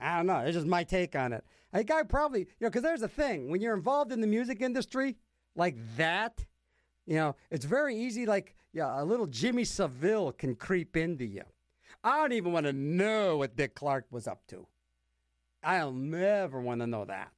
I 0.00 0.16
don't 0.16 0.26
know. 0.26 0.38
It's 0.38 0.54
just 0.54 0.66
my 0.66 0.84
take 0.84 1.16
on 1.16 1.32
it. 1.32 1.44
A 1.72 1.84
guy 1.84 2.02
probably, 2.02 2.40
you 2.40 2.46
know, 2.60 2.68
because 2.68 2.82
there's 2.82 3.02
a 3.02 3.08
thing 3.08 3.50
when 3.50 3.60
you're 3.60 3.74
involved 3.74 4.12
in 4.12 4.20
the 4.20 4.26
music 4.26 4.60
industry 4.60 5.16
like 5.54 5.76
that, 5.96 6.44
you 7.06 7.16
know, 7.16 7.36
it's 7.50 7.64
very 7.64 7.96
easy. 7.96 8.26
Like, 8.26 8.54
yeah, 8.72 9.00
a 9.00 9.04
little 9.04 9.26
Jimmy 9.26 9.64
Savile 9.64 10.32
can 10.32 10.54
creep 10.54 10.96
into 10.96 11.24
you. 11.24 11.42
I 12.04 12.20
don't 12.20 12.32
even 12.32 12.52
want 12.52 12.66
to 12.66 12.72
know 12.72 13.38
what 13.38 13.56
Dick 13.56 13.74
Clark 13.74 14.06
was 14.10 14.28
up 14.28 14.46
to. 14.48 14.66
I'll 15.62 15.92
never 15.92 16.60
want 16.60 16.80
to 16.80 16.86
know 16.86 17.04
that. 17.04 17.32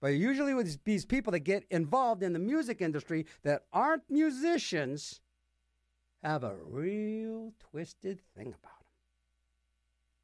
But 0.00 0.08
usually 0.08 0.54
with 0.54 0.82
these 0.84 1.04
people 1.04 1.30
that 1.32 1.40
get 1.40 1.64
involved 1.70 2.22
in 2.22 2.32
the 2.32 2.38
music 2.38 2.80
industry 2.80 3.26
that 3.42 3.62
aren't 3.72 4.02
musicians 4.10 5.20
have 6.24 6.44
a 6.44 6.56
real 6.64 7.52
twisted 7.70 8.20
thing 8.36 8.48
about 8.48 8.78
them. 8.78 8.88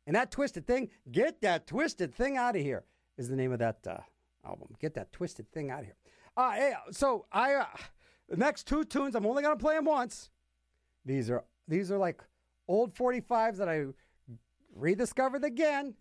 And 0.06 0.16
that 0.16 0.30
twisted 0.30 0.66
thing, 0.66 0.88
get 1.12 1.42
that 1.42 1.66
twisted 1.66 2.14
thing 2.14 2.36
out 2.36 2.56
of 2.56 2.62
here, 2.62 2.84
is 3.18 3.28
the 3.28 3.36
name 3.36 3.52
of 3.52 3.58
that 3.58 3.86
uh, 3.86 3.98
album. 4.44 4.68
Get 4.80 4.94
that 4.94 5.12
twisted 5.12 5.52
thing 5.52 5.70
out 5.70 5.80
of 5.80 5.84
here. 5.84 5.96
Uh, 6.36 6.52
hey, 6.52 6.72
so 6.90 7.26
I, 7.30 7.54
uh, 7.54 7.66
the 8.28 8.36
next 8.36 8.66
two 8.66 8.84
tunes, 8.84 9.14
I'm 9.14 9.26
only 9.26 9.42
gonna 9.42 9.56
play 9.56 9.74
them 9.74 9.84
once. 9.84 10.30
These 11.04 11.30
are 11.30 11.44
these 11.68 11.92
are 11.92 11.98
like 11.98 12.22
old 12.66 12.94
45s 12.94 13.56
that 13.58 13.68
I 13.68 13.86
rediscovered 14.74 15.44
again, 15.44 15.94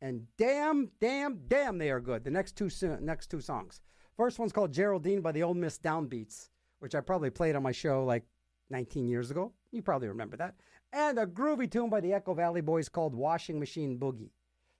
and 0.00 0.26
damn, 0.38 0.90
damn, 1.00 1.40
damn, 1.48 1.78
they 1.78 1.90
are 1.90 2.00
good. 2.00 2.24
The 2.24 2.30
next 2.30 2.56
two 2.56 2.70
next 3.00 3.28
two 3.28 3.40
songs. 3.40 3.80
First 4.16 4.38
one's 4.38 4.52
called 4.52 4.72
Geraldine 4.72 5.20
by 5.20 5.32
the 5.32 5.42
Old 5.42 5.56
Miss 5.56 5.78
Downbeats, 5.78 6.48
which 6.78 6.94
I 6.94 7.00
probably 7.00 7.30
played 7.30 7.56
on 7.56 7.62
my 7.62 7.72
show 7.72 8.04
like 8.04 8.24
19 8.70 9.08
years 9.08 9.30
ago. 9.30 9.52
You 9.72 9.82
probably 9.82 10.08
remember 10.08 10.36
that. 10.36 10.54
And 10.92 11.18
a 11.18 11.26
groovy 11.26 11.70
tune 11.70 11.90
by 11.90 12.00
the 12.00 12.12
Echo 12.12 12.34
Valley 12.34 12.60
Boys 12.60 12.88
called 12.88 13.14
Washing 13.14 13.58
Machine 13.58 13.98
Boogie. 13.98 14.30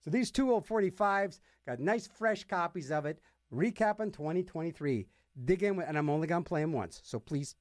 So 0.01 0.11
these 0.11 0.31
two 0.31 0.53
old 0.53 0.67
45s 0.67 1.41
got 1.67 1.81
nice 1.81 2.07
fresh 2.07 2.45
copies 2.45 2.91
of 2.91 3.07
it. 3.07 3.21
Recapping 3.53 4.13
2023. 4.13 5.07
Dig 5.45 5.63
in, 5.63 5.77
with, 5.77 5.87
and 5.89 5.99
I'm 5.99 6.09
only 6.09 6.27
going 6.27 6.43
to 6.43 6.49
play 6.49 6.63
them 6.63 6.73
once. 6.73 7.01
So 7.05 7.19
please, 7.19 7.55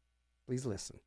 please 0.47 0.65
listen. 0.65 0.99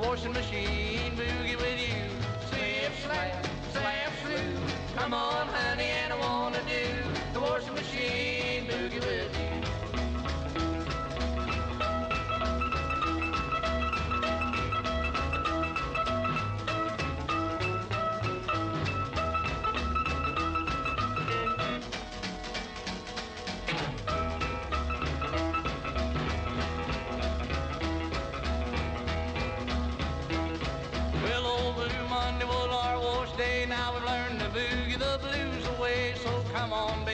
washing 0.00 0.32
machine. 0.32 1.47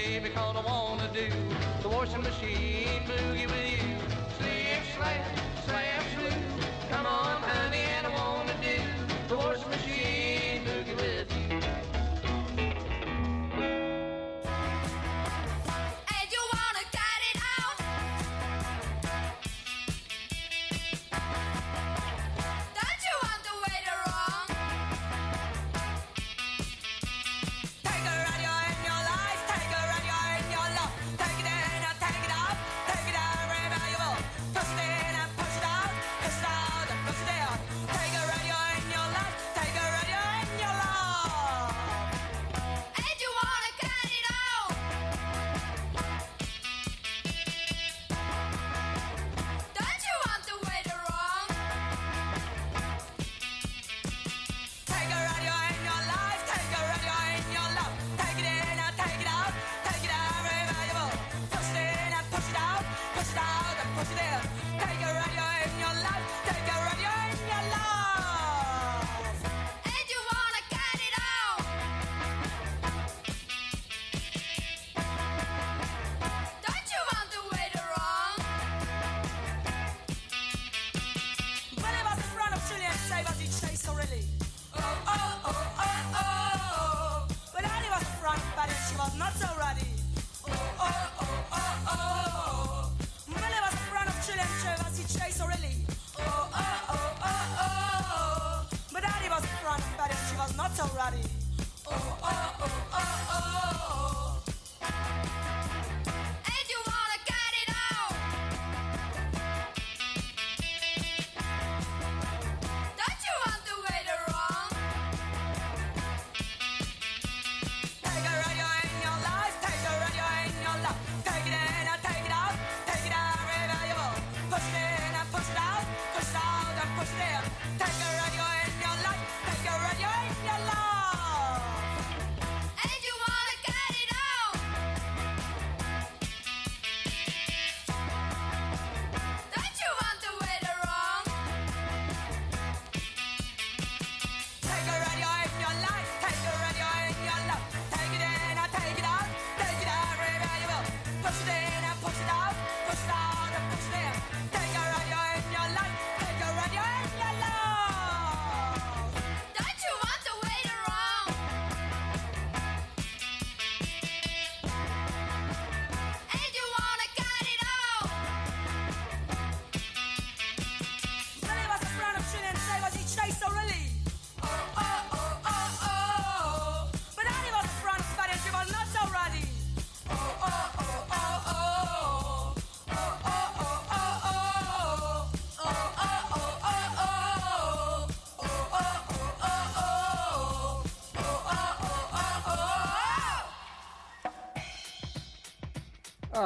baby, 0.05 0.29
cause 0.29 0.57
I 0.57 0.61
wanna 0.61 1.09
do 1.13 1.27
the 1.83 1.89
washing 1.89 2.23
machine. 2.23 2.74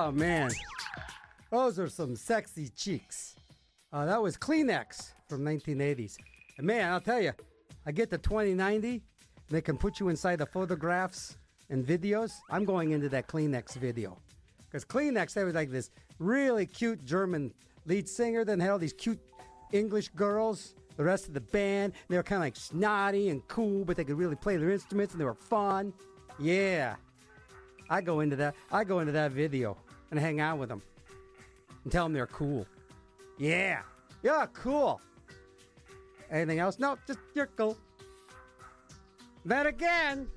Oh 0.08 0.10
man, 0.10 0.50
those 1.50 1.78
are 1.78 1.86
some 1.86 2.16
sexy 2.16 2.70
cheeks. 2.70 3.36
Uh, 3.92 4.06
that 4.06 4.22
was 4.22 4.38
Kleenex 4.38 5.12
from 5.28 5.42
1980s. 5.44 6.16
And 6.56 6.66
man, 6.66 6.90
I'll 6.90 7.00
tell 7.02 7.20
you, 7.20 7.32
I 7.84 7.92
get 7.92 8.08
the 8.08 8.16
2090. 8.16 9.02
They 9.50 9.60
can 9.60 9.76
put 9.76 10.00
you 10.00 10.08
inside 10.08 10.36
the 10.36 10.46
photographs 10.46 11.36
and 11.68 11.86
videos. 11.86 12.32
I'm 12.48 12.64
going 12.64 12.92
into 12.92 13.10
that 13.10 13.28
Kleenex 13.28 13.74
video 13.74 14.16
because 14.64 14.82
Kleenex 14.82 15.34
they 15.34 15.44
was 15.44 15.54
like 15.54 15.70
this 15.70 15.90
really 16.18 16.64
cute 16.64 17.04
German 17.04 17.52
lead 17.84 18.08
singer. 18.08 18.46
Then 18.46 18.60
had 18.60 18.70
all 18.70 18.78
these 18.78 18.94
cute 18.94 19.20
English 19.72 20.08
girls. 20.16 20.74
The 20.96 21.04
rest 21.04 21.28
of 21.28 21.34
the 21.34 21.42
band 21.42 21.92
they 22.08 22.16
were 22.16 22.22
kind 22.22 22.38
of 22.38 22.46
like 22.46 22.56
snotty 22.56 23.28
and 23.28 23.46
cool, 23.48 23.84
but 23.84 23.98
they 23.98 24.04
could 24.04 24.16
really 24.16 24.36
play 24.36 24.56
their 24.56 24.70
instruments 24.70 25.12
and 25.12 25.20
they 25.20 25.26
were 25.26 25.34
fun. 25.34 25.92
Yeah. 26.38 26.96
I 27.90 28.00
go 28.00 28.20
into 28.20 28.36
that. 28.36 28.54
I 28.72 28.84
go 28.84 29.00
into 29.00 29.12
that 29.12 29.32
video 29.32 29.76
and 30.10 30.18
hang 30.18 30.40
out 30.40 30.58
with 30.58 30.68
them 30.68 30.82
and 31.84 31.92
tell 31.92 32.04
them 32.04 32.12
they're 32.12 32.26
cool. 32.26 32.66
Yeah, 33.38 33.82
yeah, 34.22 34.46
cool. 34.52 35.00
Anything 36.30 36.58
else? 36.58 36.78
No, 36.78 36.98
just 37.06 37.18
you're 37.34 37.46
cool. 37.46 37.76
Then 39.44 39.66
again, 39.66 40.28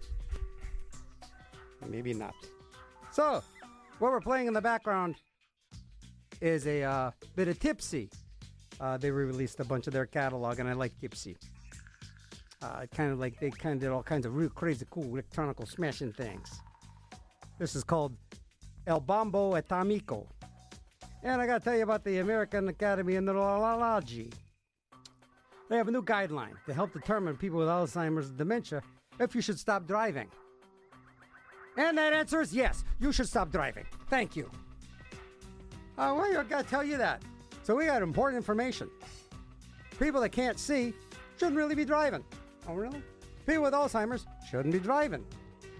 maybe 1.87 2.13
not. 2.13 2.35
So, 3.11 3.43
what 3.99 4.11
we're 4.11 4.21
playing 4.21 4.47
in 4.47 4.53
the 4.53 4.61
background 4.61 5.15
is 6.39 6.65
a 6.65 6.83
uh, 6.83 7.11
bit 7.35 7.47
of 7.47 7.59
Tipsy. 7.59 8.09
Uh, 8.79 8.97
they 8.97 9.11
released 9.11 9.59
a 9.59 9.65
bunch 9.65 9.87
of 9.87 9.93
their 9.93 10.05
catalog, 10.05 10.59
and 10.59 10.69
I 10.69 10.73
like 10.73 10.91
Tipsy. 10.99 11.35
Uh, 12.61 12.85
kind 12.95 13.11
of 13.11 13.19
like 13.19 13.39
they 13.39 13.49
kind 13.49 13.75
of 13.75 13.81
did 13.81 13.89
all 13.89 14.03
kinds 14.03 14.25
of 14.25 14.35
real 14.35 14.49
crazy, 14.49 14.85
cool 14.89 15.03
electronical 15.03 15.65
smashing 15.65 16.13
things. 16.13 16.61
This 17.59 17.75
is 17.75 17.83
called 17.83 18.15
El 18.87 18.99
Bombo 18.99 19.53
Atomico. 19.53 20.25
And 21.23 21.41
I 21.41 21.45
got 21.45 21.59
to 21.59 21.63
tell 21.63 21.75
you 21.75 21.83
about 21.83 22.03
the 22.03 22.19
American 22.19 22.67
Academy 22.67 23.15
of 23.15 23.23
Neurology. 23.23 24.31
They 25.69 25.77
have 25.77 25.87
a 25.87 25.91
new 25.91 26.03
guideline 26.03 26.55
to 26.65 26.73
help 26.73 26.91
determine 26.93 27.37
people 27.37 27.59
with 27.59 27.67
Alzheimer's 27.67 28.29
and 28.29 28.37
dementia 28.37 28.81
if 29.19 29.35
you 29.35 29.41
should 29.41 29.59
stop 29.59 29.87
driving. 29.87 30.27
And 31.77 31.97
that 31.97 32.11
answer 32.11 32.41
is 32.41 32.53
yes, 32.53 32.83
you 32.99 33.11
should 33.11 33.27
stop 33.27 33.51
driving. 33.51 33.85
Thank 34.09 34.35
you. 34.35 34.49
Uh, 35.97 36.13
well, 36.17 36.37
I 36.37 36.43
got 36.43 36.63
to 36.63 36.69
tell 36.69 36.83
you 36.83 36.97
that. 36.97 37.21
So 37.63 37.75
we 37.75 37.85
got 37.85 38.01
important 38.01 38.37
information. 38.37 38.89
People 39.99 40.19
that 40.21 40.29
can't 40.29 40.59
see 40.59 40.93
shouldn't 41.37 41.57
really 41.57 41.75
be 41.75 41.85
driving. 41.85 42.23
Oh, 42.67 42.73
really? 42.73 43.01
People 43.45 43.63
with 43.63 43.73
Alzheimer's 43.73 44.25
shouldn't 44.49 44.73
be 44.73 44.79
driving. 44.79 45.23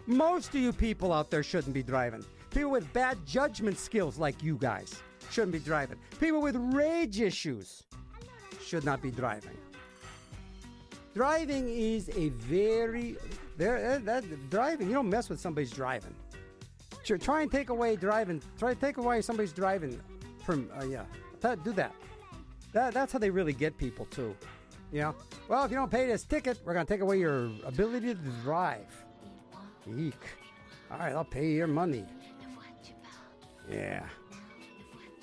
Most 0.06 0.50
of 0.50 0.62
you 0.62 0.72
people 0.72 1.12
out 1.12 1.30
there 1.30 1.44
shouldn't 1.44 1.74
be 1.74 1.84
driving. 1.84 2.24
People 2.52 2.72
with 2.72 2.92
bad 2.94 3.18
judgment 3.26 3.78
skills 3.78 4.18
like 4.18 4.44
you 4.44 4.58
guys 4.58 5.02
shouldn't 5.30 5.54
be 5.54 5.60
driving. 5.60 5.98
People 6.20 6.42
with 6.42 6.56
rage 6.74 7.22
issues 7.22 7.84
should 8.62 8.84
not 8.84 9.02
be 9.02 9.10
driving. 9.10 9.58
Driving 11.14 11.68
is 11.70 12.10
a 12.16 12.30
very 12.30 13.18
there 13.58 14.00
that, 14.00 14.06
that 14.06 14.50
driving. 14.50 14.88
You 14.88 14.94
don't 14.94 15.10
mess 15.10 15.30
with 15.30 15.40
somebody's 15.40 15.72
driving. 15.72 16.16
Try 17.04 17.42
and 17.42 17.52
take 17.52 17.70
away 17.70 17.96
driving. 17.96 18.42
Try 18.58 18.74
to 18.74 18.80
take 18.80 18.98
away 18.98 19.22
somebody's 19.22 19.52
driving 19.52 20.00
from 20.46 20.70
uh, 20.80 20.86
yeah. 20.86 21.04
Do 21.64 21.72
that. 21.74 21.94
That 22.74 22.94
that's 22.94 23.12
how 23.12 23.20
they 23.20 23.30
really 23.30 23.54
get 23.54 23.78
people 23.78 24.06
too. 24.06 24.36
Know. 24.94 25.16
Well, 25.48 25.64
if 25.64 25.72
you 25.72 25.78
don't 25.78 25.92
pay 25.92 26.06
this 26.06 26.24
ticket, 26.24 26.60
we're 26.66 26.74
gonna 26.74 26.86
take 26.86 27.02
away 27.02 27.20
your 27.20 27.50
ability 27.66 28.14
to 28.14 28.22
drive. 28.44 29.06
Eek. 29.98 30.16
All 30.92 31.00
right, 31.00 31.14
I'll 31.14 31.24
pay 31.24 31.52
your 31.52 31.68
money. 31.68 32.06
Yeah. 33.72 34.04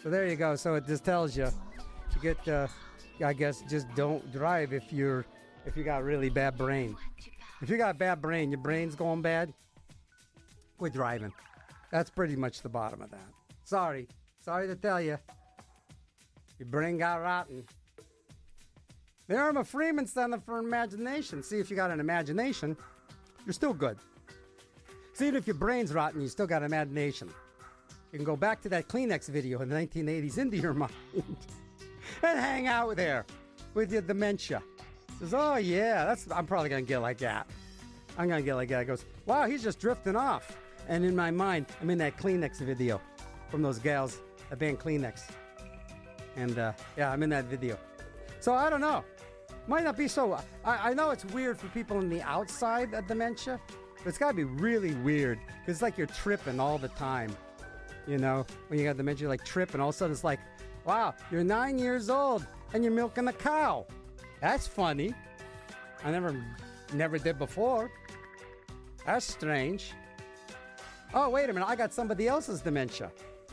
So 0.03 0.11
there 0.11 0.27
you 0.27 0.37
go. 0.37 0.57
So 0.57 0.75
it 0.75 0.87
just 0.87 1.05
tells 1.05 1.37
you 1.37 1.49
to 2.13 2.19
get. 2.21 2.49
Uh, 2.49 2.67
I 3.25 3.33
guess 3.33 3.63
just 3.69 3.93
don't 3.97 4.31
drive 4.33 4.73
if 4.73 4.93
you're 4.93 5.27
if 5.67 5.77
you 5.77 5.85
got 5.85 6.05
really 6.05 6.29
bad 6.29 6.57
brain. 6.57 6.97
If 7.61 7.69
you 7.69 7.77
got 7.77 7.99
bad 7.99 8.23
brain, 8.23 8.51
your 8.51 8.61
brain's 8.61 8.95
going 8.95 9.23
bad. 9.23 9.53
Quit 10.79 10.93
driving. 10.93 11.33
That's 11.91 12.11
pretty 12.11 12.37
much 12.37 12.63
the 12.63 12.69
bottom 12.69 13.03
of 13.03 13.11
that. 13.11 13.27
Sorry, 13.65 14.07
sorry 14.41 14.69
to 14.69 14.77
tell 14.77 15.01
you. 15.01 15.19
Your 16.59 16.69
brain 16.69 16.99
got 16.99 17.17
rotten. 17.17 17.65
The 19.27 19.35
Irma 19.35 19.65
Freeman 19.65 20.07
Center 20.07 20.41
for 20.41 20.59
Imagination. 20.59 21.43
See 21.43 21.59
if 21.59 21.71
you 21.71 21.77
got 21.77 21.91
an 21.91 22.01
imagination, 22.01 22.77
you're 23.45 23.53
still 23.53 23.75
good. 23.75 23.99
See, 25.13 25.29
if 25.29 25.47
your 25.47 25.55
brain's 25.55 25.93
rotten, 25.93 26.21
you 26.21 26.29
still 26.29 26.47
got 26.47 26.63
imagination. 26.63 27.29
You 28.13 28.19
can 28.19 28.25
go 28.25 28.37
back 28.37 28.61
to 28.63 28.69
that 28.71 28.89
Kleenex 28.89 29.29
video 29.29 29.61
in 29.61 29.69
the 29.69 29.77
1980s 29.77 30.39
into 30.39 30.57
your 30.57 30.73
mind 30.85 30.93
and 31.15 32.39
hang 32.39 32.67
out 32.67 32.97
there 32.97 33.27
with 33.75 33.93
your 33.93 34.03
dementia. 34.03 34.63
Says, 35.19 35.35
oh 35.35 35.57
yeah, 35.57 36.05
that's 36.05 36.31
I'm 36.31 36.47
probably 36.47 36.69
gonna 36.71 36.83
get 36.83 36.99
like 36.99 37.19
that. 37.19 37.47
I'm 38.17 38.29
gonna 38.29 38.43
get 38.43 38.55
like 38.55 38.69
that. 38.71 38.87
Goes, 38.87 39.05
wow, 39.27 39.47
he's 39.47 39.63
just 39.63 39.79
drifting 39.79 40.17
off. 40.17 40.57
And 40.89 41.05
in 41.05 41.15
my 41.15 41.31
mind, 41.31 41.67
I'm 41.83 41.91
in 41.91 41.99
that 41.99 42.17
Kleenex 42.17 42.59
video 42.61 43.01
from 43.51 43.61
those 43.63 43.79
gals, 43.79 44.21
the 44.49 44.57
band 44.57 44.79
Kleenex. 44.79 45.29
And 46.37 46.59
uh, 46.59 46.73
yeah, 46.97 47.11
I'm 47.13 47.23
in 47.23 47.31
that 47.31 47.45
video. 47.45 47.77
So 48.41 48.55
I 48.55 48.71
don't 48.71 48.81
know. 48.81 49.05
Might 49.67 49.85
not 49.85 49.99
be 49.99 50.09
so. 50.09 50.33
I, 50.65 50.91
I 50.91 50.95
know 50.95 51.11
it's 51.11 51.27
weird 51.27 51.59
for 51.59 51.67
people 51.69 51.99
on 51.99 52.09
the 52.09 52.23
outside 52.23 52.95
of 52.95 53.07
dementia, 53.07 53.61
but 53.99 54.07
it's 54.07 54.17
got 54.17 54.29
to 54.29 54.35
be 54.35 54.45
really 54.45 54.95
weird. 54.95 55.39
'cause 55.39 55.69
it's 55.75 55.83
like 55.83 55.99
you're 55.99 56.07
tripping 56.07 56.59
all 56.59 56.79
the 56.79 56.89
time. 56.89 57.37
You 58.09 58.17
know, 58.17 58.47
when 58.69 58.81
you 58.81 58.87
got 58.87 58.97
dementia, 58.97 59.29
like 59.29 59.45
tripping. 59.45 59.83
All 59.83 59.91
of 59.91 59.95
a 59.95 59.99
sudden, 59.99 60.13
it's 60.13 60.25
like, 60.25 60.41
wow, 60.87 61.15
you're 61.31 61.45
nine 61.45 61.79
years 61.79 62.09
old 62.09 62.47
and 62.73 62.83
you're 62.83 62.93
milking 62.93 63.29
a 63.29 63.33
cow. 63.33 63.87
That's 64.41 64.67
funny. 64.67 65.15
I 66.03 66.11
never, 66.11 66.43
never 66.95 67.19
did 67.19 67.39
before. 67.39 67.91
That's 69.05 69.27
strange. 69.27 69.93
Oh, 71.13 71.29
wait 71.29 71.51
a 71.51 71.53
minute. 71.53 71.69
I 71.69 71.77
got 71.77 71.93
somebody 71.93 72.29
else's 72.29 72.63
dementia. 72.63 73.13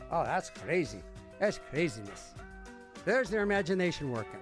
Oh, 0.09 0.23
that's 0.23 0.49
crazy. 0.49 1.01
That's 1.39 1.59
craziness. 1.69 2.33
There's 3.03 3.29
their 3.29 3.41
imagination 3.41 4.11
working. 4.11 4.39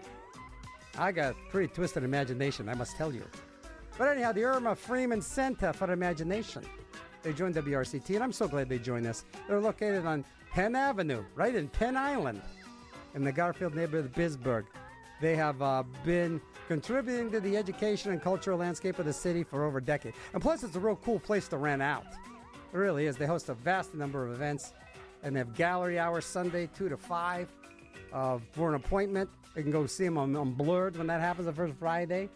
I 0.97 1.11
got 1.11 1.35
pretty 1.49 1.73
twisted 1.73 2.03
imagination, 2.03 2.69
I 2.69 2.75
must 2.75 2.95
tell 2.97 3.11
you. 3.11 3.23
But 3.97 4.09
anyhow, 4.09 4.31
the 4.31 4.43
Irma 4.43 4.75
Freeman 4.75 5.21
Center 5.21 5.73
for 5.73 5.91
Imagination. 5.91 6.63
They 7.23 7.31
joined 7.31 7.55
WRCT, 7.55 8.15
and 8.15 8.23
I'm 8.23 8.33
so 8.33 8.49
glad 8.49 8.67
they 8.67 8.79
joined 8.79 9.07
us. 9.07 9.23
They're 9.47 9.61
located 9.61 10.05
on 10.05 10.25
Penn 10.51 10.75
Avenue, 10.75 11.23
right 11.35 11.55
in 11.55 11.69
Penn 11.69 11.95
Island, 11.95 12.41
in 13.15 13.23
the 13.23 13.31
Garfield 13.31 13.75
neighborhood 13.75 14.05
of 14.05 14.13
Pittsburgh. 14.13 14.65
They 15.21 15.37
have 15.37 15.61
uh, 15.61 15.83
been 16.03 16.41
contributing 16.67 17.31
to 17.31 17.39
the 17.39 17.55
education 17.55 18.11
and 18.11 18.21
cultural 18.21 18.57
landscape 18.57 18.99
of 18.99 19.05
the 19.05 19.13
city 19.13 19.43
for 19.43 19.63
over 19.63 19.77
a 19.77 19.81
decade. 19.81 20.13
And 20.33 20.41
plus, 20.41 20.63
it's 20.63 20.75
a 20.75 20.79
real 20.81 20.97
cool 20.97 21.19
place 21.19 21.47
to 21.47 21.57
rent 21.57 21.81
out. 21.81 22.05
It 22.73 22.77
really 22.77 23.05
is. 23.05 23.15
They 23.15 23.25
host 23.25 23.47
a 23.47 23.53
vast 23.53 23.93
number 23.93 24.25
of 24.25 24.33
events, 24.33 24.73
and 25.23 25.33
they 25.33 25.39
have 25.39 25.55
gallery 25.55 25.97
hours 25.99 26.25
Sunday, 26.25 26.69
2 26.75 26.89
to 26.89 26.97
5. 26.97 27.47
Uh, 28.11 28.37
for 28.51 28.67
an 28.67 28.75
appointment, 28.75 29.29
you 29.55 29.63
can 29.63 29.71
go 29.71 29.85
see 29.85 30.03
them 30.03 30.17
on, 30.17 30.35
on 30.35 30.51
Blurred 30.51 30.97
when 30.97 31.07
that 31.07 31.21
happens 31.21 31.45
the 31.45 31.53
first 31.53 31.73
Friday. 31.79 32.29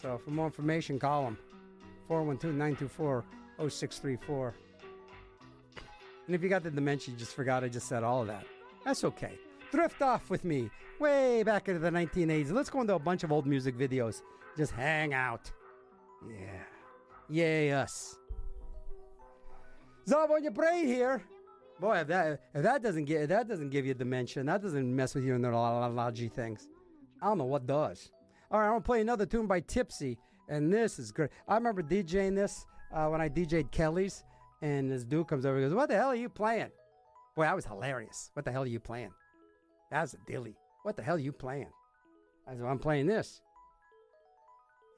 So 0.00 0.16
for 0.24 0.30
more 0.30 0.46
information, 0.46 0.98
call 0.98 1.24
them 1.24 1.38
412 2.06 2.54
924 2.54 3.24
0634. 3.68 4.54
And 6.26 6.34
if 6.34 6.42
you 6.42 6.48
got 6.48 6.62
the 6.62 6.70
dementia, 6.70 7.12
you 7.12 7.18
just 7.18 7.34
forgot 7.34 7.64
I 7.64 7.68
just 7.68 7.88
said 7.88 8.04
all 8.04 8.22
of 8.22 8.28
that. 8.28 8.46
That's 8.84 9.04
okay. 9.04 9.38
Drift 9.70 10.02
off 10.02 10.30
with 10.30 10.44
me 10.44 10.70
way 10.98 11.42
back 11.42 11.68
into 11.68 11.80
the 11.80 11.90
1980s. 11.90 12.52
Let's 12.52 12.70
go 12.70 12.80
into 12.80 12.94
a 12.94 12.98
bunch 12.98 13.24
of 13.24 13.32
old 13.32 13.46
music 13.46 13.76
videos. 13.76 14.22
Just 14.56 14.72
hang 14.72 15.14
out. 15.14 15.50
Yeah. 16.28 16.62
Yay, 17.28 17.72
us. 17.72 18.16
Zob 20.06 20.30
on 20.30 20.42
your 20.42 20.52
brain 20.52 20.86
here. 20.86 21.22
Boy, 21.78 21.98
if 21.98 22.08
that 22.08 22.40
if 22.54 22.62
that 22.62 22.82
doesn't 22.82 23.04
get 23.06 23.22
if 23.22 23.28
that 23.30 23.48
doesn't 23.48 23.70
give 23.70 23.86
you 23.86 23.94
dementia, 23.94 24.42
that 24.44 24.60
doesn't 24.60 24.94
mess 24.94 25.14
with 25.14 25.24
your 25.24 25.38
neurology 25.38 26.28
things, 26.28 26.68
I 27.22 27.26
don't 27.26 27.38
know 27.38 27.44
what 27.44 27.66
does. 27.66 28.10
All 28.50 28.58
right, 28.58 28.66
I'm 28.66 28.72
gonna 28.72 28.82
play 28.82 29.00
another 29.00 29.24
tune 29.24 29.46
by 29.46 29.60
Tipsy, 29.60 30.18
and 30.48 30.72
this 30.72 30.98
is 30.98 31.12
great. 31.12 31.30
I 31.48 31.54
remember 31.54 31.82
DJing 31.82 32.34
this 32.34 32.66
uh, 32.92 33.08
when 33.08 33.20
I 33.20 33.28
DJ'd 33.28 33.70
Kelly's, 33.70 34.24
and 34.62 34.90
this 34.90 35.04
dude 35.04 35.28
comes 35.28 35.46
over 35.46 35.58
and 35.58 35.66
goes, 35.66 35.74
"What 35.74 35.88
the 35.88 35.96
hell 35.96 36.08
are 36.08 36.14
you 36.14 36.28
playing?" 36.28 36.70
Boy, 37.36 37.42
that 37.42 37.54
was 37.54 37.64
hilarious. 37.64 38.30
What 38.34 38.44
the 38.44 38.52
hell 38.52 38.62
are 38.62 38.66
you 38.66 38.80
playing? 38.80 39.12
That 39.90 40.02
was 40.02 40.14
a 40.14 40.18
dilly. 40.26 40.56
What 40.82 40.96
the 40.96 41.02
hell 41.02 41.16
are 41.16 41.18
you 41.18 41.32
playing? 41.32 41.70
I 42.46 42.54
said, 42.54 42.64
"I'm 42.64 42.78
playing 42.78 43.06
this." 43.06 43.40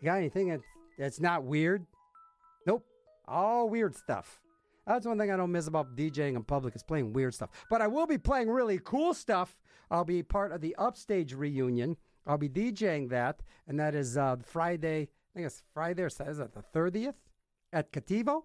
You 0.00 0.06
got 0.06 0.16
anything 0.16 0.48
that, 0.48 0.60
that's 0.98 1.20
not 1.20 1.44
weird? 1.44 1.86
Nope. 2.66 2.84
All 3.28 3.68
weird 3.68 3.94
stuff. 3.94 4.40
That's 4.84 5.06
one 5.06 5.16
thing 5.16 5.30
I 5.30 5.36
don't 5.36 5.52
miss 5.52 5.68
about 5.68 5.96
DJing 5.96 6.34
in 6.34 6.42
public 6.42 6.74
is 6.74 6.82
playing 6.82 7.12
weird 7.12 7.34
stuff. 7.34 7.50
But 7.70 7.80
I 7.80 7.86
will 7.86 8.08
be 8.08 8.18
playing 8.18 8.50
really 8.50 8.80
cool 8.82 9.14
stuff. 9.14 9.56
I'll 9.92 10.04
be 10.04 10.24
part 10.24 10.50
of 10.50 10.60
the 10.60 10.74
Upstage 10.76 11.34
reunion. 11.34 11.96
I'll 12.26 12.38
be 12.38 12.48
DJing 12.48 13.10
that, 13.10 13.42
and 13.68 13.78
that 13.78 13.94
is 13.94 14.16
uh, 14.16 14.36
Friday. 14.44 15.02
I 15.02 15.34
think 15.34 15.46
it's 15.46 15.62
Friday 15.72 16.02
or 16.02 16.10
Saturday. 16.10 16.32
Is 16.32 16.38
that 16.38 16.54
the 16.54 16.62
thirtieth 16.62 17.14
at 17.72 17.92
Cattivo? 17.92 18.44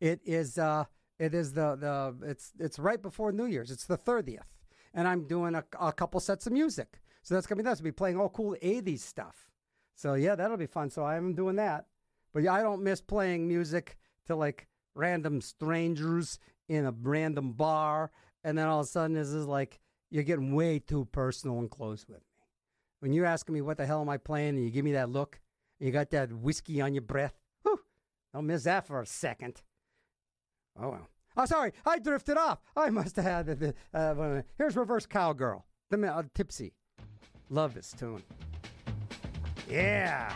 It 0.00 0.20
is. 0.24 0.58
Uh, 0.58 0.84
it 1.18 1.34
is 1.34 1.52
the 1.52 1.76
the. 1.76 2.28
It's 2.28 2.52
it's 2.58 2.78
right 2.78 3.00
before 3.00 3.32
New 3.32 3.46
Year's. 3.46 3.70
It's 3.70 3.86
the 3.86 3.96
thirtieth, 3.96 4.46
and 4.92 5.06
I'm 5.06 5.26
doing 5.26 5.54
a, 5.54 5.64
a 5.80 5.92
couple 5.92 6.20
sets 6.20 6.46
of 6.46 6.52
music. 6.52 7.00
So 7.22 7.34
that's 7.34 7.46
gonna 7.46 7.62
be 7.62 7.68
nice. 7.68 7.78
I'll 7.78 7.84
be 7.84 7.92
playing 7.92 8.18
all 8.18 8.28
cool 8.28 8.56
'80s 8.62 9.00
stuff. 9.00 9.50
So 9.94 10.14
yeah, 10.14 10.34
that'll 10.34 10.56
be 10.56 10.66
fun. 10.66 10.90
So 10.90 11.04
I 11.04 11.16
am 11.16 11.34
doing 11.34 11.56
that. 11.56 11.86
But 12.32 12.42
yeah, 12.42 12.54
I 12.54 12.62
don't 12.62 12.82
miss 12.82 13.00
playing 13.00 13.46
music 13.46 13.96
to 14.26 14.34
like 14.34 14.66
random 14.94 15.40
strangers 15.40 16.38
in 16.68 16.86
a 16.86 16.92
random 17.02 17.52
bar, 17.52 18.10
and 18.42 18.56
then 18.56 18.66
all 18.66 18.80
of 18.80 18.86
a 18.86 18.88
sudden 18.88 19.14
this 19.14 19.28
is 19.28 19.46
like 19.46 19.78
you're 20.10 20.22
getting 20.22 20.54
way 20.54 20.78
too 20.78 21.06
personal 21.12 21.58
and 21.58 21.70
close 21.70 22.06
with 22.08 22.18
me. 22.18 22.24
When 23.00 23.12
you're 23.12 23.26
asking 23.26 23.54
me 23.54 23.60
what 23.60 23.76
the 23.76 23.86
hell 23.86 24.00
am 24.00 24.08
I 24.08 24.16
playing, 24.16 24.56
and 24.56 24.64
you 24.64 24.70
give 24.70 24.84
me 24.84 24.92
that 24.92 25.10
look, 25.10 25.40
and 25.78 25.86
you 25.86 25.92
got 25.92 26.10
that 26.10 26.32
whiskey 26.32 26.80
on 26.80 26.94
your 26.94 27.02
breath, 27.02 27.34
don't 28.34 28.46
miss 28.46 28.64
that 28.64 28.86
for 28.86 29.00
a 29.00 29.06
second. 29.06 29.62
Oh 30.80 30.90
well. 30.90 31.08
Oh, 31.36 31.46
sorry, 31.46 31.72
I 31.86 31.98
drifted 31.98 32.36
off. 32.36 32.58
I 32.76 32.90
must 32.90 33.16
have 33.16 33.24
had 33.24 33.46
the. 33.46 33.74
Uh, 33.94 34.42
here's 34.58 34.76
reverse 34.76 35.06
cowgirl. 35.06 35.64
The 35.90 36.06
uh, 36.06 36.22
tipsy. 36.34 36.74
Love 37.48 37.74
this 37.74 37.94
tune. 37.98 38.22
Yeah. 39.68 40.34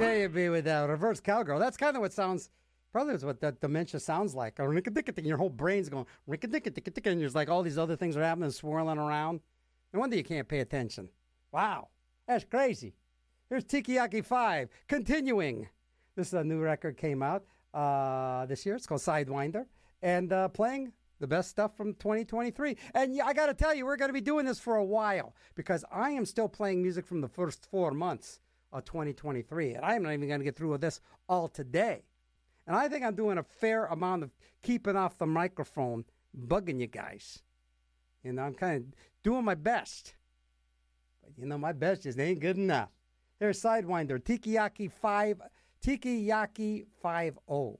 There 0.00 0.18
you 0.18 0.28
be 0.30 0.48
with 0.48 0.66
uh, 0.66 0.86
reverse 0.88 1.20
cowgirl. 1.20 1.58
That's 1.58 1.76
kind 1.76 1.94
of 1.94 2.00
what 2.00 2.12
sounds. 2.12 2.50
Probably 2.90 3.14
is 3.14 3.24
what 3.24 3.40
that 3.42 3.60
dementia 3.60 4.00
sounds 4.00 4.34
like. 4.34 4.58
Your 4.58 5.36
whole 5.36 5.50
brain's 5.50 5.88
going 5.88 6.06
rink-a-dick-a-dick-a-dick, 6.26 7.06
and 7.06 7.20
there's 7.20 7.34
like 7.34 7.48
all 7.48 7.62
these 7.62 7.78
other 7.78 7.94
things 7.96 8.16
are 8.16 8.22
happening, 8.22 8.50
swirling 8.50 8.98
around. 8.98 9.40
No 9.92 10.00
wonder 10.00 10.16
you 10.16 10.24
can't 10.24 10.48
pay 10.48 10.60
attention. 10.60 11.08
Wow, 11.52 11.88
that's 12.26 12.44
crazy. 12.44 12.94
Here's 13.48 13.64
Tikiyaki 13.64 14.24
Five, 14.24 14.70
continuing. 14.88 15.68
This 16.16 16.28
is 16.28 16.34
a 16.34 16.42
new 16.42 16.60
record 16.60 16.96
came 16.96 17.22
out 17.22 17.44
uh, 17.74 18.46
this 18.46 18.64
year. 18.66 18.76
It's 18.76 18.86
called 18.86 19.02
Sidewinder, 19.02 19.66
and 20.02 20.32
uh, 20.32 20.48
playing 20.48 20.92
the 21.20 21.26
best 21.26 21.50
stuff 21.50 21.76
from 21.76 21.92
2023. 21.94 22.76
And 22.94 23.14
yeah, 23.14 23.26
I 23.26 23.34
got 23.34 23.46
to 23.46 23.54
tell 23.54 23.74
you, 23.74 23.84
we're 23.84 23.96
going 23.96 24.08
to 24.08 24.14
be 24.14 24.20
doing 24.22 24.46
this 24.46 24.58
for 24.58 24.76
a 24.76 24.84
while 24.84 25.34
because 25.54 25.84
I 25.92 26.10
am 26.10 26.24
still 26.24 26.48
playing 26.48 26.82
music 26.82 27.06
from 27.06 27.20
the 27.20 27.28
first 27.28 27.68
four 27.70 27.92
months 27.92 28.40
of 28.72 28.84
2023, 28.84 29.74
and 29.74 29.84
I'm 29.84 30.02
not 30.02 30.12
even 30.12 30.28
going 30.28 30.40
to 30.40 30.44
get 30.44 30.56
through 30.56 30.70
with 30.70 30.80
this 30.80 31.00
all 31.28 31.48
today. 31.48 32.02
And 32.66 32.76
I 32.76 32.88
think 32.88 33.04
I'm 33.04 33.14
doing 33.14 33.38
a 33.38 33.42
fair 33.42 33.86
amount 33.86 34.22
of 34.22 34.30
keeping 34.62 34.96
off 34.96 35.18
the 35.18 35.26
microphone, 35.26 36.04
bugging 36.46 36.80
you 36.80 36.86
guys. 36.86 37.42
You 38.22 38.32
know, 38.32 38.42
I'm 38.42 38.54
kind 38.54 38.76
of 38.76 38.98
doing 39.22 39.44
my 39.44 39.54
best. 39.54 40.14
But 41.22 41.32
you 41.36 41.46
know, 41.46 41.58
my 41.58 41.72
best 41.72 42.02
just 42.04 42.18
ain't 42.18 42.40
good 42.40 42.56
enough. 42.56 42.90
There's 43.38 43.60
Sidewinder, 43.60 44.20
Tikiyaki 44.20 44.90
5, 44.90 45.40
Tikiyaki 45.84 46.84
5 47.02 47.38
0. 47.48 47.78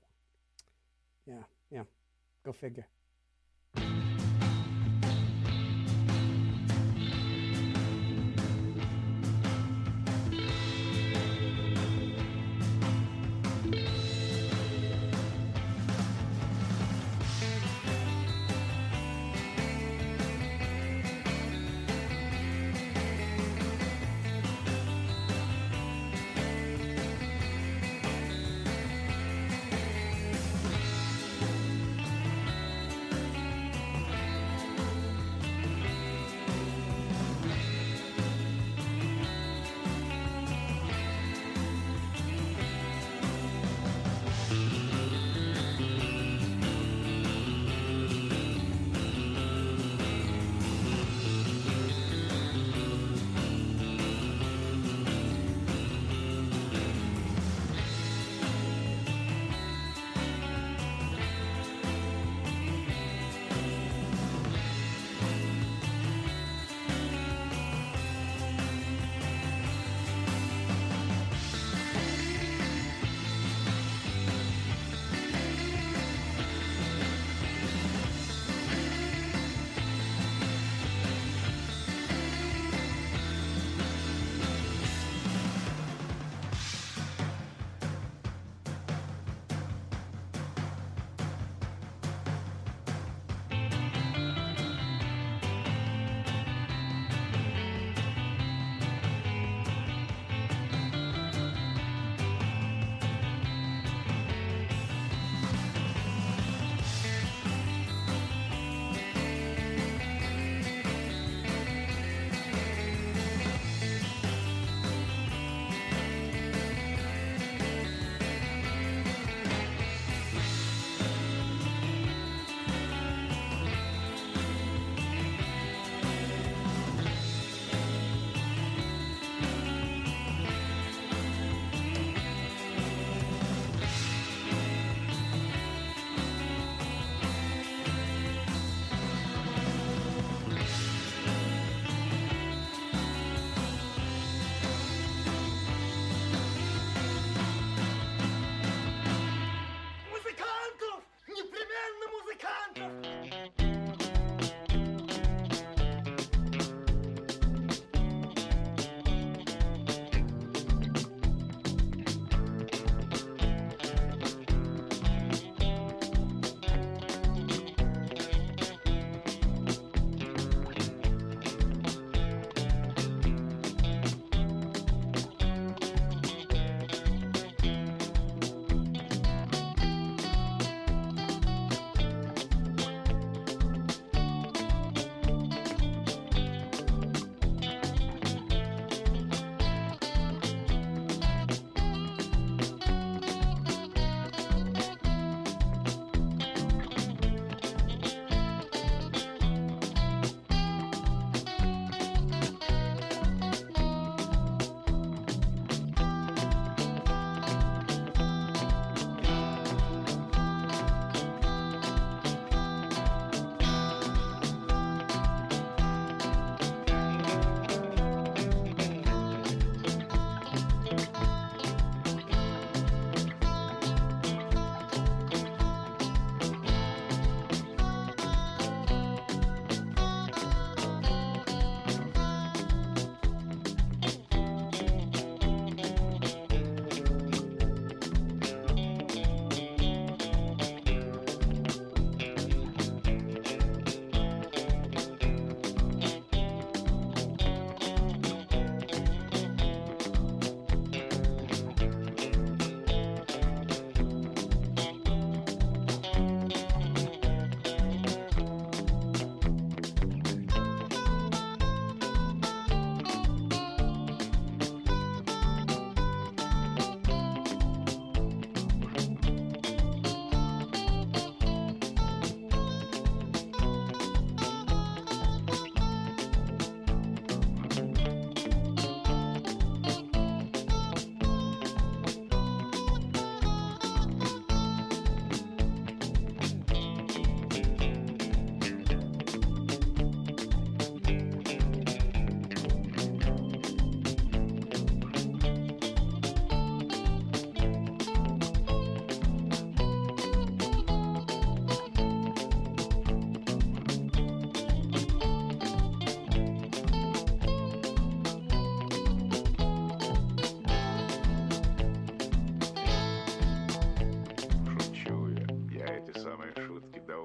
Yeah, 1.26 1.34
yeah. 1.70 1.82
Go 2.44 2.52
figure. 2.52 2.86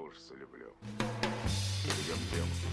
ужаса 0.06 0.34
люблю. 0.36 0.72
Идем, 1.84 2.18
идем. 2.32 2.65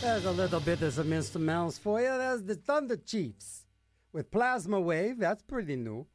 There's 0.00 0.24
a 0.24 0.32
little 0.32 0.60
bit 0.60 0.80
of 0.80 0.94
some 0.94 1.08
instrumentals 1.08 1.78
for 1.78 2.00
you. 2.00 2.08
There's 2.08 2.42
the 2.42 2.54
Thunder 2.54 2.96
Chiefs 2.96 3.66
with 4.14 4.30
Plasma 4.30 4.80
Wave. 4.80 5.18
That's 5.18 5.42
pretty 5.42 5.76
new. 5.76 6.06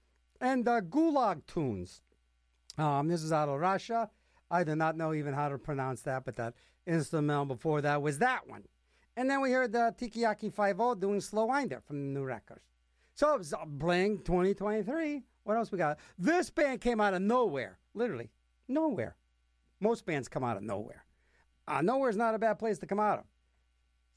And 0.41 0.68
uh, 0.68 0.82
Gulag 0.82 1.45
Tunes. 1.45 2.02
Um, 2.80 3.07
this 3.07 3.22
is 3.22 3.32
out 3.32 3.48
of 3.48 3.60
Russia. 3.60 4.10
I 4.49 4.64
do 4.64 4.76
not 4.76 4.98
know 4.98 5.14
even 5.14 5.36
how 5.36 5.49
to 5.49 5.60
pronounce 5.60 6.02
that, 6.02 6.26
but 6.26 6.36
that 6.38 6.56
instrumental 6.88 7.45
before 7.45 7.82
that 7.82 8.02
was 8.02 8.18
that 8.18 8.48
one. 8.49 8.64
And 9.16 9.30
then 9.30 9.40
we 9.40 9.52
heard 9.52 9.72
the 9.72 9.94
Tikiyaki 9.95 10.52
5 10.52 10.99
doing 10.99 11.22
Slow 11.22 11.45
Winder 11.45 11.80
from 11.86 11.98
the 11.98 12.20
new 12.20 12.26
records. 12.26 12.66
So 13.14 13.36
it 13.36 13.38
was 13.38 13.53
uh, 13.53 13.66
Bling 13.68 14.18
2023. 14.24 15.22
What 15.44 15.57
else 15.57 15.72
we 15.72 15.78
got? 15.78 15.99
This 16.18 16.49
band 16.49 16.82
came 16.82 16.99
out 16.99 17.14
of 17.14 17.22
nowhere, 17.22 17.78
literally 17.94 18.32
nowhere. 18.68 19.16
Most 19.80 20.07
bands 20.07 20.28
come 20.28 20.44
out 20.44 20.57
of 20.57 20.64
nowhere. 20.64 21.06
Uh, 21.68 21.82
nowhere's 21.84 22.18
not 22.18 22.34
a 22.34 22.40
bad 22.40 22.57
place 22.57 22.80
to 22.80 22.88
come 22.88 22.99
out 22.99 23.20
of. 23.20 23.26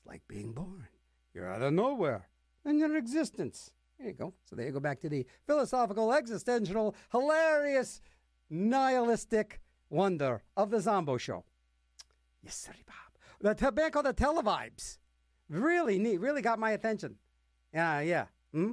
Like 0.09 0.23
being 0.27 0.53
born. 0.53 0.89
You're 1.35 1.53
out 1.53 1.63
of 1.63 1.73
nowhere 1.73 2.29
and 2.65 2.79
your 2.79 2.97
existence. 2.97 3.71
There 3.99 4.09
you 4.09 4.15
go. 4.15 4.33
So 4.45 4.57
there 4.57 4.67
you 4.67 4.73
go 4.73 4.81
back 4.81 5.01
to 5.01 5.09
the 5.09 5.27
philosophical, 5.47 6.13
existential, 6.13 6.95
hilarious, 7.13 8.01
nihilistic 8.49 9.61
wonder 9.91 10.43
of 10.57 10.71
the 10.71 10.81
Zombo 10.81 11.19
Show. 11.19 11.45
Yes, 12.43 12.57
sir, 12.57 12.73
Bob. 12.87 12.95
The 13.41 13.55
t- 13.55 13.71
band 13.71 13.93
called 13.93 14.07
the 14.07 14.15
Televibes. 14.15 14.99
Really 15.49 15.99
neat. 15.99 16.21
Really 16.21 16.43
got 16.43 16.59
my 16.59 16.71
attention. 16.73 17.17
Yeah, 17.73 18.01
yeah. 18.01 18.27
Hmm? 18.53 18.73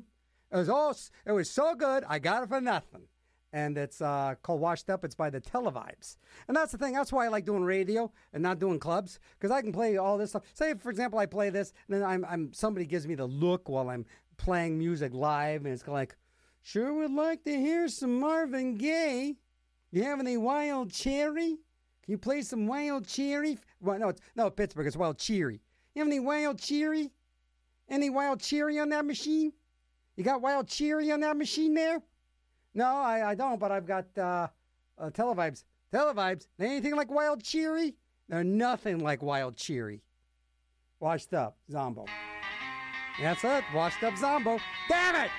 It 0.52 0.57
was 0.57 0.70
all. 0.70 0.95
It 1.26 1.32
was 1.32 1.49
so 1.49 1.76
good. 1.76 2.03
I 2.07 2.20
got 2.20 2.44
it 2.44 2.49
for 2.49 2.62
nothing. 2.62 3.03
And 3.56 3.77
it's 3.77 4.02
uh, 4.02 4.36
called 4.44 4.60
Washed 4.60 4.90
Up. 4.90 5.06
It's 5.06 5.15
by 5.15 5.30
the 5.30 5.40
Televibes. 5.40 6.18
And 6.49 6.57
that's 6.57 6.73
the 6.73 6.77
thing. 6.77 6.94
That's 6.94 7.14
why 7.14 7.23
I 7.23 7.30
like 7.30 7.45
doing 7.45 7.64
radio 7.64 8.11
and 8.34 8.44
not 8.44 8.60
doing 8.60 8.80
clubs 8.80 9.18
because 9.40 9.49
I 9.49 9.61
can 9.61 9.72
play 9.72 9.95
all 9.95 10.18
this 10.18 10.32
stuff. 10.32 10.44
Say, 10.53 10.73
for 10.73 10.90
example, 10.90 11.19
I 11.19 11.26
play 11.26 11.49
this, 11.49 11.72
and 11.88 11.95
then 11.95 12.03
I'm, 12.03 12.26
I'm 12.26 12.52
somebody 12.52 12.86
gives 12.86 13.07
me 13.07 13.15
the 13.15 13.26
look 13.26 13.69
while 13.69 13.90
I'm 13.90 14.06
playing 14.36 14.77
music 14.77 15.14
live, 15.14 15.64
and 15.64 15.73
it's 15.73 15.88
like, 15.88 16.18
sure 16.64 16.94
would 16.94 17.14
like 17.14 17.45
to 17.45 17.57
hear 17.57 17.88
some 17.88 18.19
Marvin 18.19 18.76
Gaye. 18.76 19.38
You 19.90 20.03
have 20.03 20.19
any 20.19 20.36
Wild 20.36 20.91
Cherry? 20.91 21.57
Can 22.03 22.11
you 22.11 22.18
play 22.18 22.41
some 22.41 22.68
Wild 22.68 23.07
Cherry? 23.07 23.57
Well, 23.80 23.98
no, 23.98 24.10
it's 24.10 24.22
no 24.36 24.49
Pittsburgh. 24.49 24.86
It's 24.86 24.98
Wild 24.98 25.18
Cherry. 25.18 25.61
You 25.94 26.02
have 26.02 26.10
any 26.10 26.19
Wild 26.19 26.60
Cherry? 26.60 27.10
Any 27.88 28.10
Wild 28.10 28.41
Cherry 28.41 28.80
on 28.80 28.90
that 28.90 29.06
machine? 29.06 29.53
You 30.18 30.26
got 30.26 30.41
Wild 30.41 30.68
Cherry 30.68 31.10
on 31.10 31.22
that 31.22 31.38
machine 31.38 31.73
there? 31.73 32.02
No, 32.76 32.85
I, 32.85 33.31
I 33.31 33.35
don't, 33.35 33.60
but 33.60 33.72
I've 33.72 33.88
got 33.88 34.06
uh, 34.18 34.47
uh, 34.99 35.10
Televibes. 35.10 35.64
Televibes, 35.93 36.47
anything 36.60 36.95
like 36.95 37.10
Wild 37.10 37.41
Cherry? 37.41 37.95
They're 38.27 38.43
nothing 38.43 38.99
like 38.99 39.23
Wild 39.23 39.56
Cherry. 39.56 40.02
Washed 40.99 41.34
up 41.34 41.57
Zombo. 41.72 42.06
That's 43.19 43.43
it. 43.45 43.64
Washed 43.73 44.03
up 44.03 44.18
Zombo. 44.18 44.60
Damn 44.89 45.15
it! 45.26 45.31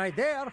Right 0.00 0.16
there 0.16 0.50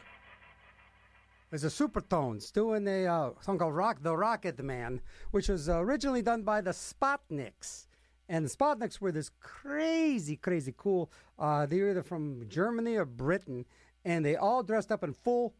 is 1.54 1.62
the 1.62 1.70
Supertones 1.70 2.52
doing 2.52 2.86
a 2.86 3.06
uh, 3.06 3.30
song 3.40 3.58
called 3.58 3.76
Rock 3.76 4.00
the 4.02 4.14
Rocket 4.14 4.62
Man, 4.62 5.00
which 5.32 5.48
was 5.48 5.70
originally 5.70 6.22
done 6.22 6.42
by 6.42 6.60
the 6.60 6.72
Spotnicks. 6.72 7.88
And 8.28 8.44
the 8.44 8.50
Spotnicks 8.50 9.00
were 9.00 9.14
this 9.14 9.32
crazy, 9.40 10.36
crazy 10.36 10.74
cool. 10.76 11.10
Uh, 11.40 11.66
they 11.66 11.80
were 11.80 11.92
either 11.92 12.04
from 12.04 12.44
Germany 12.50 12.98
or 12.98 13.06
Britain, 13.06 13.64
and 14.04 14.26
they 14.26 14.36
all 14.36 14.64
dressed 14.64 14.92
up 14.92 15.02
in 15.02 15.14
full, 15.14 15.56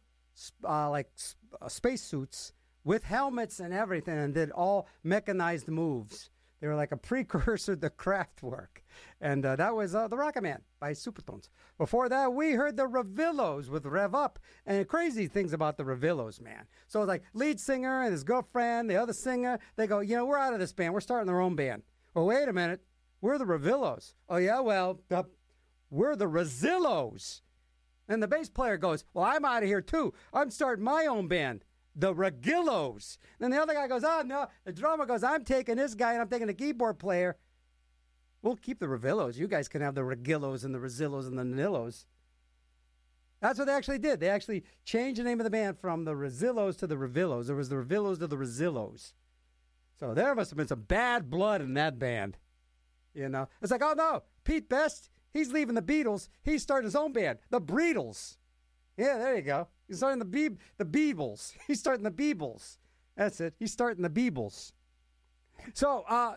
uh, 0.68 0.90
like 0.90 1.08
uh, 1.62 1.70
spacesuits 1.70 2.52
with 2.84 3.04
helmets 3.04 3.58
and 3.58 3.72
everything, 3.72 4.18
and 4.18 4.34
did 4.34 4.50
all 4.50 4.86
mechanized 5.02 5.68
moves. 5.68 6.28
They 6.60 6.66
were 6.66 6.76
like 6.76 6.92
a 6.92 6.98
precursor 6.98 7.74
to 7.74 7.88
Kraftwerk. 8.04 8.82
And 9.20 9.44
uh, 9.44 9.56
that 9.56 9.74
was 9.74 9.94
uh, 9.94 10.06
The 10.06 10.16
Rocket 10.16 10.42
Man 10.42 10.62
by 10.78 10.92
Supertones. 10.92 11.48
Before 11.76 12.08
that, 12.08 12.32
we 12.32 12.52
heard 12.52 12.76
the 12.76 12.86
Revillos 12.86 13.68
with 13.68 13.84
Rev 13.84 14.14
Up. 14.14 14.38
And 14.64 14.86
crazy 14.86 15.26
things 15.26 15.52
about 15.52 15.76
the 15.76 15.84
Revillos, 15.84 16.40
man. 16.40 16.66
So 16.86 17.02
it's 17.02 17.08
like 17.08 17.24
lead 17.34 17.58
singer 17.58 18.02
and 18.02 18.12
his 18.12 18.22
girlfriend, 18.22 18.88
the 18.88 18.96
other 18.96 19.12
singer, 19.12 19.58
they 19.76 19.86
go, 19.86 20.00
you 20.00 20.16
know, 20.16 20.24
we're 20.24 20.38
out 20.38 20.54
of 20.54 20.60
this 20.60 20.72
band. 20.72 20.94
We're 20.94 21.00
starting 21.00 21.28
our 21.28 21.40
own 21.40 21.56
band. 21.56 21.82
Well, 22.14 22.26
wait 22.26 22.48
a 22.48 22.52
minute. 22.52 22.80
We're 23.20 23.38
the 23.38 23.44
Revillos. 23.44 24.14
Oh, 24.28 24.36
yeah? 24.36 24.60
Well, 24.60 25.00
uh, 25.10 25.24
we're 25.90 26.14
the 26.14 26.26
Rezillos. 26.26 27.40
And 28.08 28.22
the 28.22 28.28
bass 28.28 28.48
player 28.48 28.76
goes, 28.76 29.04
Well, 29.12 29.24
I'm 29.24 29.44
out 29.44 29.62
of 29.62 29.68
here 29.68 29.82
too. 29.82 30.14
I'm 30.32 30.50
starting 30.50 30.84
my 30.84 31.06
own 31.06 31.28
band, 31.28 31.64
the 31.94 32.14
Regillos. 32.14 33.18
Then 33.38 33.50
the 33.50 33.60
other 33.60 33.74
guy 33.74 33.86
goes, 33.86 34.04
Oh, 34.04 34.22
no. 34.24 34.46
The 34.64 34.72
drummer 34.72 35.06
goes, 35.06 35.22
I'm 35.22 35.44
taking 35.44 35.76
this 35.76 35.94
guy 35.94 36.12
and 36.12 36.22
I'm 36.22 36.28
taking 36.28 36.46
the 36.46 36.54
keyboard 36.54 36.98
player. 36.98 37.36
We'll 38.42 38.56
keep 38.56 38.78
the 38.78 38.86
Revillos. 38.86 39.36
You 39.36 39.48
guys 39.48 39.68
can 39.68 39.80
have 39.80 39.94
the 39.94 40.02
Regillos 40.02 40.64
and 40.64 40.74
the 40.74 40.78
Rezillos 40.78 41.26
and 41.26 41.38
the 41.38 41.42
Nanillos. 41.42 42.04
That's 43.40 43.58
what 43.58 43.66
they 43.66 43.74
actually 43.74 43.98
did. 43.98 44.20
They 44.20 44.28
actually 44.28 44.64
changed 44.84 45.20
the 45.20 45.24
name 45.24 45.40
of 45.40 45.44
the 45.44 45.50
band 45.50 45.78
from 45.78 46.04
the 46.04 46.14
Rezillos 46.14 46.76
to 46.78 46.86
the 46.86 46.96
Revillos. 46.96 47.46
There 47.46 47.56
was 47.56 47.68
the 47.68 47.76
Revillos 47.76 48.18
to 48.18 48.26
the 48.26 48.36
Rezillos. 48.36 49.12
So 49.98 50.14
there 50.14 50.34
must 50.34 50.50
have 50.50 50.56
been 50.56 50.68
some 50.68 50.82
bad 50.82 51.30
blood 51.30 51.60
in 51.60 51.74
that 51.74 51.98
band. 51.98 52.36
You 53.14 53.28
know, 53.28 53.48
it's 53.60 53.72
like, 53.72 53.82
oh 53.82 53.94
no, 53.96 54.22
Pete 54.44 54.68
Best, 54.68 55.10
he's 55.32 55.52
leaving 55.52 55.74
the 55.74 55.82
Beatles. 55.82 56.28
He's 56.44 56.62
starting 56.62 56.86
his 56.86 56.94
own 56.94 57.12
band, 57.12 57.38
the 57.50 57.60
Breedles. 57.60 58.36
Yeah, 58.96 59.18
there 59.18 59.36
you 59.36 59.42
go. 59.42 59.68
He's 59.86 59.98
starting 59.98 60.18
the 60.18 60.24
Be- 60.24 60.58
the 60.76 60.84
Beebles. 60.84 61.52
He's 61.66 61.78
starting 61.78 62.04
the 62.04 62.10
Beebles. 62.10 62.78
That's 63.16 63.40
it. 63.40 63.54
He's 63.58 63.72
starting 63.72 64.02
the 64.02 64.10
Beebles. 64.10 64.72
So 65.72 66.04
uh, 66.08 66.34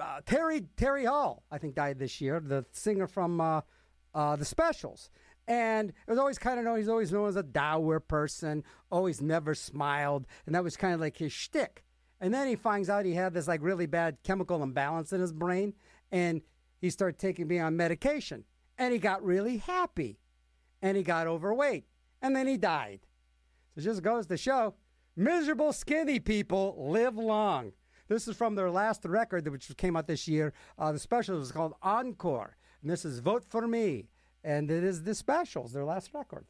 uh, 0.00 0.20
Terry 0.26 0.62
Terry 0.76 1.04
Hall, 1.04 1.44
I 1.50 1.58
think, 1.58 1.74
died 1.74 1.98
this 1.98 2.20
year. 2.20 2.40
The 2.40 2.64
singer 2.72 3.06
from 3.06 3.40
uh, 3.40 3.60
uh, 4.14 4.36
the 4.36 4.44
Specials, 4.44 5.10
and 5.48 5.90
it 5.90 6.10
was 6.10 6.18
always 6.18 6.38
kind 6.38 6.58
of 6.58 6.64
known. 6.64 6.78
He's 6.78 6.88
always 6.88 7.12
known 7.12 7.28
as 7.28 7.36
a 7.36 7.42
dour 7.42 8.00
person. 8.00 8.64
Always 8.90 9.20
never 9.20 9.54
smiled, 9.54 10.26
and 10.46 10.54
that 10.54 10.64
was 10.64 10.76
kind 10.76 10.94
of 10.94 11.00
like 11.00 11.16
his 11.16 11.32
shtick. 11.32 11.84
And 12.20 12.32
then 12.32 12.46
he 12.46 12.54
finds 12.54 12.88
out 12.88 13.04
he 13.04 13.14
had 13.14 13.34
this 13.34 13.48
like 13.48 13.62
really 13.62 13.86
bad 13.86 14.18
chemical 14.22 14.62
imbalance 14.62 15.12
in 15.12 15.20
his 15.20 15.32
brain, 15.32 15.74
and 16.10 16.42
he 16.80 16.90
started 16.90 17.18
taking 17.18 17.48
me 17.48 17.58
on 17.58 17.76
medication, 17.76 18.44
and 18.78 18.92
he 18.92 18.98
got 18.98 19.24
really 19.24 19.58
happy, 19.58 20.18
and 20.80 20.96
he 20.96 21.02
got 21.02 21.26
overweight, 21.26 21.84
and 22.20 22.36
then 22.36 22.46
he 22.46 22.56
died. 22.56 23.00
So 23.74 23.80
it 23.80 23.84
just 23.84 24.02
goes 24.02 24.26
to 24.26 24.36
show 24.36 24.74
miserable 25.16 25.72
skinny 25.72 26.20
people 26.20 26.76
live 26.90 27.16
long. 27.16 27.72
This 28.12 28.28
is 28.28 28.36
from 28.36 28.54
their 28.54 28.70
last 28.70 29.06
record, 29.06 29.48
which 29.48 29.74
came 29.78 29.96
out 29.96 30.06
this 30.06 30.28
year. 30.28 30.52
Uh, 30.78 30.92
the 30.92 30.98
special 30.98 31.38
was 31.38 31.50
called 31.50 31.72
Encore, 31.82 32.58
and 32.82 32.90
this 32.90 33.06
is 33.06 33.20
Vote 33.20 33.42
for 33.42 33.66
Me, 33.66 34.10
and 34.44 34.70
it 34.70 34.84
is 34.84 35.02
the 35.02 35.14
specials, 35.14 35.72
their 35.72 35.86
last 35.86 36.12
record. 36.12 36.44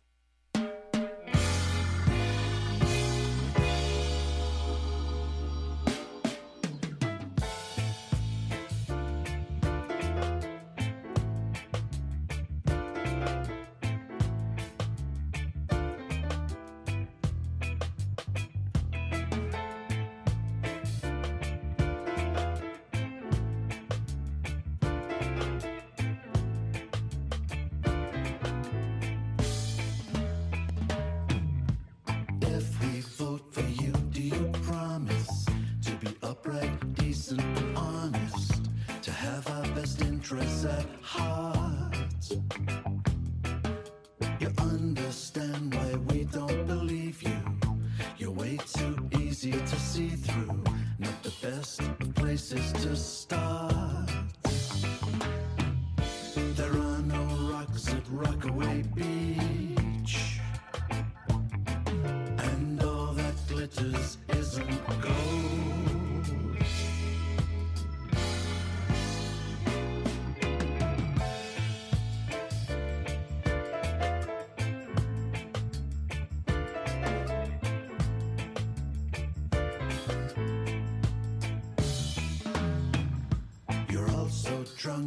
abraço. 42.39 42.72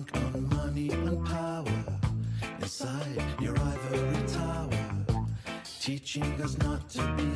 Drunk 0.03 0.35
on 0.35 0.49
money 0.49 0.89
and 0.89 1.26
power 1.26 1.84
inside 2.59 3.23
your 3.39 3.57
ivory 3.57 4.27
tower, 4.27 5.26
teaching 5.80 6.41
us 6.41 6.57
not 6.57 6.89
to 6.89 7.01
be 7.15 7.35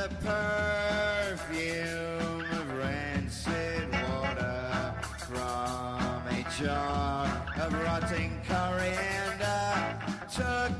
the 0.00 0.08
perfume 1.36 2.46
of 2.52 2.72
rancid 2.78 3.92
water 4.08 4.94
from 5.18 6.22
a 6.28 6.44
jar 6.58 7.26
of 7.60 7.70
rotting 7.84 8.40
coriander 8.48 9.98
took 10.32 10.79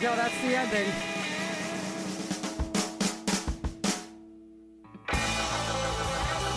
Yeah, 0.00 0.10
can 0.10 0.16
tell 0.16 0.24
that's 0.24 0.40
the 0.42 0.56
ending. 0.56 0.92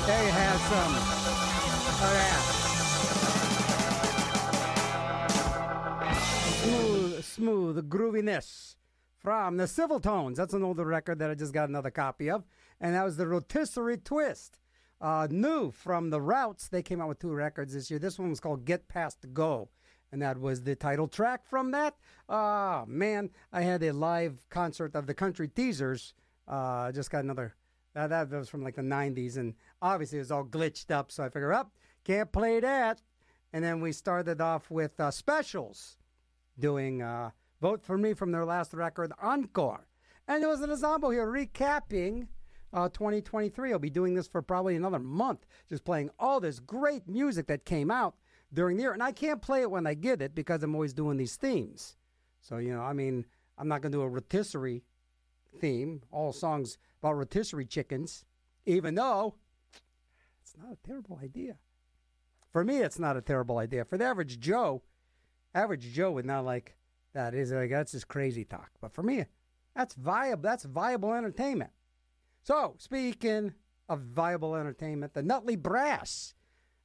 There 0.06 0.24
you 0.24 0.32
have 0.32 0.62
some 0.62 0.96
of 0.96 2.12
that. 2.14 2.42
Smooth, 6.62 7.24
smooth 7.24 7.90
grooviness 7.90 8.76
from 9.18 9.58
the 9.58 9.68
Civil 9.68 10.00
Tones. 10.00 10.38
That's 10.38 10.54
an 10.54 10.64
older 10.64 10.86
record 10.86 11.18
that 11.20 11.32
I 11.32 11.34
just 11.34 11.54
got 11.54 11.70
another 11.70 11.90
copy 11.90 12.30
of. 12.30 12.44
And 12.80 12.94
that 12.94 13.04
was 13.04 13.18
the 13.18 13.26
Rotisserie 13.26 13.98
Twist. 13.98 14.60
Uh, 15.00 15.28
new 15.32 15.72
from 15.72 16.12
the 16.12 16.22
Routes. 16.22 16.68
They 16.68 16.84
came 16.84 17.02
out 17.02 17.08
with 17.08 17.18
two 17.18 17.34
records 17.34 17.74
this 17.74 17.90
year. 17.90 17.98
This 18.00 18.20
one 18.20 18.30
was 18.30 18.40
called 18.40 18.66
Get 18.66 18.88
Past 18.88 19.34
Go. 19.34 19.70
And 20.12 20.22
that 20.22 20.40
was 20.40 20.64
the 20.64 20.76
title 20.76 21.08
track 21.08 21.46
from 21.46 21.72
that. 21.72 21.96
Ah, 22.28 22.84
man, 22.88 23.30
I 23.54 23.62
had 23.62 23.82
a 23.84 23.94
live 23.94 24.46
concert 24.50 24.96
of 24.96 25.08
the 25.08 25.14
Country 25.14 25.48
Teasers. 25.48 26.14
Uh, 26.48 26.92
just 26.92 27.12
got 27.12 27.24
another. 27.24 27.56
Uh, 27.96 28.08
that 28.08 28.30
was 28.30 28.50
from 28.50 28.64
like 28.64 28.76
the 28.76 28.82
90s. 28.82 29.38
And 29.38 29.54
obviously 29.82 30.18
it 30.18 30.22
was 30.22 30.32
all 30.32 30.44
glitched 30.44 30.92
up. 30.92 31.12
So 31.12 31.24
I 31.24 31.30
figured, 31.30 31.54
up, 31.54 31.72
can't 32.04 32.32
play 32.32 32.60
that. 32.60 33.02
And 33.54 33.64
then 33.64 33.82
we 33.82 33.92
started 33.92 34.42
off 34.42 34.70
with 34.70 35.00
uh, 35.00 35.12
specials 35.12 35.98
doing 36.60 37.02
uh, 37.02 37.32
Vote 37.62 37.84
for 37.84 37.98
Me 37.98 38.14
from 38.14 38.32
their 38.32 38.46
last 38.46 38.74
record, 38.74 39.12
Encore. 39.22 39.88
And 40.28 40.44
it 40.44 40.48
was 40.48 40.62
an 40.62 40.72
ensemble 40.72 41.10
here 41.10 41.28
recapping 41.28 42.28
uh, 42.74 42.90
2023. 42.90 43.72
I'll 43.72 43.80
be 43.80 43.90
doing 43.90 44.14
this 44.14 44.28
for 44.28 44.42
probably 44.42 44.76
another 44.76 45.00
month, 45.00 45.46
just 45.70 45.84
playing 45.84 46.10
all 46.20 46.40
this 46.40 46.60
great 46.60 47.08
music 47.08 47.48
that 47.48 47.66
came 47.66 47.92
out 47.92 48.16
during 48.54 48.78
the 48.78 48.84
year. 48.84 48.94
And 48.94 49.04
I 49.04 49.12
can't 49.12 49.42
play 49.42 49.62
it 49.62 49.72
when 49.72 49.88
I 49.88 49.94
get 49.94 50.22
it 50.22 50.36
because 50.36 50.64
I'm 50.64 50.76
always 50.76 50.94
doing 50.94 51.18
these 51.18 51.36
themes. 51.36 51.96
So, 52.42 52.58
you 52.58 52.74
know, 52.74 52.82
I 52.82 52.94
mean, 52.94 53.26
I'm 53.58 53.68
not 53.68 53.82
going 53.82 53.92
to 53.92 53.98
do 53.98 54.02
a 54.02 54.10
rotisserie 54.10 54.84
theme, 55.60 56.02
all 56.12 56.34
songs 56.34 56.78
about 57.02 57.18
rotisserie 57.18 57.66
chickens, 57.66 58.26
even 58.66 58.96
though 58.96 59.36
it's 60.42 60.56
not 60.58 60.74
a 60.74 60.88
terrible 60.88 61.20
idea. 61.22 61.58
For 62.52 62.64
me, 62.64 62.78
it's 62.78 63.00
not 63.00 63.18
a 63.18 63.22
terrible 63.22 63.60
idea. 63.60 63.86
For 63.86 63.98
the 63.98 64.06
average 64.06 64.40
Joe, 64.40 64.82
average 65.54 65.94
Joe 65.94 66.12
would 66.12 66.26
not 66.26 66.44
like 66.44 66.76
that. 67.14 67.34
Is 67.34 67.52
like 67.52 67.70
that's 67.70 67.94
just 67.94 68.08
crazy 68.08 68.44
talk. 68.44 68.72
But 68.82 68.94
for 68.94 69.04
me, 69.04 69.26
that's 69.76 69.94
viable. 69.96 70.44
That's 70.44 70.66
viable 70.66 71.14
entertainment. 71.14 71.72
So 72.44 72.76
speaking 72.78 73.54
of 73.88 74.02
viable 74.02 74.56
entertainment, 74.56 75.14
the 75.14 75.24
Nutley 75.24 75.56
Brass, 75.56 76.34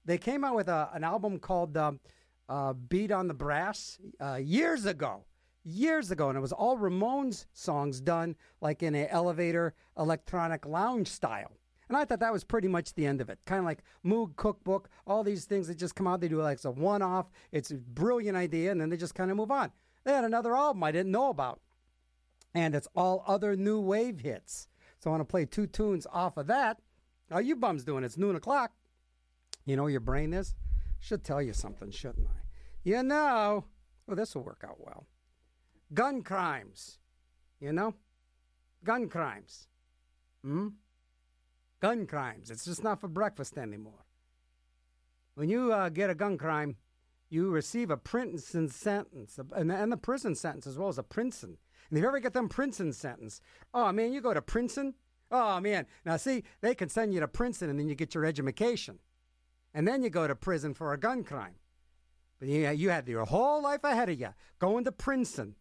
they 0.07 0.19
came 0.19 0.45
out 0.45 0.55
with 0.55 0.69
a, 0.69 0.89
an 0.95 1.05
album 1.05 1.39
called 1.39 1.77
um, 1.77 2.01
uh, 2.49 2.73
"Beat 2.73 3.11
on 3.11 3.29
the 3.29 3.35
Brass" 3.35 3.99
uh, 4.21 4.37
years 4.37 4.87
ago. 4.87 5.25
Years 5.69 6.13
ago, 6.13 6.29
and 6.29 6.39
it 6.39 6.41
was 6.41 6.53
all 6.53 6.79
Ramones 6.79 7.47
songs 7.53 8.01
done 8.01 8.37
like 8.61 8.85
in 8.85 8.95
an 8.95 9.09
elevator 9.11 9.75
electronic 9.99 10.65
lounge 10.65 11.09
style. 11.09 11.59
And 11.89 11.97
I 11.97 12.05
thought 12.05 12.21
that 12.21 12.33
was 12.33 12.45
pretty 12.45 12.69
much 12.69 12.95
the 12.95 13.07
end 13.07 13.21
of 13.21 13.31
it. 13.31 13.41
Kind 13.47 13.61
of 13.61 13.65
like 13.65 13.83
Moog 14.05 14.37
Cookbook, 14.37 14.89
all 15.07 15.25
these 15.25 15.45
things 15.45 15.69
that 15.69 15.77
just 15.77 15.95
come 15.95 16.07
out. 16.07 16.21
They 16.21 16.29
do 16.29 16.41
like 16.41 16.65
a 16.65 16.71
one 16.71 17.03
off, 17.03 17.31
it's 17.51 17.73
a 17.73 17.77
brilliant 17.77 18.37
idea, 18.37 18.71
and 18.71 18.81
then 18.81 18.91
they 18.91 18.97
just 18.97 19.15
kind 19.15 19.31
of 19.31 19.37
move 19.37 19.51
on. 19.51 19.73
They 20.05 20.13
had 20.13 20.25
another 20.25 20.57
album 20.57 20.85
I 20.85 20.93
didn't 20.93 21.13
know 21.13 21.31
about. 21.31 21.61
And 22.55 22.75
it's 22.75 22.89
all 22.95 23.25
other 23.27 23.57
new 23.57 23.81
wave 23.81 24.21
hits. 24.21 24.69
So 25.01 25.11
I 25.11 25.13
want 25.13 25.21
to 25.21 25.31
play 25.31 25.45
two 25.47 25.67
tunes 25.67 26.07
off 26.13 26.37
of 26.37 26.47
that. 26.47 26.79
How 27.31 27.39
you 27.39 27.57
bums 27.57 27.85
doing? 27.85 28.05
It's 28.05 28.17
noon 28.17 28.37
o'clock. 28.37 28.73
You 29.67 29.77
know 29.77 29.89
your 29.89 30.01
brain 30.01 30.33
is? 30.33 30.55
Should 30.99 31.25
tell 31.25 31.43
you 31.43 31.53
something, 31.53 31.91
shouldn't 31.91 32.27
I? 32.27 32.41
You 32.83 33.03
know. 33.03 33.67
Well, 34.07 34.17
this 34.17 34.35
will 34.35 34.45
work 34.45 34.65
out 34.67 34.79
well. 34.79 35.07
Gun 35.93 36.23
crimes. 36.23 36.99
You 37.61 37.73
know? 37.73 37.95
Gun 38.83 39.09
crimes. 39.09 39.69
Hmm? 40.43 40.69
gun 41.81 42.07
crimes. 42.07 42.51
It's 42.51 42.65
just 42.65 42.83
not 42.83 43.01
for 43.01 43.09
breakfast 43.09 43.57
anymore. 43.57 44.05
When 45.35 45.49
you 45.49 45.73
uh, 45.73 45.89
get 45.89 46.11
a 46.11 46.15
gun 46.15 46.39
crime, 46.39 46.77
you 47.29 47.51
receive 47.51 47.91
a 47.91 47.97
prison 47.97 48.69
sentence 48.69 49.39
and, 49.55 49.71
and 49.71 49.93
the 49.93 49.97
prison 49.97 50.35
sentence 50.35 50.67
as 50.67 50.79
well 50.79 50.89
as 50.89 50.99
a 50.99 51.03
Princeton. 51.03 51.59
And 51.89 51.99
if 51.99 52.03
you 52.03 52.09
ever 52.09 52.21
get 52.21 52.33
them 52.33 52.49
Princeton 52.49 52.93
sentence, 52.93 53.41
oh 53.75 53.93
man, 53.93 54.13
you 54.13 54.21
go 54.21 54.35
to 54.35 54.43
Princeton. 54.43 54.95
Oh 55.31 55.61
man, 55.61 55.87
now 56.05 56.17
see, 56.17 56.45
they 56.61 56.75
can 56.75 56.89
send 56.89 57.13
you 57.13 57.21
to 57.21 57.29
Princeton 57.29 57.71
and 57.71 57.79
then 57.79 57.89
you 57.89 57.95
get 57.95 58.15
your 58.15 58.25
education, 58.25 58.99
and 59.77 59.87
then 59.87 60.03
you 60.03 60.09
go 60.09 60.27
to 60.27 60.35
prison 60.35 60.73
for 60.73 60.95
a 60.95 60.99
gun 60.99 61.23
crime. 61.23 61.55
But 62.41 62.49
you, 62.49 62.67
you 62.71 62.89
had 62.89 63.07
your 63.07 63.27
whole 63.27 63.63
life 63.63 63.85
ahead 63.85 64.09
of 64.09 64.19
you 64.19 64.31
going 64.59 64.85
to 64.85 64.93
Princeton, 64.93 65.55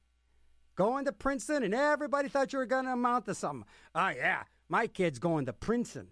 going 0.75 1.03
to 1.03 1.11
Princeton, 1.11 1.63
and 1.63 1.75
everybody 1.75 2.29
thought 2.29 2.53
you 2.53 2.59
were 2.59 2.65
going 2.65 2.85
to 2.85 2.93
amount 2.93 3.25
to 3.25 3.35
something. 3.35 3.67
Oh 3.93 4.07
yeah, 4.07 4.43
my 4.69 4.87
kid's 4.87 5.19
going 5.19 5.45
to 5.47 5.53
Princeton. 5.53 6.07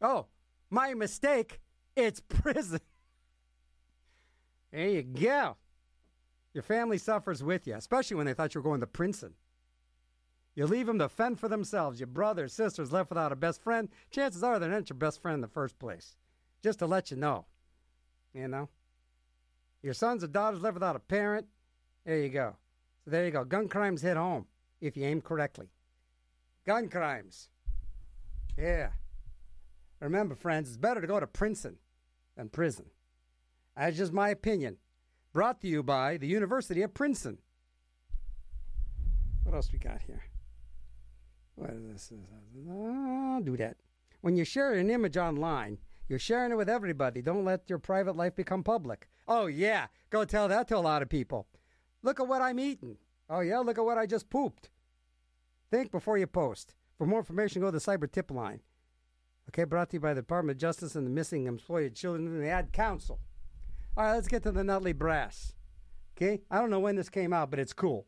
Oh, 0.00 0.26
my 0.70 0.94
mistake. 0.94 1.60
It's 1.94 2.20
prison. 2.28 2.80
there 4.72 4.88
you 4.88 5.02
go. 5.02 5.56
Your 6.54 6.62
family 6.62 6.96
suffers 6.96 7.42
with 7.42 7.66
you, 7.66 7.74
especially 7.74 8.16
when 8.16 8.24
they 8.24 8.32
thought 8.32 8.54
you 8.54 8.62
were 8.62 8.68
going 8.68 8.80
to 8.80 8.86
Princeton. 8.86 9.34
You 10.54 10.66
leave 10.66 10.86
them 10.86 10.98
to 11.00 11.08
fend 11.10 11.38
for 11.38 11.48
themselves. 11.48 12.00
Your 12.00 12.06
brothers, 12.06 12.54
sisters 12.54 12.92
left 12.92 13.10
without 13.10 13.30
a 13.30 13.36
best 13.36 13.62
friend. 13.62 13.90
Chances 14.10 14.42
are 14.42 14.58
they're 14.58 14.70
not 14.70 14.88
your 14.88 14.96
best 14.96 15.20
friend 15.20 15.34
in 15.34 15.42
the 15.42 15.48
first 15.48 15.78
place. 15.78 16.16
Just 16.66 16.80
to 16.80 16.86
let 16.86 17.12
you 17.12 17.16
know. 17.16 17.44
You 18.34 18.48
know? 18.48 18.68
Your 19.84 19.94
sons 19.94 20.24
or 20.24 20.26
daughters 20.26 20.60
live 20.60 20.74
without 20.74 20.96
a 20.96 20.98
parent. 20.98 21.46
There 22.04 22.18
you 22.18 22.28
go. 22.28 22.56
So 23.04 23.12
there 23.12 23.24
you 23.24 23.30
go. 23.30 23.44
Gun 23.44 23.68
crimes 23.68 24.02
hit 24.02 24.16
home 24.16 24.46
if 24.80 24.96
you 24.96 25.04
aim 25.04 25.20
correctly. 25.20 25.68
Gun 26.66 26.88
crimes. 26.88 27.50
Yeah. 28.58 28.88
Remember, 30.00 30.34
friends, 30.34 30.66
it's 30.66 30.76
better 30.76 31.00
to 31.00 31.06
go 31.06 31.20
to 31.20 31.26
Princeton 31.28 31.76
than 32.36 32.48
prison. 32.48 32.86
That's 33.76 33.96
just 33.96 34.12
my 34.12 34.30
opinion. 34.30 34.78
Brought 35.32 35.60
to 35.60 35.68
you 35.68 35.84
by 35.84 36.16
the 36.16 36.26
University 36.26 36.82
of 36.82 36.92
Princeton. 36.92 37.38
What 39.44 39.54
else 39.54 39.70
we 39.70 39.78
got 39.78 40.02
here? 40.04 40.24
What 41.54 41.70
is 41.70 42.08
this? 42.08 42.12
I'll 42.68 43.40
do 43.40 43.56
that. 43.56 43.76
When 44.20 44.36
you 44.36 44.44
share 44.44 44.72
an 44.72 44.90
image 44.90 45.16
online, 45.16 45.78
you're 46.08 46.18
sharing 46.18 46.52
it 46.52 46.56
with 46.56 46.68
everybody. 46.68 47.22
Don't 47.22 47.44
let 47.44 47.68
your 47.68 47.78
private 47.78 48.16
life 48.16 48.36
become 48.36 48.62
public. 48.62 49.08
Oh, 49.28 49.46
yeah. 49.46 49.86
Go 50.10 50.24
tell 50.24 50.48
that 50.48 50.68
to 50.68 50.76
a 50.76 50.78
lot 50.78 51.02
of 51.02 51.08
people. 51.08 51.46
Look 52.02 52.20
at 52.20 52.28
what 52.28 52.42
I'm 52.42 52.60
eating. 52.60 52.96
Oh, 53.28 53.40
yeah. 53.40 53.58
Look 53.58 53.78
at 53.78 53.84
what 53.84 53.98
I 53.98 54.06
just 54.06 54.30
pooped. 54.30 54.70
Think 55.70 55.90
before 55.90 56.16
you 56.16 56.26
post. 56.26 56.74
For 56.96 57.06
more 57.06 57.18
information, 57.18 57.60
go 57.60 57.68
to 57.68 57.72
the 57.72 57.78
Cyber 57.78 58.10
Tip 58.10 58.30
Line. 58.30 58.60
Okay, 59.48 59.64
brought 59.64 59.90
to 59.90 59.96
you 59.96 60.00
by 60.00 60.14
the 60.14 60.22
Department 60.22 60.56
of 60.56 60.60
Justice 60.60 60.94
and 60.96 61.06
the 61.06 61.10
Missing 61.10 61.46
Exploited 61.46 61.94
Children 61.94 62.26
and 62.26 62.42
the 62.42 62.48
Ad 62.48 62.72
Council. 62.72 63.20
All 63.96 64.04
right, 64.04 64.14
let's 64.14 64.28
get 64.28 64.42
to 64.44 64.52
the 64.52 64.64
Nutley 64.64 64.92
Brass. 64.92 65.54
Okay, 66.16 66.40
I 66.50 66.58
don't 66.58 66.70
know 66.70 66.80
when 66.80 66.96
this 66.96 67.08
came 67.08 67.32
out, 67.32 67.50
but 67.50 67.60
it's 67.60 67.72
cool. 67.72 68.06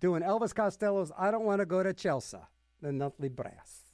Doing 0.00 0.22
Elvis 0.22 0.54
Costello's 0.54 1.12
I 1.16 1.30
Don't 1.30 1.44
Want 1.44 1.60
to 1.60 1.66
Go 1.66 1.82
to 1.82 1.92
Chelsea, 1.92 2.38
the 2.80 2.92
Nutley 2.92 3.28
Brass. 3.28 3.89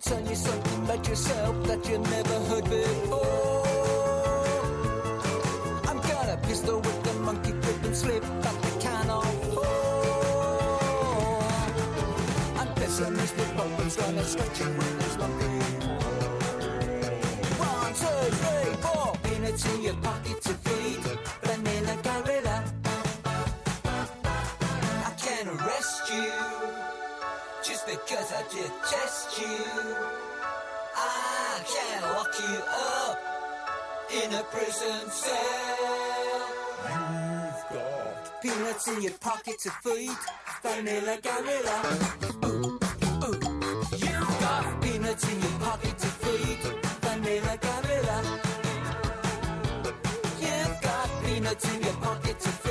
Tell 0.00 0.20
you 0.20 0.34
something 0.34 0.82
about 0.84 1.08
yourself 1.08 1.66
that 1.68 1.88
you 1.88 1.98
never 1.98 2.40
heard 2.50 2.64
before. 2.64 3.33
prison 34.64 35.10
cell. 35.10 36.48
You've 36.88 37.64
got 37.72 38.42
peanuts 38.42 38.88
in 38.88 39.02
your 39.02 39.12
pocket 39.18 39.58
to 39.60 39.70
feed, 39.82 40.10
vanilla 40.62 41.18
gorilla. 41.22 41.76
Ooh, 42.46 42.78
ooh. 43.24 43.38
You've 44.04 44.34
got 44.40 44.82
peanuts 44.82 45.28
in 45.30 45.40
your 45.40 45.58
pocket 45.60 45.98
to 45.98 46.06
feed, 46.22 46.60
vanilla 47.02 47.58
gorilla. 47.66 48.18
You've 50.40 50.80
got 50.80 51.08
peanuts 51.24 51.74
in 51.74 51.82
your 51.82 51.94
pocket 51.94 52.40
to 52.40 52.48
feed. 52.48 52.63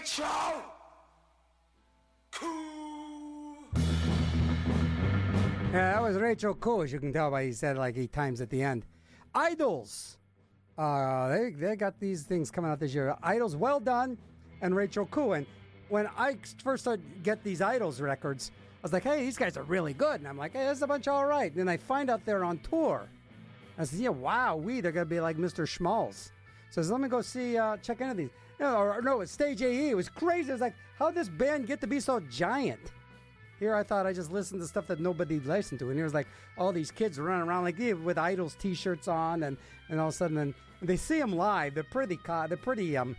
Rachel 0.00 0.24
Khoo. 2.32 3.54
Yeah, 5.72 5.92
that 5.92 6.02
was 6.02 6.16
Rachel 6.16 6.54
Khoo, 6.54 6.84
as 6.84 6.90
you 6.90 6.98
can 6.98 7.12
tell 7.12 7.30
by 7.30 7.44
he 7.44 7.52
said 7.52 7.76
like 7.76 7.98
eight 7.98 8.10
times 8.10 8.40
at 8.40 8.48
the 8.48 8.62
end. 8.62 8.86
IDLES. 9.34 10.16
Uh, 10.78 11.28
they, 11.28 11.50
they 11.50 11.76
got 11.76 12.00
these 12.00 12.22
things 12.22 12.50
coming 12.50 12.70
out 12.70 12.80
this 12.80 12.94
year. 12.94 13.14
IDLES, 13.22 13.56
well 13.56 13.78
done, 13.78 14.16
and 14.62 14.74
Rachel 14.74 15.04
Khoo. 15.04 15.36
And 15.36 15.46
when 15.90 16.08
I 16.16 16.38
first 16.64 16.84
started 16.84 17.22
get 17.22 17.44
these 17.44 17.60
IDLES 17.60 18.00
records, 18.00 18.52
I 18.56 18.82
was 18.82 18.94
like, 18.94 19.02
hey, 19.02 19.22
these 19.22 19.36
guys 19.36 19.58
are 19.58 19.64
really 19.64 19.92
good. 19.92 20.20
And 20.20 20.26
I'm 20.26 20.38
like, 20.38 20.54
hey, 20.54 20.60
there's 20.60 20.80
a 20.80 20.86
bunch 20.86 21.08
all 21.08 21.26
right. 21.26 21.50
And 21.50 21.60
then 21.60 21.68
I 21.68 21.76
find 21.76 22.08
out 22.08 22.24
they're 22.24 22.44
on 22.44 22.58
tour. 22.60 23.06
I 23.76 23.84
said, 23.84 23.98
yeah, 23.98 24.08
wow, 24.08 24.56
we, 24.56 24.80
they're 24.80 24.92
going 24.92 25.06
to 25.06 25.10
be 25.10 25.20
like 25.20 25.36
Mr. 25.36 25.68
Smalls. 25.68 26.32
So 26.70 26.80
let 26.82 27.00
me 27.00 27.08
go 27.08 27.20
see, 27.20 27.58
uh, 27.58 27.76
check 27.78 28.00
into 28.00 28.14
these. 28.14 28.30
No, 28.60 28.76
or, 28.76 29.02
no, 29.02 29.20
it's 29.20 29.32
Stage 29.32 29.62
AE. 29.62 29.90
It 29.90 29.96
was 29.96 30.08
crazy. 30.08 30.50
It 30.50 30.52
was 30.52 30.60
like, 30.60 30.74
how'd 30.98 31.14
this 31.14 31.28
band 31.28 31.66
get 31.66 31.80
to 31.80 31.86
be 31.86 31.98
so 31.98 32.20
giant? 32.30 32.92
Here 33.58 33.74
I 33.74 33.82
thought 33.82 34.06
I 34.06 34.12
just 34.12 34.30
listened 34.32 34.60
to 34.62 34.66
stuff 34.66 34.86
that 34.86 35.00
nobody 35.00 35.38
listened 35.40 35.80
to, 35.80 35.90
and 35.90 35.98
here's 35.98 36.14
like 36.14 36.26
all 36.56 36.72
these 36.72 36.90
kids 36.90 37.18
running 37.18 37.46
around 37.46 37.64
like 37.64 37.78
yeah, 37.78 37.92
with 37.92 38.16
IDLES 38.16 38.56
T-shirts 38.56 39.06
on, 39.06 39.42
and 39.42 39.58
and 39.90 40.00
all 40.00 40.08
of 40.08 40.14
a 40.14 40.16
sudden, 40.16 40.36
then 40.36 40.54
they 40.80 40.96
see 40.96 41.18
them 41.18 41.36
live. 41.36 41.74
They're 41.74 41.84
pretty, 41.84 42.16
co- 42.16 42.46
they're 42.48 42.56
pretty, 42.56 42.96
um, 42.96 43.14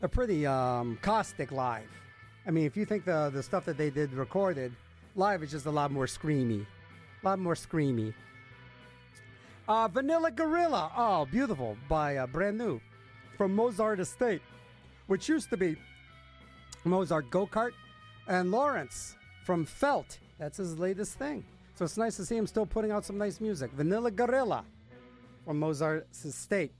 they're 0.00 0.08
pretty 0.08 0.46
um, 0.46 0.98
caustic 1.02 1.52
live. 1.52 1.90
I 2.46 2.50
mean, 2.52 2.64
if 2.64 2.74
you 2.74 2.86
think 2.86 3.04
the 3.04 3.30
the 3.30 3.42
stuff 3.42 3.66
that 3.66 3.76
they 3.76 3.90
did 3.90 4.14
recorded 4.14 4.72
live 5.14 5.42
is 5.42 5.50
just 5.50 5.66
a 5.66 5.70
lot 5.70 5.90
more 5.90 6.06
screamy, 6.06 6.64
a 7.22 7.26
lot 7.26 7.38
more 7.38 7.54
screamy. 7.54 8.14
Uh, 9.68 9.86
Vanilla 9.88 10.30
Gorilla, 10.30 10.90
oh, 10.96 11.24
beautiful, 11.26 11.76
by 11.88 12.16
uh, 12.16 12.26
brand 12.26 12.58
new 12.58 12.80
from 13.36 13.54
Mozart 13.54 14.00
Estate, 14.00 14.42
which 15.06 15.28
used 15.28 15.50
to 15.50 15.56
be 15.56 15.76
Mozart 16.84 17.30
Go 17.30 17.46
Kart, 17.46 17.72
and 18.26 18.50
Lawrence 18.50 19.16
from 19.44 19.64
Felt. 19.64 20.18
That's 20.38 20.56
his 20.56 20.78
latest 20.78 21.18
thing. 21.18 21.44
So 21.74 21.84
it's 21.84 21.96
nice 21.96 22.16
to 22.16 22.24
see 22.24 22.36
him 22.36 22.46
still 22.46 22.66
putting 22.66 22.90
out 22.90 23.04
some 23.04 23.18
nice 23.18 23.40
music. 23.40 23.70
Vanilla 23.72 24.10
Gorilla 24.10 24.64
from 25.44 25.60
Mozart's 25.60 26.24
Estate. 26.24 26.72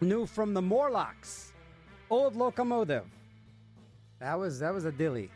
New 0.00 0.26
from 0.26 0.54
the 0.54 0.62
Morlocks. 0.62 1.52
Old 2.10 2.36
Locomotive. 2.36 3.04
That 4.20 4.38
was 4.38 4.58
that 4.60 4.72
was 4.72 4.84
a 4.86 4.92
dilly 4.92 5.30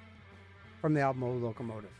from 0.81 0.94
the 0.94 1.00
album 1.00 1.24
Old 1.24 1.42
Locomotive. 1.42 1.90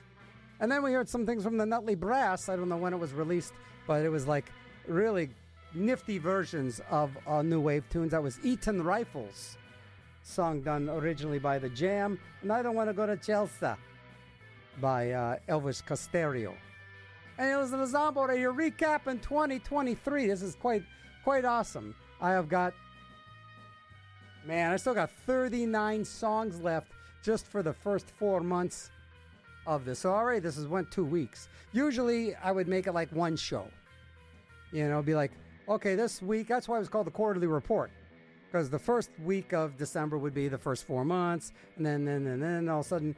And 0.61 0.73
then 0.73 0.83
we 0.83 0.93
heard 0.93 1.09
some 1.09 1.27
things 1.27 1.45
from 1.45 1.59
the 1.59 1.67
Nutley 1.67 1.95
Brass. 1.95 2.49
I 2.49 2.57
don't 2.57 2.69
know 2.69 2.77
when 2.77 2.93
it 2.93 2.99
was 2.99 3.13
released, 3.13 3.53
but 3.89 4.05
it 4.05 4.11
was 4.11 4.29
like 4.29 4.53
really 4.87 5.31
nifty 5.75 6.19
versions 6.19 6.81
of 6.91 7.11
uh, 7.27 7.43
new 7.43 7.59
wave 7.59 7.83
tunes. 7.91 8.13
That 8.13 8.23
was 8.23 8.39
Eton 8.45 8.83
Rifles, 8.83 9.57
song 10.23 10.61
done 10.61 10.89
originally 10.89 11.41
by 11.41 11.59
the 11.59 11.71
Jam, 11.71 12.21
and 12.43 12.53
I 12.53 12.63
don't 12.63 12.77
want 12.77 12.89
to 12.91 12.95
go 12.95 13.07
to 13.07 13.17
Chelsea 13.17 13.75
by 14.81 15.11
uh, 15.11 15.37
Elvis 15.49 15.85
Costello. 15.85 16.55
And 17.39 17.51
it 17.51 17.57
was 17.57 17.73
an 17.73 17.81
ensemble 17.81 18.27
right 18.27 18.37
here 18.37 18.53
recapping 18.53 19.23
2023. 19.23 20.27
This 20.27 20.43
is 20.43 20.55
quite 20.55 20.85
quite 21.25 21.45
awesome. 21.45 21.95
I 22.21 22.31
have 22.31 22.49
got 22.49 22.75
man, 24.47 24.73
I 24.73 24.77
still 24.77 24.95
got 24.95 25.11
39 25.11 26.05
songs 26.05 26.61
left 26.61 26.93
just 27.23 27.47
for 27.47 27.63
the 27.63 27.73
first 27.73 28.11
four 28.19 28.41
months 28.41 28.91
of 29.69 29.85
this. 29.85 30.01
So 30.01 30.11
already 30.11 30.41
this 30.41 30.57
has 30.57 30.67
went 30.67 30.91
two 30.91 31.05
weeks. 31.05 31.49
Usually 31.73 32.35
I 32.37 32.51
would 32.51 32.67
make 32.67 32.87
it 32.87 32.93
like 32.93 33.11
one 33.13 33.37
show. 33.37 33.69
You 34.73 34.89
know, 34.89 35.03
be 35.03 35.15
like, 35.15 35.33
okay, 35.69 35.95
this 35.95 36.21
week. 36.23 36.49
That's 36.49 36.67
why 36.67 36.77
it 36.77 36.81
was 36.81 36.89
called 36.89 37.07
the 37.07 37.13
quarterly 37.13 37.47
report, 37.47 37.91
because 38.47 38.69
the 38.71 38.79
first 38.79 39.11
week 39.25 39.53
of 39.53 39.77
December 39.77 40.19
would 40.19 40.35
be 40.35 40.49
the 40.49 40.59
first 40.59 40.87
four 40.87 41.05
months, 41.05 41.53
and 41.77 41.85
then 41.85 42.05
then 42.05 42.27
and 42.27 42.43
then 42.43 42.69
all 42.69 42.81
of 42.81 42.87
a 42.87 42.89
sudden, 42.89 43.15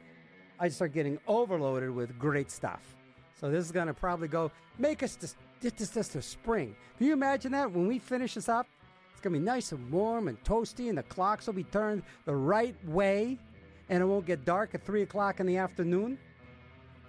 I 0.59 0.67
start 0.69 0.93
getting 0.93 1.17
overloaded 1.27 1.89
with 1.89 2.17
great 2.19 2.51
stuff. 2.51 2.95
So 3.39 3.49
this 3.49 3.65
is 3.65 3.71
gonna 3.71 3.93
probably 3.93 4.27
go 4.27 4.51
make 4.77 5.03
us 5.03 5.15
this 5.15 5.35
this 5.61 5.73
this, 5.73 5.89
this 5.89 6.07
to 6.09 6.21
spring. 6.21 6.75
Can 6.97 7.07
you 7.07 7.13
imagine 7.13 7.51
that 7.53 7.71
when 7.71 7.87
we 7.87 7.97
finish 7.99 8.35
this 8.35 8.49
up? 8.49 8.67
It's 9.11 9.21
gonna 9.21 9.37
be 9.37 9.43
nice 9.43 9.71
and 9.71 9.91
warm 9.91 10.27
and 10.27 10.41
toasty, 10.43 10.89
and 10.89 10.97
the 10.97 11.03
clocks 11.03 11.47
will 11.47 11.53
be 11.53 11.63
turned 11.65 12.03
the 12.25 12.35
right 12.35 12.75
way, 12.85 13.37
and 13.89 14.01
it 14.01 14.05
won't 14.05 14.25
get 14.25 14.45
dark 14.45 14.73
at 14.73 14.85
three 14.85 15.01
o'clock 15.01 15.39
in 15.39 15.45
the 15.45 15.57
afternoon. 15.57 16.17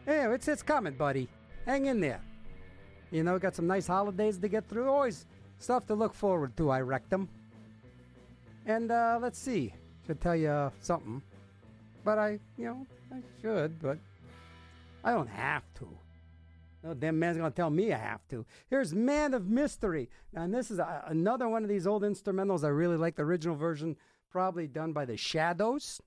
Yeah, 0.07 0.33
it's 0.33 0.49
it's 0.49 0.63
coming, 0.63 0.95
buddy. 0.95 1.29
Hang 1.67 1.87
in 1.87 2.01
there. 2.01 2.21
You 3.11 3.23
know, 3.23 3.39
got 3.39 3.55
some 3.55 3.67
nice 3.67 3.87
holidays 3.87 4.39
to 4.39 4.49
get 4.49 4.69
through. 4.69 4.89
Always 4.89 5.27
stuff 5.59 5.87
to 5.87 5.95
look 5.95 6.15
forward 6.15 6.57
to, 6.57 6.71
I 6.71 6.81
rectum. 6.81 7.29
And 8.67 8.91
uh, 8.91 9.19
let's 9.21 9.39
see. 9.39 9.75
Should 10.07 10.21
tell 10.21 10.37
you 10.37 10.73
something. 10.81 11.23
But 12.05 12.19
I, 12.19 12.39
you 12.59 12.65
know, 12.65 12.87
I 13.13 13.19
should, 13.41 13.81
but 13.81 13.99
I 15.05 15.13
don't 15.13 15.29
have 15.29 15.63
to. 15.75 15.89
No 16.83 16.95
damn 16.95 17.19
man's 17.19 17.37
gonna 17.37 17.51
tell 17.53 17.71
me 17.71 17.93
I 17.93 17.99
have 17.99 18.27
to. 18.31 18.45
Here's 18.69 18.93
Man 18.93 19.35
of 19.35 19.49
Mystery. 19.49 20.11
Now, 20.33 20.43
and 20.43 20.53
this 20.53 20.71
is 20.71 20.81
a, 20.81 21.05
another 21.07 21.49
one 21.49 21.63
of 21.63 21.69
these 21.69 21.87
old 21.87 22.03
instrumentals. 22.03 22.65
I 22.65 22.69
really 22.69 22.97
like 22.97 23.15
the 23.15 23.23
original 23.23 23.55
version, 23.55 23.97
probably 24.31 24.67
done 24.67 24.93
by 24.93 25.05
the 25.05 25.17
Shadows. 25.17 26.01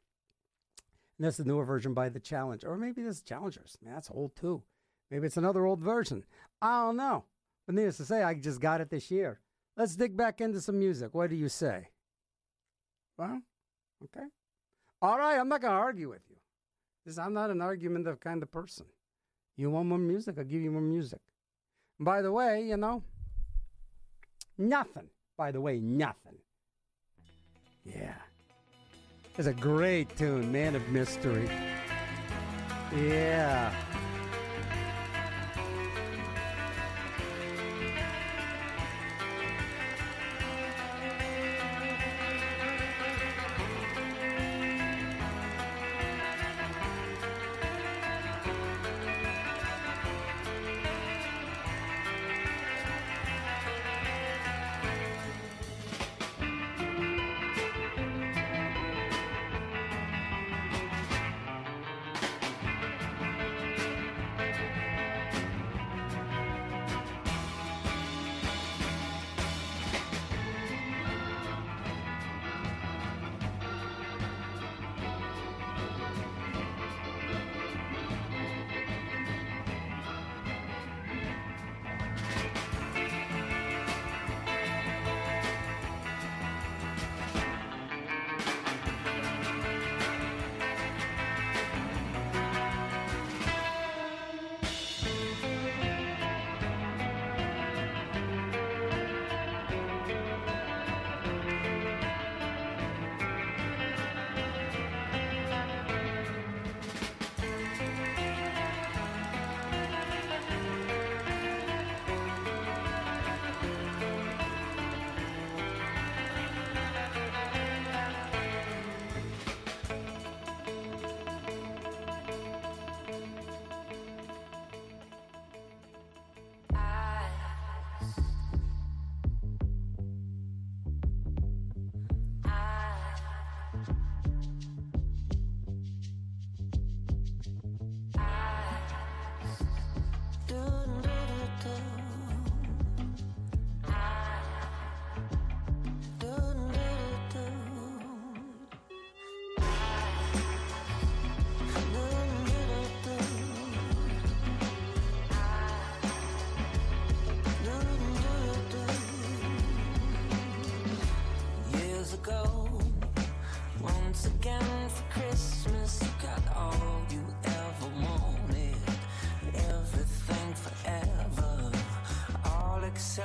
And 1.17 1.25
this 1.25 1.39
is 1.39 1.45
the 1.45 1.51
newer 1.51 1.65
version 1.65 1.93
by 1.93 2.09
the 2.09 2.19
Challenger. 2.19 2.69
Or 2.69 2.77
maybe 2.77 3.01
this 3.01 3.17
is 3.17 3.21
Challengers. 3.21 3.77
Man, 3.83 3.93
that's 3.93 4.11
old 4.13 4.35
too. 4.35 4.63
Maybe 5.09 5.27
it's 5.27 5.37
another 5.37 5.65
old 5.65 5.79
version. 5.79 6.23
I 6.61 6.85
don't 6.85 6.97
know. 6.97 7.23
But 7.65 7.75
needless 7.75 7.97
to 7.97 8.05
say, 8.05 8.23
I 8.23 8.33
just 8.33 8.59
got 8.59 8.81
it 8.81 8.89
this 8.89 9.09
year. 9.09 9.39
Let's 9.77 9.95
dig 9.95 10.15
back 10.15 10.41
into 10.41 10.61
some 10.61 10.79
music. 10.79 11.13
What 11.13 11.29
do 11.29 11.35
you 11.35 11.49
say? 11.49 11.89
Well, 13.17 13.41
okay. 14.03 14.27
All 15.01 15.17
right, 15.17 15.37
I'm 15.37 15.49
not 15.49 15.61
going 15.61 15.73
to 15.73 15.79
argue 15.79 16.09
with 16.09 16.21
you. 16.29 16.37
This, 17.05 17.17
I'm 17.17 17.33
not 17.33 17.49
an 17.49 17.61
argumentative 17.61 18.19
kind 18.19 18.41
of 18.41 18.51
person. 18.51 18.85
You 19.57 19.69
want 19.69 19.87
more 19.87 19.97
music? 19.97 20.35
I'll 20.37 20.43
give 20.43 20.61
you 20.61 20.71
more 20.71 20.81
music. 20.81 21.19
By 21.99 22.21
the 22.21 22.31
way, 22.31 22.63
you 22.63 22.77
know, 22.77 23.03
nothing. 24.57 25.09
By 25.37 25.51
the 25.51 25.61
way, 25.61 25.79
nothing. 25.79 26.37
Yeah. 27.83 28.15
It's 29.37 29.47
a 29.47 29.53
great 29.53 30.15
tune, 30.15 30.49
Man 30.49 30.75
of 30.75 30.87
Mystery. 30.87 31.49
Yeah. 32.95 33.73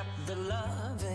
All 0.00 0.06
except 0.06 0.26
the 0.26 0.36
loving. 0.36 1.09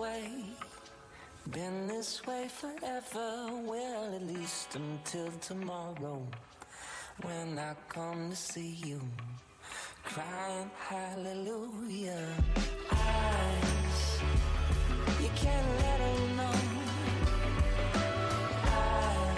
way. 0.00 0.30
Been 1.50 1.86
this 1.86 2.26
way 2.26 2.48
forever. 2.48 3.50
Well, 3.70 4.14
at 4.14 4.26
least 4.26 4.74
until 4.74 5.30
tomorrow. 5.40 6.26
When 7.22 7.58
I 7.58 7.74
come 7.88 8.30
to 8.30 8.36
see 8.36 8.78
you, 8.86 9.00
crying 10.04 10.70
hallelujah. 10.88 12.26
Eyes, 12.90 14.20
you 15.20 15.30
can't 15.36 15.70
let 15.82 15.98
them 15.98 16.36
know. 16.38 16.58
Eyes. 18.64 19.29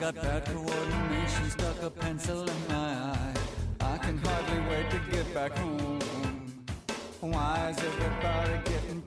got 0.00 0.14
bad 0.14 0.44
coordination, 0.44 1.50
stuck 1.50 1.82
a 1.82 1.90
pencil 1.90 2.42
in 2.42 2.68
my 2.68 2.74
eye. 2.74 3.34
I 3.80 3.98
can 3.98 4.16
hardly 4.18 4.60
wait 4.70 4.90
to 4.90 5.00
get 5.10 5.34
back 5.34 5.56
home. 5.58 5.98
Why 7.20 7.70
is 7.70 7.78
everybody 7.78 8.58
getting 8.64 9.02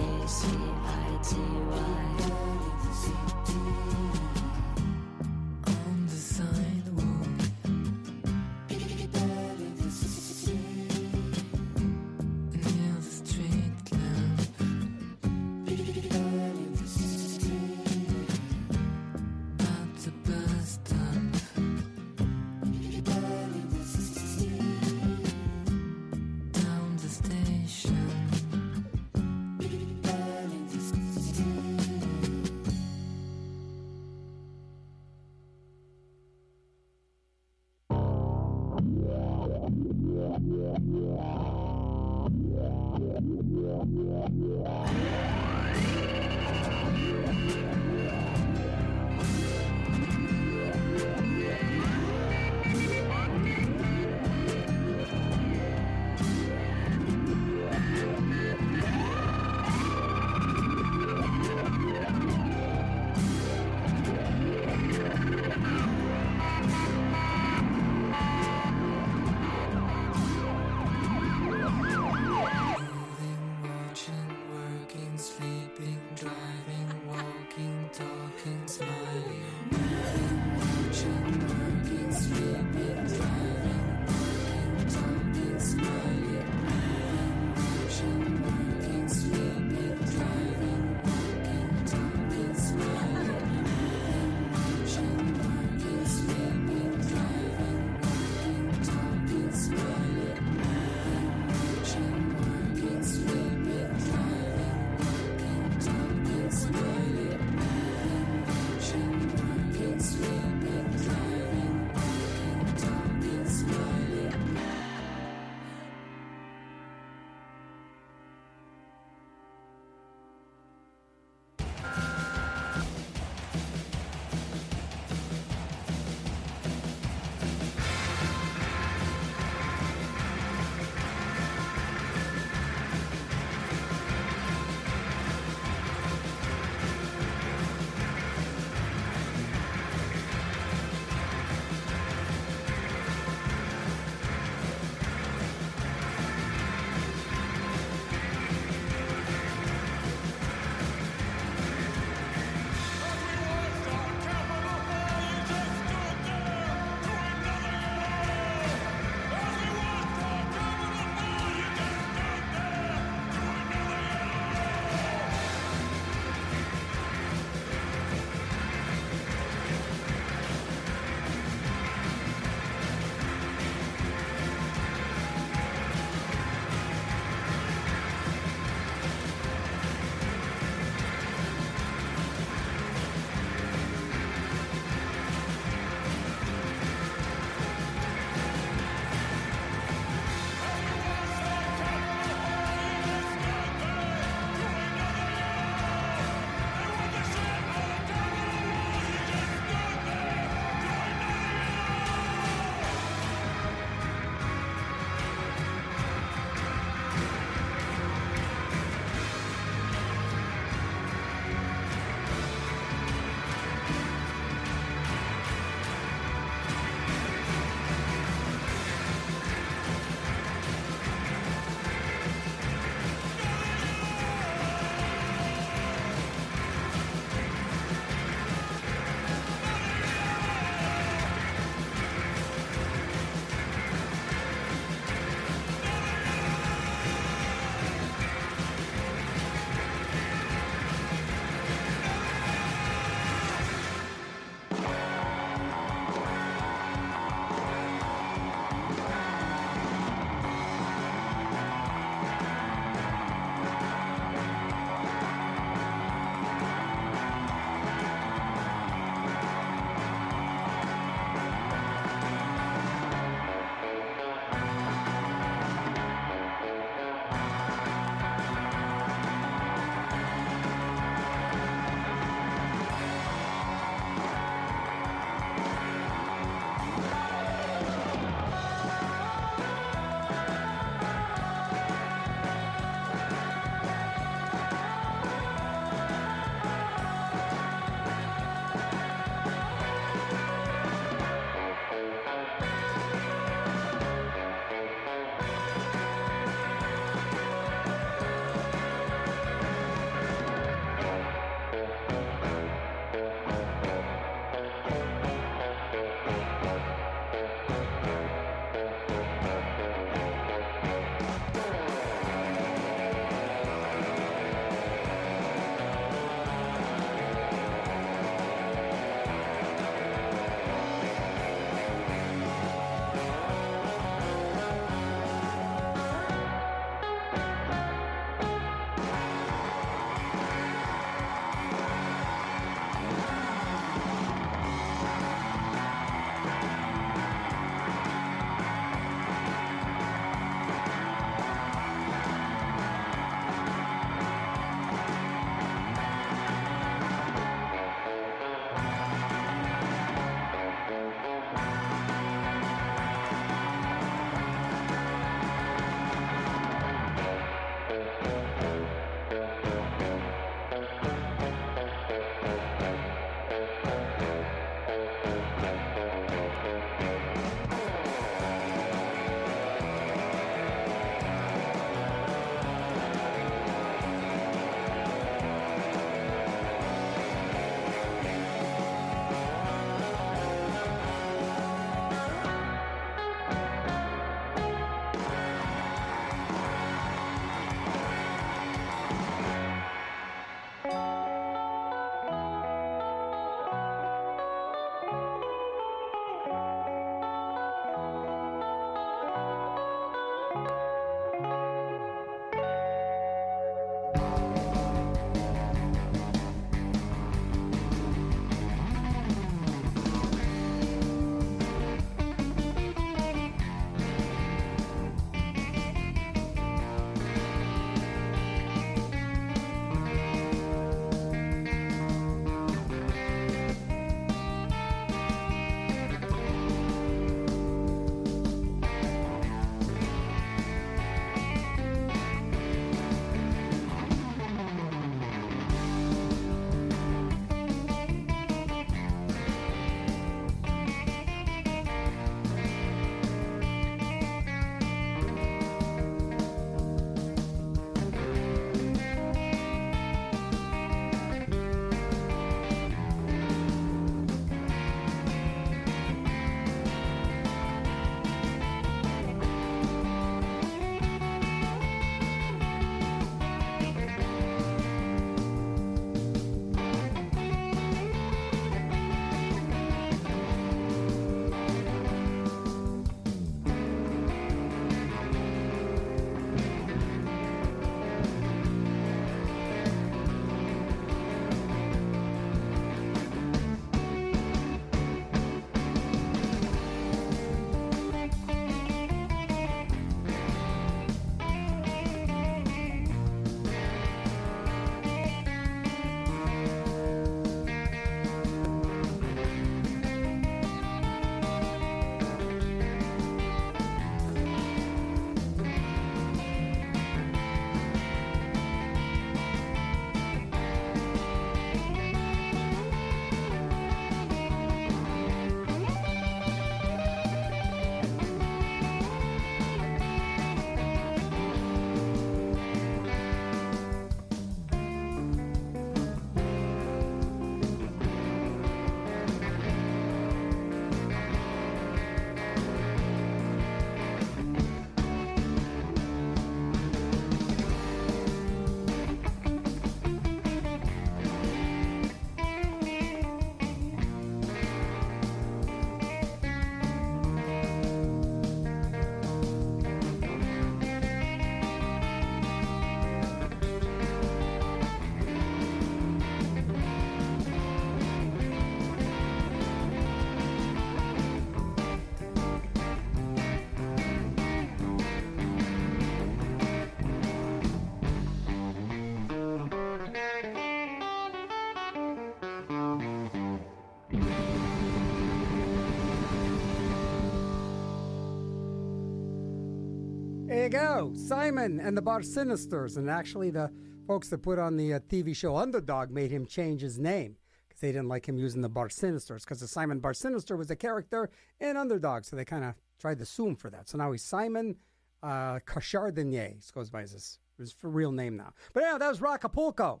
you 580.72 580.78
go. 580.78 581.12
Simon 581.16 581.80
and 581.80 581.96
the 581.96 582.02
Bar 582.02 582.20
Sinisters. 582.20 582.98
And 582.98 583.08
actually, 583.08 583.48
the 583.48 583.72
folks 584.06 584.28
that 584.28 584.42
put 584.42 584.58
on 584.58 584.76
the 584.76 584.94
uh, 584.94 585.00
TV 585.08 585.34
show 585.34 585.56
Underdog 585.56 586.10
made 586.10 586.30
him 586.30 586.44
change 586.44 586.82
his 586.82 586.98
name 586.98 587.36
because 587.66 587.80
they 587.80 587.88
didn't 587.88 588.08
like 588.08 588.28
him 588.28 588.36
using 588.36 588.60
the 588.60 588.68
Bar 588.68 588.88
Sinisters 588.88 589.44
because 589.44 589.60
the 589.60 589.68
Simon 589.68 589.98
Bar 589.98 590.12
Sinister 590.12 590.58
was 590.58 590.70
a 590.70 590.76
character 590.76 591.30
in 591.58 591.78
Underdog. 591.78 592.24
So 592.24 592.36
they 592.36 592.44
kind 592.44 592.64
of 592.64 592.74
tried 593.00 593.18
to 593.18 593.24
sue 593.24 593.46
him 593.46 593.56
for 593.56 593.70
that. 593.70 593.88
So 593.88 593.96
now 593.96 594.12
he's 594.12 594.22
Simon 594.22 594.76
uh, 595.22 595.58
Chardiet. 595.66 596.64
He 596.64 596.72
goes 596.74 596.90
by 596.90 597.00
his, 597.00 597.38
his 597.56 597.74
real 597.82 598.12
name 598.12 598.36
now. 598.36 598.52
But 598.74 598.82
yeah, 598.82 598.98
that 598.98 599.08
was 599.08 599.20
Rockapulco. 599.20 600.00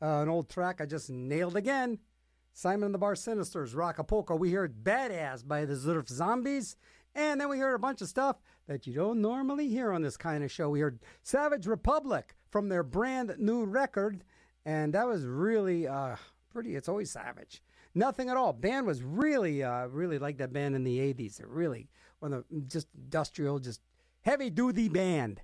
Uh, 0.00 0.06
an 0.22 0.28
old 0.28 0.48
track 0.48 0.80
I 0.80 0.86
just 0.86 1.10
nailed 1.10 1.56
again. 1.56 1.98
Simon 2.52 2.84
and 2.84 2.94
the 2.94 2.98
Bar 2.98 3.14
Sinisters, 3.14 3.74
Rockapulco. 3.74 4.38
We 4.38 4.52
heard 4.52 4.84
Badass 4.84 5.46
by 5.46 5.64
the 5.64 5.74
Zurf 5.74 6.08
Zombies. 6.08 6.76
And 7.16 7.40
then 7.40 7.48
we 7.48 7.58
heard 7.58 7.74
a 7.74 7.78
bunch 7.78 8.02
of 8.02 8.08
stuff 8.08 8.36
that 8.66 8.86
you 8.86 8.94
don't 8.94 9.20
normally 9.20 9.68
hear 9.68 9.92
on 9.92 10.02
this 10.02 10.16
kind 10.16 10.42
of 10.42 10.50
show. 10.50 10.68
We 10.68 10.80
heard 10.80 11.00
Savage 11.22 11.66
Republic 11.66 12.34
from 12.50 12.68
their 12.68 12.82
brand 12.82 13.34
new 13.38 13.64
record. 13.64 14.24
And 14.64 14.92
that 14.94 15.06
was 15.06 15.24
really 15.24 15.86
uh, 15.86 16.16
pretty. 16.52 16.74
It's 16.74 16.88
always 16.88 17.10
savage. 17.10 17.62
Nothing 17.94 18.28
at 18.28 18.36
all. 18.36 18.52
Band 18.52 18.86
was 18.86 19.02
really, 19.02 19.62
uh, 19.62 19.86
really 19.86 20.18
like 20.18 20.38
that 20.38 20.52
band 20.52 20.74
in 20.74 20.82
the 20.82 20.98
80s. 20.98 21.40
It 21.40 21.46
really, 21.46 21.88
one 22.18 22.32
of 22.32 22.44
the 22.50 22.60
just 22.62 22.88
industrial, 22.96 23.60
just 23.60 23.80
heavy 24.22 24.50
duty 24.50 24.88
band. 24.88 25.40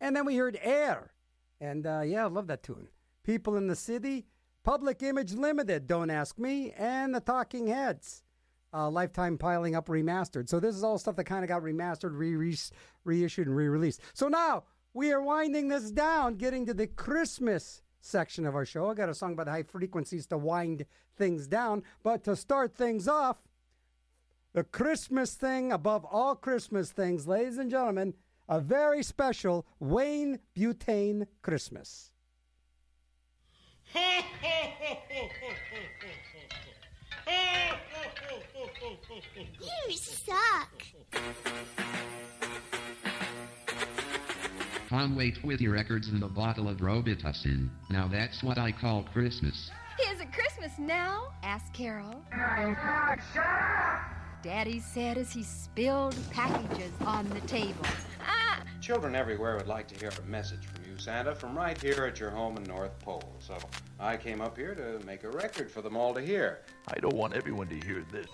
And 0.00 0.16
then 0.16 0.24
we 0.26 0.36
heard 0.36 0.58
Air. 0.60 1.12
And 1.60 1.86
uh, 1.86 2.00
yeah, 2.00 2.24
I 2.24 2.28
love 2.28 2.48
that 2.48 2.62
tune. 2.64 2.88
People 3.22 3.56
in 3.56 3.68
the 3.68 3.76
City, 3.76 4.26
Public 4.64 5.02
Image 5.02 5.32
Limited, 5.32 5.86
Don't 5.86 6.10
Ask 6.10 6.38
Me, 6.38 6.72
and 6.72 7.14
The 7.14 7.20
Talking 7.20 7.68
Heads. 7.68 8.24
Uh, 8.72 8.88
Lifetime 8.88 9.36
Piling 9.36 9.74
Up 9.74 9.88
Remastered. 9.88 10.48
So 10.48 10.60
this 10.60 10.76
is 10.76 10.84
all 10.84 10.98
stuff 10.98 11.16
that 11.16 11.24
kind 11.24 11.44
of 11.44 11.48
got 11.48 11.62
remastered, 11.62 12.16
re- 12.16 12.56
reissued, 13.04 13.46
and 13.46 13.56
re-released. 13.56 14.00
So 14.12 14.28
now 14.28 14.64
we 14.94 15.12
are 15.12 15.22
winding 15.22 15.68
this 15.68 15.90
down, 15.90 16.36
getting 16.36 16.66
to 16.66 16.74
the 16.74 16.86
Christmas 16.86 17.82
section 18.00 18.46
of 18.46 18.54
our 18.54 18.64
show. 18.64 18.90
I 18.90 18.94
got 18.94 19.08
a 19.08 19.14
song 19.14 19.32
about 19.32 19.48
high 19.48 19.62
frequencies 19.62 20.26
to 20.26 20.38
wind 20.38 20.86
things 21.16 21.46
down. 21.46 21.82
But 22.02 22.24
to 22.24 22.36
start 22.36 22.74
things 22.74 23.06
off, 23.06 23.38
the 24.52 24.64
Christmas 24.64 25.34
thing 25.34 25.70
above 25.70 26.04
all 26.04 26.34
Christmas 26.34 26.90
things, 26.90 27.26
ladies 27.26 27.58
and 27.58 27.70
gentlemen, 27.70 28.14
a 28.48 28.60
very 28.60 29.02
special 29.02 29.66
Wayne 29.78 30.40
Butane 30.56 31.26
Christmas. 31.42 32.10
You 39.88 39.96
suck. 39.96 40.82
Conway 44.88 45.34
with 45.44 45.60
your 45.60 45.74
records 45.74 46.08
and 46.08 46.22
a 46.22 46.28
bottle 46.28 46.68
of 46.68 46.78
Robitussin. 46.78 47.68
Now 47.90 48.08
that's 48.08 48.42
what 48.42 48.58
I 48.58 48.72
call 48.72 49.04
Christmas. 49.12 49.70
Is 50.10 50.20
it 50.20 50.32
Christmas 50.32 50.72
now? 50.78 51.32
asked 51.42 51.72
Carol. 51.72 52.24
Daddy 54.42 54.80
said 54.80 55.18
as 55.18 55.32
he 55.32 55.42
spilled 55.42 56.16
packages 56.32 56.92
on 57.02 57.28
the 57.28 57.40
table. 57.42 57.84
Ah! 58.26 58.62
Children 58.80 59.14
everywhere 59.14 59.56
would 59.56 59.68
like 59.68 59.86
to 59.88 59.94
hear 59.94 60.10
a 60.10 60.26
message 60.26 60.64
from 60.66 60.79
you, 60.79 60.79
Santa, 61.00 61.34
from 61.34 61.56
right 61.56 61.80
here 61.80 62.04
at 62.04 62.20
your 62.20 62.28
home 62.28 62.58
in 62.58 62.64
North 62.64 62.98
Pole. 62.98 63.22
So 63.38 63.56
I 63.98 64.18
came 64.18 64.42
up 64.42 64.58
here 64.58 64.74
to 64.74 65.02
make 65.06 65.24
a 65.24 65.30
record 65.30 65.70
for 65.70 65.80
them 65.80 65.96
all 65.96 66.12
to 66.12 66.20
hear. 66.20 66.60
I 66.88 67.00
don't 67.00 67.14
want 67.14 67.32
everyone 67.32 67.68
to 67.68 67.74
hear 67.86 68.04
this. 68.12 68.26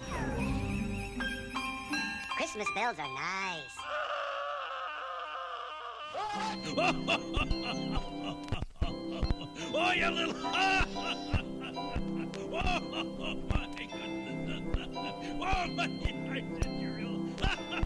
Christmas 2.36 2.66
bells 2.74 2.98
are 2.98 3.06
nice. 3.14 3.62
oh, 9.72 9.92
you 9.94 10.10
little. 10.10 10.34
oh, 12.52 12.80
my 13.48 13.68
goodness. 13.78 14.62
Oh, 15.38 15.66
my 15.68 15.84
I 15.84 16.42
said 16.60 16.72
you're 16.80 16.98
ill. 16.98 17.20
Christmas! 17.38 17.84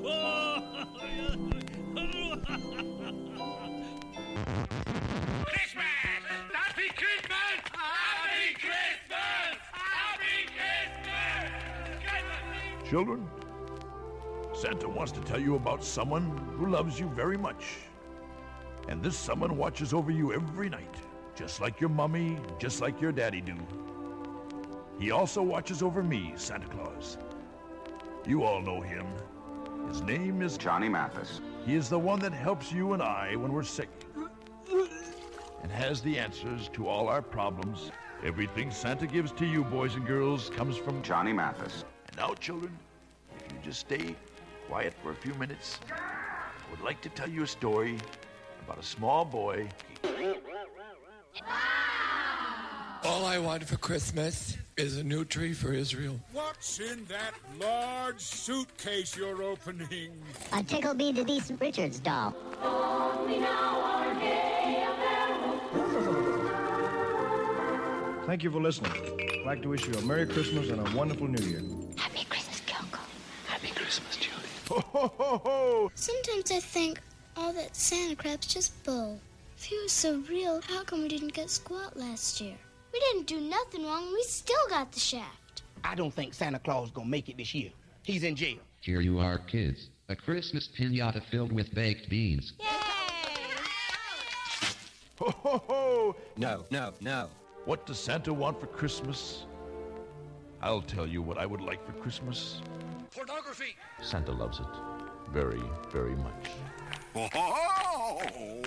Oh, 0.10 1.57
Children, 12.88 13.28
Santa 14.54 14.88
wants 14.88 15.12
to 15.12 15.20
tell 15.20 15.38
you 15.38 15.56
about 15.56 15.84
someone 15.84 16.24
who 16.56 16.70
loves 16.70 16.98
you 16.98 17.10
very 17.10 17.36
much. 17.36 17.76
And 18.88 19.02
this 19.02 19.14
someone 19.14 19.58
watches 19.58 19.92
over 19.92 20.10
you 20.10 20.32
every 20.32 20.70
night, 20.70 20.94
just 21.34 21.60
like 21.60 21.82
your 21.82 21.90
mummy, 21.90 22.38
just 22.58 22.80
like 22.80 22.98
your 22.98 23.12
daddy 23.12 23.42
do. 23.42 23.56
He 24.98 25.10
also 25.10 25.42
watches 25.42 25.82
over 25.82 26.02
me, 26.02 26.32
Santa 26.36 26.66
Claus. 26.66 27.18
You 28.26 28.42
all 28.42 28.62
know 28.62 28.80
him. 28.80 29.06
His 29.88 30.02
name 30.02 30.42
is 30.42 30.58
Johnny 30.58 30.86
Mathis. 30.86 31.40
He 31.64 31.74
is 31.74 31.88
the 31.88 31.98
one 31.98 32.20
that 32.20 32.32
helps 32.32 32.70
you 32.70 32.92
and 32.92 33.02
I 33.02 33.36
when 33.36 33.54
we're 33.54 33.62
sick 33.62 33.88
and 35.62 35.72
has 35.72 36.02
the 36.02 36.18
answers 36.18 36.68
to 36.74 36.86
all 36.86 37.08
our 37.08 37.22
problems. 37.22 37.90
Everything 38.22 38.70
Santa 38.70 39.06
gives 39.06 39.32
to 39.32 39.46
you, 39.46 39.64
boys 39.64 39.94
and 39.94 40.06
girls, 40.06 40.50
comes 40.50 40.76
from 40.76 41.02
Johnny 41.02 41.32
Mathis. 41.32 41.86
And 42.06 42.16
now, 42.18 42.34
children, 42.34 42.76
if 43.34 43.50
you 43.50 43.58
just 43.64 43.80
stay 43.80 44.14
quiet 44.68 44.92
for 45.02 45.12
a 45.12 45.14
few 45.14 45.32
minutes, 45.34 45.78
I 45.90 46.70
would 46.70 46.82
like 46.82 47.00
to 47.00 47.08
tell 47.08 47.28
you 47.28 47.44
a 47.44 47.46
story 47.46 47.96
about 48.66 48.78
a 48.78 48.82
small 48.82 49.24
boy. 49.24 49.68
All 53.04 53.24
I 53.24 53.38
want 53.38 53.64
for 53.64 53.78
Christmas 53.78 54.58
is 54.78 54.96
a 54.96 55.02
new 55.02 55.24
tree 55.24 55.52
for 55.52 55.72
Israel. 55.72 56.18
What's 56.32 56.78
in 56.78 57.04
that 57.06 57.34
large 57.60 58.20
suitcase 58.20 59.16
you're 59.16 59.42
opening? 59.42 60.12
A 60.52 60.62
Tickleby 60.62 61.10
the 61.12 61.24
Decent 61.24 61.60
Richards 61.60 61.98
doll. 61.98 62.32
Thank 68.26 68.44
you 68.44 68.50
for 68.52 68.60
listening. 68.60 68.92
I'd 68.92 69.46
like 69.46 69.62
to 69.62 69.68
wish 69.68 69.86
you 69.86 69.94
a 69.94 70.02
Merry 70.02 70.26
Christmas 70.26 70.68
and 70.70 70.86
a 70.86 70.96
wonderful 70.96 71.26
New 71.26 71.44
Year. 71.44 71.62
Happy 71.96 72.24
Christmas, 72.24 72.60
Kyoko. 72.60 73.00
Happy 73.46 73.70
Christmas, 73.70 74.16
Julie. 74.16 74.36
Ho, 74.68 74.80
ho, 74.80 75.12
ho, 75.18 75.38
ho! 75.38 75.90
Sometimes 75.94 76.52
I 76.52 76.60
think 76.60 77.00
all 77.36 77.52
that 77.52 77.74
Santa 77.74 78.14
crap's 78.14 78.46
just 78.46 78.84
bull. 78.84 79.18
If 79.56 79.64
he 79.64 79.76
was 79.82 79.90
so 79.90 80.22
real, 80.30 80.60
how 80.68 80.84
come 80.84 81.02
we 81.02 81.08
didn't 81.08 81.32
get 81.32 81.50
squat 81.50 81.96
last 81.96 82.40
year? 82.40 82.54
We 82.92 83.00
didn't 83.00 83.26
do 83.26 83.40
nothing 83.40 83.84
wrong. 83.84 84.12
We 84.12 84.22
still 84.22 84.56
got 84.68 84.92
the 84.92 85.00
shaft. 85.00 85.62
I 85.84 85.94
don't 85.94 86.12
think 86.12 86.34
Santa 86.34 86.58
Claus 86.58 86.90
gonna 86.90 87.08
make 87.08 87.28
it 87.28 87.36
this 87.36 87.54
year. 87.54 87.70
He's 88.02 88.24
in 88.24 88.36
jail. 88.36 88.58
Here 88.80 89.00
you 89.00 89.18
are, 89.18 89.38
kids. 89.38 89.90
A 90.08 90.16
Christmas 90.16 90.68
pinata 90.68 91.22
filled 91.22 91.52
with 91.52 91.74
baked 91.74 92.08
beans. 92.08 92.54
Yay! 92.58 92.66
Ho, 95.18 95.30
ho, 95.30 95.62
ho! 95.66 96.16
No, 96.36 96.64
no, 96.70 96.92
no. 97.00 97.28
What 97.64 97.84
does 97.86 97.98
Santa 97.98 98.32
want 98.32 98.60
for 98.60 98.66
Christmas? 98.66 99.44
I'll 100.62 100.80
tell 100.80 101.06
you 101.06 101.20
what 101.22 101.38
I 101.38 101.44
would 101.44 101.60
like 101.60 101.84
for 101.84 101.92
Christmas. 101.92 102.62
Pornography! 103.14 103.76
Santa 104.02 104.32
loves 104.32 104.60
it 104.60 104.66
very, 105.32 105.62
very 105.90 106.16
much. 106.16 106.50
Oh, 107.14 108.62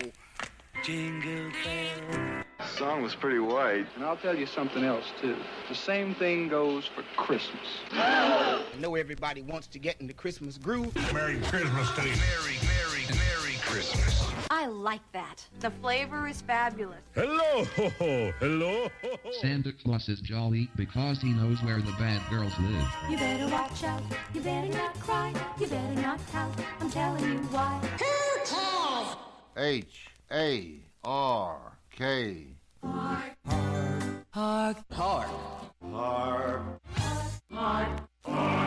Jingle 0.83 1.51
bell. 1.63 2.43
Song 2.77 3.01
was 3.01 3.15
pretty 3.15 3.39
white. 3.39 3.85
And 3.95 4.03
I'll 4.03 4.17
tell 4.17 4.35
you 4.35 4.45
something 4.45 4.83
else, 4.83 5.05
too. 5.21 5.35
The 5.69 5.75
same 5.75 6.15
thing 6.15 6.47
goes 6.47 6.85
for 6.85 7.03
Christmas. 7.15 7.67
I 7.91 8.63
know 8.79 8.95
everybody 8.95 9.41
wants 9.41 9.67
to 9.67 9.79
get 9.79 9.99
in 9.99 10.07
the 10.07 10.13
Christmas 10.13 10.57
groove. 10.57 10.95
Merry 11.13 11.39
Christmas 11.41 11.91
to 11.95 12.03
you. 12.03 12.09
Merry, 12.09 12.57
Merry, 12.63 13.05
Merry 13.09 13.55
Christmas. 13.61 14.31
I 14.49 14.67
like 14.67 15.01
that. 15.13 15.45
The 15.59 15.71
flavor 15.71 16.27
is 16.27 16.41
fabulous. 16.41 17.01
Hello, 17.15 17.65
ho, 17.75 17.89
ho, 17.97 18.33
hello. 18.39 18.89
ho, 19.01 19.17
ho. 19.23 19.31
Santa 19.39 19.71
Claus 19.71 20.09
is 20.09 20.21
jolly 20.21 20.69
because 20.75 21.21
he 21.21 21.29
knows 21.33 21.63
where 21.63 21.81
the 21.81 21.93
bad 21.93 22.21
girls 22.29 22.53
live. 22.59 22.87
You 23.09 23.17
better 23.17 23.47
watch 23.47 23.83
out. 23.83 24.03
You 24.33 24.41
better 24.41 24.73
not 24.73 24.99
cry. 24.99 25.33
You 25.59 25.67
better 25.67 26.01
not 26.01 26.19
pout. 26.31 26.53
I'm 26.79 26.89
telling 26.89 27.23
you 27.23 27.39
why. 27.49 27.81
Who 27.99 28.45
cares? 28.45 29.17
H 29.57 30.07
A 30.31 30.75
R 31.03 31.70
K. 32.01 32.47
Hark. 32.83 33.37
Hark. 33.45 34.77
Hark. 34.91 35.29
Hark. 35.83 36.81
Hark. 36.95 37.41
Hark. 37.51 38.09
Hark. 38.25 38.60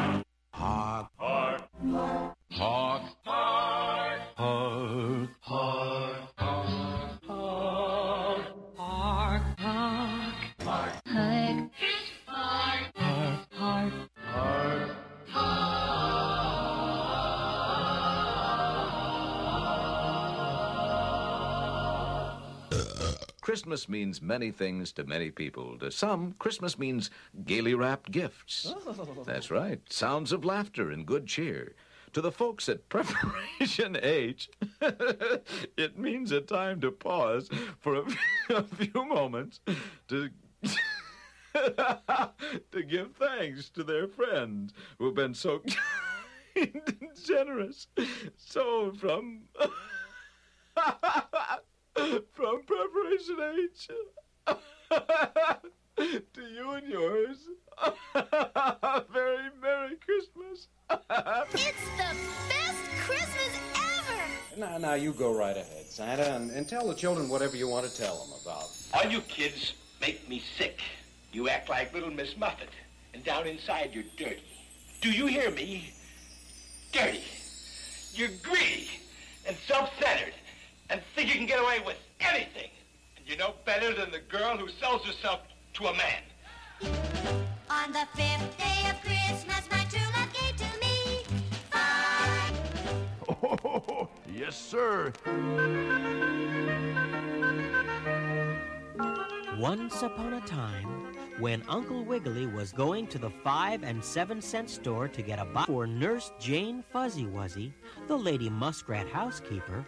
Christmas 23.64 23.88
means 23.88 24.20
many 24.20 24.50
things 24.50 24.92
to 24.92 25.04
many 25.04 25.30
people. 25.30 25.78
To 25.78 25.90
some, 25.90 26.34
Christmas 26.38 26.78
means 26.78 27.08
gaily 27.46 27.72
wrapped 27.72 28.10
gifts. 28.10 28.70
Oh. 28.86 29.24
That's 29.24 29.50
right, 29.50 29.80
sounds 29.90 30.32
of 30.32 30.44
laughter 30.44 30.90
and 30.90 31.06
good 31.06 31.26
cheer. 31.26 31.74
To 32.12 32.20
the 32.20 32.30
folks 32.30 32.68
at 32.68 32.86
Preparation 32.90 33.96
H, 34.02 34.50
it 35.78 35.98
means 35.98 36.30
a 36.30 36.42
time 36.42 36.78
to 36.82 36.90
pause 36.90 37.48
for 37.80 37.94
a, 37.94 38.04
a 38.50 38.64
few 38.64 39.02
moments 39.02 39.60
to. 40.08 40.28
to 41.54 42.82
give 42.86 43.14
thanks 43.16 43.70
to 43.70 43.82
their 43.82 44.08
friends 44.08 44.74
who've 44.98 45.14
been 45.14 45.32
so 45.32 45.60
kind 45.60 46.82
and 46.96 47.10
generous. 47.24 47.86
So 48.36 48.92
from 48.92 49.42
from 52.32 52.62
Preparation 52.66 53.36
H 53.56 53.88
to 55.96 56.42
you 56.42 56.70
and 56.72 56.88
yours, 56.88 57.36
a 58.14 59.02
very 59.12 59.48
Merry 59.62 59.96
Christmas. 60.04 60.66
It's 60.90 61.84
the 61.96 62.16
best 62.48 62.84
Christmas 62.98 63.60
ever! 63.76 64.60
Now, 64.60 64.78
now, 64.78 64.94
you 64.94 65.12
go 65.12 65.32
right 65.32 65.56
ahead, 65.56 65.86
Santa, 65.86 66.34
and, 66.34 66.50
and 66.50 66.68
tell 66.68 66.88
the 66.88 66.94
children 66.94 67.28
whatever 67.28 67.56
you 67.56 67.68
want 67.68 67.86
to 67.86 67.96
tell 67.96 68.24
them 68.24 68.38
about. 68.42 68.70
All 68.92 69.10
you 69.10 69.20
kids 69.22 69.74
make 70.00 70.28
me 70.28 70.42
sick. 70.58 70.80
You 71.32 71.48
act 71.48 71.68
like 71.68 71.94
little 71.94 72.10
Miss 72.10 72.36
Muffet, 72.36 72.70
and 73.12 73.22
down 73.22 73.46
inside 73.46 73.90
you're 73.92 74.04
dirty. 74.16 74.42
Do 75.00 75.12
you 75.12 75.26
hear 75.26 75.50
me? 75.52 75.92
Dirty. 76.92 77.22
You're 78.14 78.30
greedy 78.42 78.90
and 79.46 79.56
self-centered 79.68 80.34
and 80.90 81.00
think 81.14 81.28
you 81.28 81.34
can 81.34 81.46
get 81.46 81.60
away 81.60 81.80
with 81.84 81.96
anything. 82.20 82.70
And 83.16 83.26
you 83.28 83.36
know 83.36 83.54
better 83.64 83.94
than 83.94 84.10
the 84.10 84.20
girl 84.20 84.56
who 84.56 84.68
sells 84.80 85.04
herself 85.04 85.40
to 85.74 85.86
a 85.86 85.94
man. 85.94 86.22
On 87.70 87.92
the 87.92 88.06
fifth 88.14 88.58
day 88.58 88.90
of 88.90 89.00
Christmas, 89.02 89.68
my 89.70 89.84
true 89.88 90.00
love 90.16 90.32
gave 90.32 90.56
to 90.56 90.78
me 90.80 91.24
five. 91.70 92.60
Oh, 93.66 94.08
yes, 94.26 94.56
sir. 94.56 95.12
Once 99.58 100.02
upon 100.02 100.34
a 100.34 100.40
time, 100.46 101.14
when 101.38 101.62
Uncle 101.68 102.04
Wiggily 102.04 102.46
was 102.46 102.72
going 102.72 103.06
to 103.08 103.18
the 103.18 103.30
five 103.30 103.82
and 103.82 104.04
seven 104.04 104.40
cent 104.40 104.70
store 104.70 105.08
to 105.08 105.22
get 105.22 105.38
a 105.38 105.44
box 105.44 105.66
for 105.66 105.86
Nurse 105.86 106.32
Jane 106.38 106.84
Fuzzy 106.92 107.24
Wuzzy, 107.24 107.72
the 108.06 108.16
Lady 108.16 108.48
Muskrat 108.48 109.08
housekeeper, 109.08 109.84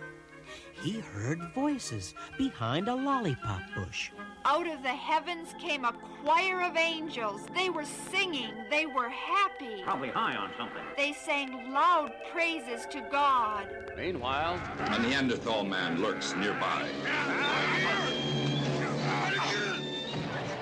he 0.83 1.01
heard 1.01 1.41
voices 1.55 2.15
behind 2.39 2.89
a 2.89 2.95
lollipop 2.95 3.63
bush. 3.75 4.11
Out 4.45 4.67
of 4.67 4.83
the 4.83 4.89
heavens 4.89 5.55
came 5.59 5.85
a 5.85 5.93
choir 6.23 6.63
of 6.63 6.77
angels. 6.77 7.43
They 7.55 7.69
were 7.69 7.85
singing. 7.85 8.53
They 8.71 8.87
were 8.87 9.09
happy. 9.09 9.83
Probably 9.83 10.11
high 10.11 10.37
on 10.37 10.51
something. 10.57 10.83
They 10.97 11.13
sang 11.13 11.73
loud 11.73 12.13
praises 12.33 12.87
to 12.93 13.01
God. 13.11 13.67
Meanwhile, 13.97 14.61
A 14.79 14.99
Neanderthal 15.01 15.65
man 15.65 16.01
lurks 16.01 16.37
nearby. 16.37 16.89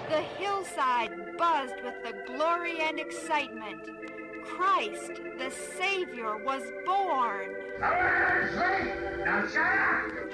The 0.09 0.23
hillside 0.39 1.37
buzzed 1.37 1.83
with 1.85 1.97
the 2.05 2.33
glory 2.33 2.81
and 2.81 2.99
excitement. 2.99 3.91
Christ, 4.45 5.21
the 5.39 5.51
Savior, 5.51 6.37
was 6.45 6.63
born. 6.85 7.55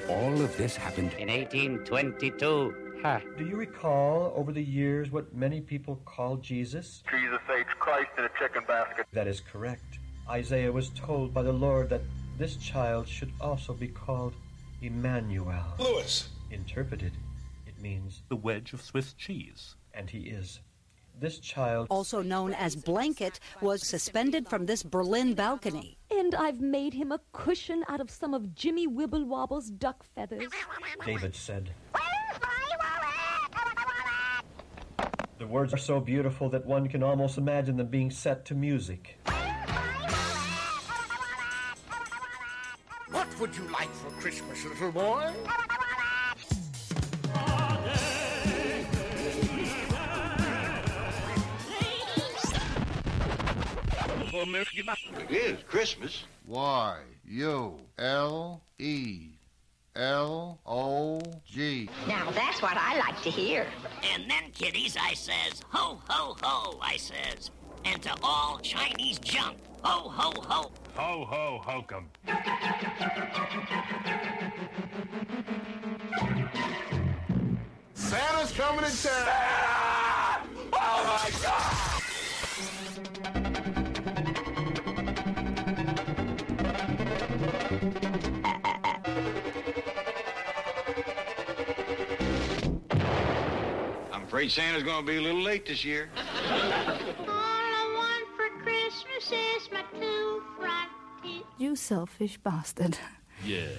All 0.08 0.40
of 0.42 0.56
this 0.56 0.76
happened 0.76 1.12
in 1.14 1.28
1822. 1.28 2.74
Ha. 3.02 3.20
Do 3.38 3.44
you 3.44 3.56
recall 3.56 4.32
over 4.36 4.52
the 4.52 4.62
years 4.62 5.10
what 5.10 5.34
many 5.34 5.60
people 5.60 6.00
call 6.04 6.36
Jesus? 6.36 7.02
Jesus 7.10 7.38
ate 7.56 7.66
Christ 7.78 8.10
in 8.18 8.24
a 8.24 8.30
chicken 8.38 8.62
basket. 8.66 9.06
That 9.12 9.26
is 9.26 9.40
correct. 9.40 9.98
Isaiah 10.28 10.70
was 10.70 10.90
told 10.90 11.32
by 11.32 11.42
the 11.42 11.52
Lord 11.52 11.88
that 11.90 12.02
this 12.38 12.56
child 12.56 13.08
should 13.08 13.32
also 13.40 13.72
be 13.72 13.88
called 13.88 14.34
Emmanuel. 14.82 15.64
Lewis. 15.78 16.28
Interpreted, 16.50 17.12
it 17.66 17.80
means 17.80 18.22
The 18.28 18.36
wedge 18.36 18.72
of 18.72 18.82
Swiss 18.82 19.12
cheese. 19.14 19.76
And 19.94 20.10
he 20.10 20.20
is. 20.20 20.60
This 21.20 21.38
child 21.38 21.86
also 21.90 22.22
known 22.22 22.54
as 22.54 22.74
Blanket, 22.74 23.40
was 23.60 23.86
suspended 23.86 24.48
from 24.48 24.64
this 24.64 24.82
Berlin 24.82 25.34
balcony. 25.34 25.98
And 26.10 26.34
I've 26.34 26.62
made 26.62 26.94
him 26.94 27.12
a 27.12 27.20
cushion 27.32 27.84
out 27.88 28.00
of 28.00 28.10
some 28.10 28.32
of 28.32 28.54
Jimmy 28.54 28.88
Wibblewobble's 28.88 29.68
duck 29.70 30.02
feathers. 30.14 30.50
David 31.04 31.34
said. 31.34 31.74
The 35.36 35.46
words 35.46 35.74
are 35.74 35.78
so 35.78 36.00
beautiful 36.00 36.48
that 36.48 36.64
one 36.64 36.88
can 36.88 37.02
almost 37.02 37.36
imagine 37.36 37.76
them 37.76 37.88
being 37.88 38.10
set 38.10 38.46
to 38.46 38.54
music. 38.54 39.18
What 43.10 43.28
would 43.38 43.54
you 43.54 43.64
like 43.70 43.92
for 43.92 44.10
Christmas, 44.20 44.64
little 44.64 44.92
boy? 44.92 45.30
It 54.32 55.30
is 55.30 55.58
Christmas. 55.68 56.24
Y 56.46 56.98
U 57.26 57.80
L 57.98 58.60
E 58.78 59.30
L 59.96 60.58
O 60.66 61.20
G. 61.44 61.88
Now 62.06 62.30
that's 62.30 62.62
what 62.62 62.76
I 62.76 62.98
like 62.98 63.20
to 63.22 63.30
hear. 63.30 63.66
And 64.14 64.30
then, 64.30 64.50
kiddies, 64.52 64.96
I 65.00 65.14
says, 65.14 65.62
ho, 65.68 66.00
ho, 66.08 66.36
ho, 66.40 66.78
I 66.80 66.96
says. 66.96 67.50
And 67.84 68.00
to 68.02 68.14
all 68.22 68.60
Chinese 68.62 69.18
junk, 69.18 69.58
ho, 69.82 70.08
ho, 70.08 70.32
ho. 70.40 70.70
Ho, 70.94 71.24
ho, 71.24 71.60
hokum. 71.64 72.08
Santa's 77.94 78.52
coming 78.52 78.84
to 78.84 78.96
town. 79.02 80.48
Oh 80.72 81.20
my 81.22 81.30
God! 81.42 81.69
I'm 87.82 87.94
afraid 94.24 94.50
Santa's 94.50 94.82
going 94.82 95.06
to 95.06 95.10
be 95.10 95.16
a 95.16 95.20
little 95.20 95.40
late 95.40 95.64
this 95.64 95.82
year. 95.82 96.10
All 96.14 96.22
I 97.28 97.94
want 97.96 98.26
for 98.36 98.50
Christmas 98.62 99.32
is 99.32 99.70
my 99.72 99.82
two 99.98 100.42
front 100.58 100.90
teeth. 101.22 101.46
You 101.56 101.74
selfish 101.74 102.36
bastard. 102.36 102.98
Yes. 103.46 103.78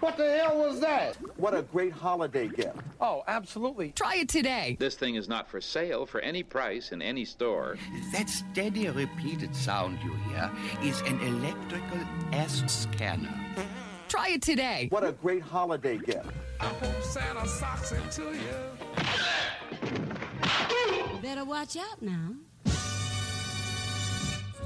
What 0.00 0.16
the 0.16 0.38
hell 0.38 0.58
was 0.58 0.80
that? 0.80 1.16
What 1.36 1.54
a 1.54 1.62
great 1.62 1.92
holiday 1.92 2.48
gift. 2.48 2.76
Oh, 3.00 3.22
absolutely. 3.26 3.92
Try 3.92 4.16
it 4.16 4.28
today. 4.28 4.76
This 4.78 4.94
thing 4.94 5.14
is 5.14 5.28
not 5.28 5.48
for 5.48 5.60
sale 5.60 6.04
for 6.06 6.20
any 6.20 6.42
price 6.42 6.92
in 6.92 7.00
any 7.00 7.24
store. 7.24 7.78
That 8.12 8.28
steady 8.28 8.88
repeated 8.88 9.54
sound 9.56 9.98
you 10.02 10.12
hear 10.28 10.50
is 10.82 11.00
an 11.02 11.20
electrical 11.20 11.98
S 12.32 12.62
scanner. 12.66 13.34
Try 14.08 14.30
it 14.30 14.42
today. 14.42 14.88
What 14.90 15.04
a 15.04 15.12
great 15.12 15.42
holiday 15.42 15.96
gift. 15.98 16.26
I 16.58 16.66
hope 16.66 17.02
Santa 17.02 17.46
socks 17.46 17.92
it 17.92 18.10
to 18.12 18.22
you. 18.22 18.54
Better 21.22 21.44
watch 21.44 21.76
out 21.76 22.02
now. 22.02 22.34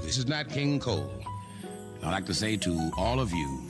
This 0.01 0.17
is 0.17 0.27
Nat 0.27 0.49
King 0.49 0.79
Cole. 0.79 1.11
I'd 2.03 2.11
like 2.11 2.25
to 2.25 2.33
say 2.33 2.57
to 2.57 2.91
all 2.97 3.19
of 3.19 3.31
you, 3.31 3.64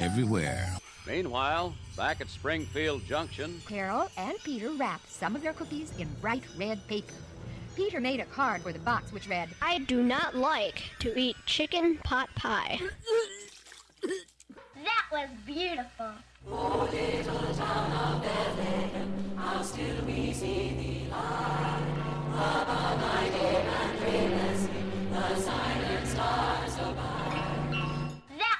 everywhere, 0.00 0.78
Meanwhile, 1.08 1.74
back 1.96 2.20
at 2.20 2.28
Springfield 2.28 3.02
Junction, 3.06 3.62
Carol 3.66 4.10
and 4.18 4.36
Peter 4.44 4.68
wrapped 4.72 5.10
some 5.10 5.34
of 5.34 5.42
their 5.42 5.54
cookies 5.54 5.90
in 5.98 6.06
bright 6.20 6.42
red 6.58 6.86
paper. 6.86 7.14
Peter 7.76 7.98
made 7.98 8.20
a 8.20 8.26
card 8.26 8.60
for 8.60 8.72
the 8.72 8.78
box 8.80 9.10
which 9.10 9.26
read, 9.26 9.48
I 9.62 9.78
do 9.78 10.02
not 10.02 10.36
like 10.36 10.82
to 10.98 11.18
eat 11.18 11.36
chicken 11.46 11.96
pot 12.04 12.28
pie. 12.34 12.78
That 14.02 15.04
was 15.10 15.28
beautiful. 15.46 16.12
Oh, 16.50 16.88
little 16.92 17.54
town 17.54 17.92
of 17.92 18.22
Bethlehem, 18.22 19.36
How 19.36 19.62
still 19.62 20.04
we 20.06 20.32
see 20.34 20.74
thee 20.76 21.06
lie, 21.10 21.82
above-minded 22.34 23.64
and 23.66 23.98
dreamless, 23.98 24.68
the 25.10 25.36
silent 25.40 26.06
stars 26.06 26.74
abide. 26.82 27.17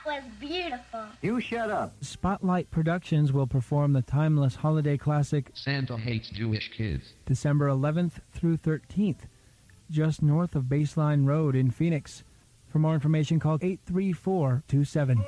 That 0.08 0.24
was 0.24 0.32
beautiful. 0.40 1.04
You 1.20 1.38
shut 1.38 1.70
up. 1.70 1.92
Spotlight 2.00 2.70
Productions 2.70 3.30
will 3.30 3.46
perform 3.46 3.92
the 3.92 4.00
timeless 4.00 4.56
holiday 4.56 4.96
classic 4.96 5.50
Santa 5.52 5.98
Hates 5.98 6.30
Jewish 6.30 6.70
Kids. 6.74 7.12
December 7.26 7.68
11th 7.68 8.12
through 8.32 8.56
13th, 8.56 9.26
just 9.90 10.22
north 10.22 10.54
of 10.54 10.64
Baseline 10.64 11.26
Road 11.26 11.54
in 11.54 11.70
Phoenix. 11.70 12.24
For 12.68 12.78
more 12.78 12.94
information, 12.94 13.38
call 13.38 13.58
83427. 13.60 15.24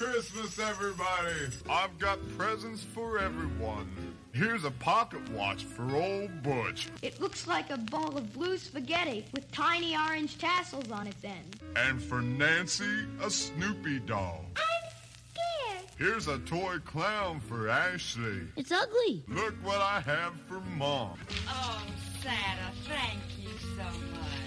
Christmas, 0.00 0.58
everybody! 0.58 1.50
I've 1.68 1.98
got 1.98 2.18
presents 2.38 2.82
for 2.82 3.18
everyone. 3.18 3.86
Here's 4.32 4.64
a 4.64 4.70
pocket 4.70 5.20
watch 5.32 5.64
for 5.64 5.94
old 5.94 6.42
Butch. 6.42 6.88
It 7.02 7.20
looks 7.20 7.46
like 7.46 7.68
a 7.68 7.76
ball 7.76 8.16
of 8.16 8.32
blue 8.32 8.56
spaghetti 8.56 9.26
with 9.34 9.52
tiny 9.52 9.94
orange 9.94 10.38
tassels 10.38 10.90
on 10.90 11.06
its 11.06 11.22
end. 11.22 11.60
And 11.76 12.02
for 12.02 12.22
Nancy, 12.22 13.04
a 13.22 13.28
Snoopy 13.28 13.98
doll. 14.06 14.46
I'm 14.56 14.90
scared. 15.34 15.90
Here's 15.98 16.28
a 16.28 16.38
toy 16.38 16.78
clown 16.86 17.38
for 17.38 17.68
Ashley. 17.68 18.40
It's 18.56 18.72
ugly. 18.72 19.22
Look 19.28 19.54
what 19.62 19.82
I 19.82 20.00
have 20.00 20.32
for 20.48 20.60
Mom. 20.78 21.18
Oh, 21.46 21.82
Santa, 22.22 22.72
thank 22.88 23.20
you 23.38 23.50
so 23.76 23.84
much. 23.84 24.39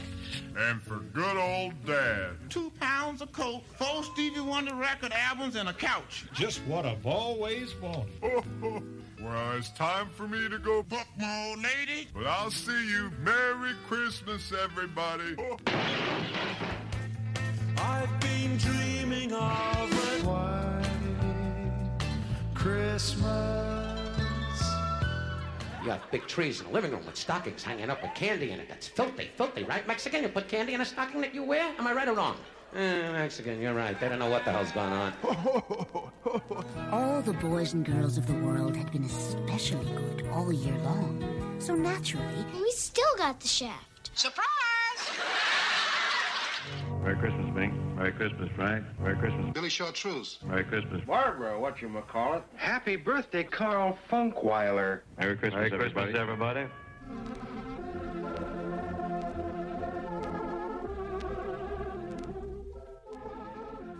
And 0.55 0.81
for 0.81 0.97
good 1.13 1.37
old 1.37 1.73
Dad. 1.85 2.31
Two 2.49 2.71
pounds 2.79 3.21
of 3.21 3.31
coke, 3.31 3.63
four 3.75 4.03
Stevie 4.03 4.39
Wonder 4.39 4.75
record 4.75 5.11
albums, 5.11 5.55
and 5.55 5.67
a 5.67 5.73
couch. 5.73 6.25
Just 6.33 6.59
what 6.67 6.85
I've 6.85 7.05
always 7.05 7.73
wanted. 7.81 8.11
well, 8.61 9.51
it's 9.57 9.69
time 9.69 10.09
for 10.09 10.27
me 10.27 10.47
to 10.49 10.59
go 10.59 10.83
fuck 10.89 11.07
my 11.17 11.49
old 11.49 11.57
lady. 11.63 12.07
But 12.13 12.27
I'll 12.27 12.51
see 12.51 12.89
you. 12.89 13.09
Merry 13.23 13.73
Christmas, 13.87 14.53
everybody. 14.53 15.35
I've 17.77 18.19
been 18.19 18.57
dreaming 18.57 19.33
of 19.33 19.41
a 19.91 20.27
white 20.27 20.83
Christmas. 22.53 23.82
You 25.83 25.89
got 25.89 26.09
big 26.13 26.25
trees 26.27 26.61
in 26.61 26.67
the 26.67 26.71
living 26.71 26.91
room 26.91 27.05
with 27.05 27.17
stockings 27.17 27.61
hanging 27.61 27.89
up 27.89 28.01
with 28.01 28.13
candy 28.15 28.51
in 28.51 28.59
it. 28.61 28.69
That's 28.69 28.87
filthy, 28.87 29.31
filthy, 29.35 29.65
right, 29.65 29.85
Mexican? 29.85 30.23
You 30.23 30.29
put 30.29 30.47
candy 30.47 30.75
in 30.75 30.79
a 30.79 30.85
stocking 30.85 31.19
that 31.19 31.35
you 31.35 31.43
wear? 31.43 31.75
Am 31.77 31.85
I 31.85 31.91
right 31.91 32.07
or 32.07 32.13
wrong? 32.13 32.37
Eh, 32.73 33.11
Mexican, 33.11 33.59
you're 33.59 33.73
right. 33.73 33.99
They 33.99 34.07
don't 34.07 34.17
know 34.17 34.29
what 34.29 34.45
the 34.45 34.53
hell's 34.53 34.71
going 34.71 34.93
on. 34.93 35.13
All 36.89 37.21
the 37.21 37.33
boys 37.33 37.73
and 37.73 37.85
girls 37.85 38.17
of 38.17 38.27
the 38.27 38.33
world 38.35 38.77
had 38.77 38.93
been 38.93 39.03
especially 39.03 39.93
good 39.93 40.25
all 40.31 40.53
year 40.53 40.77
long. 40.85 41.57
So 41.59 41.75
naturally, 41.75 42.45
we 42.53 42.71
still 42.71 43.15
got 43.17 43.41
the 43.41 43.49
shaft. 43.49 44.11
Surprise! 44.17 44.53
Merry 47.03 47.15
Christmas, 47.17 47.53
Bing. 47.53 47.95
Merry 47.95 48.11
Christmas, 48.13 48.49
Frank. 48.55 48.85
Merry 48.99 49.17
Christmas. 49.17 49.53
Billy 49.53 49.69
Chartreuse. 49.69 50.39
Merry 50.45 50.63
Christmas. 50.63 51.03
Barbara, 51.05 51.59
what 51.59 51.81
you 51.81 51.89
call 52.07 52.35
it? 52.35 52.43
Happy 52.55 52.95
birthday, 52.95 53.43
Carl 53.43 53.97
Funkweiler. 54.09 55.01
Merry 55.19 55.35
Christmas, 55.35 55.69
Merry 55.69 55.91
Christmas, 55.91 56.15
everybody. 56.15 56.61
everybody. 56.61 57.73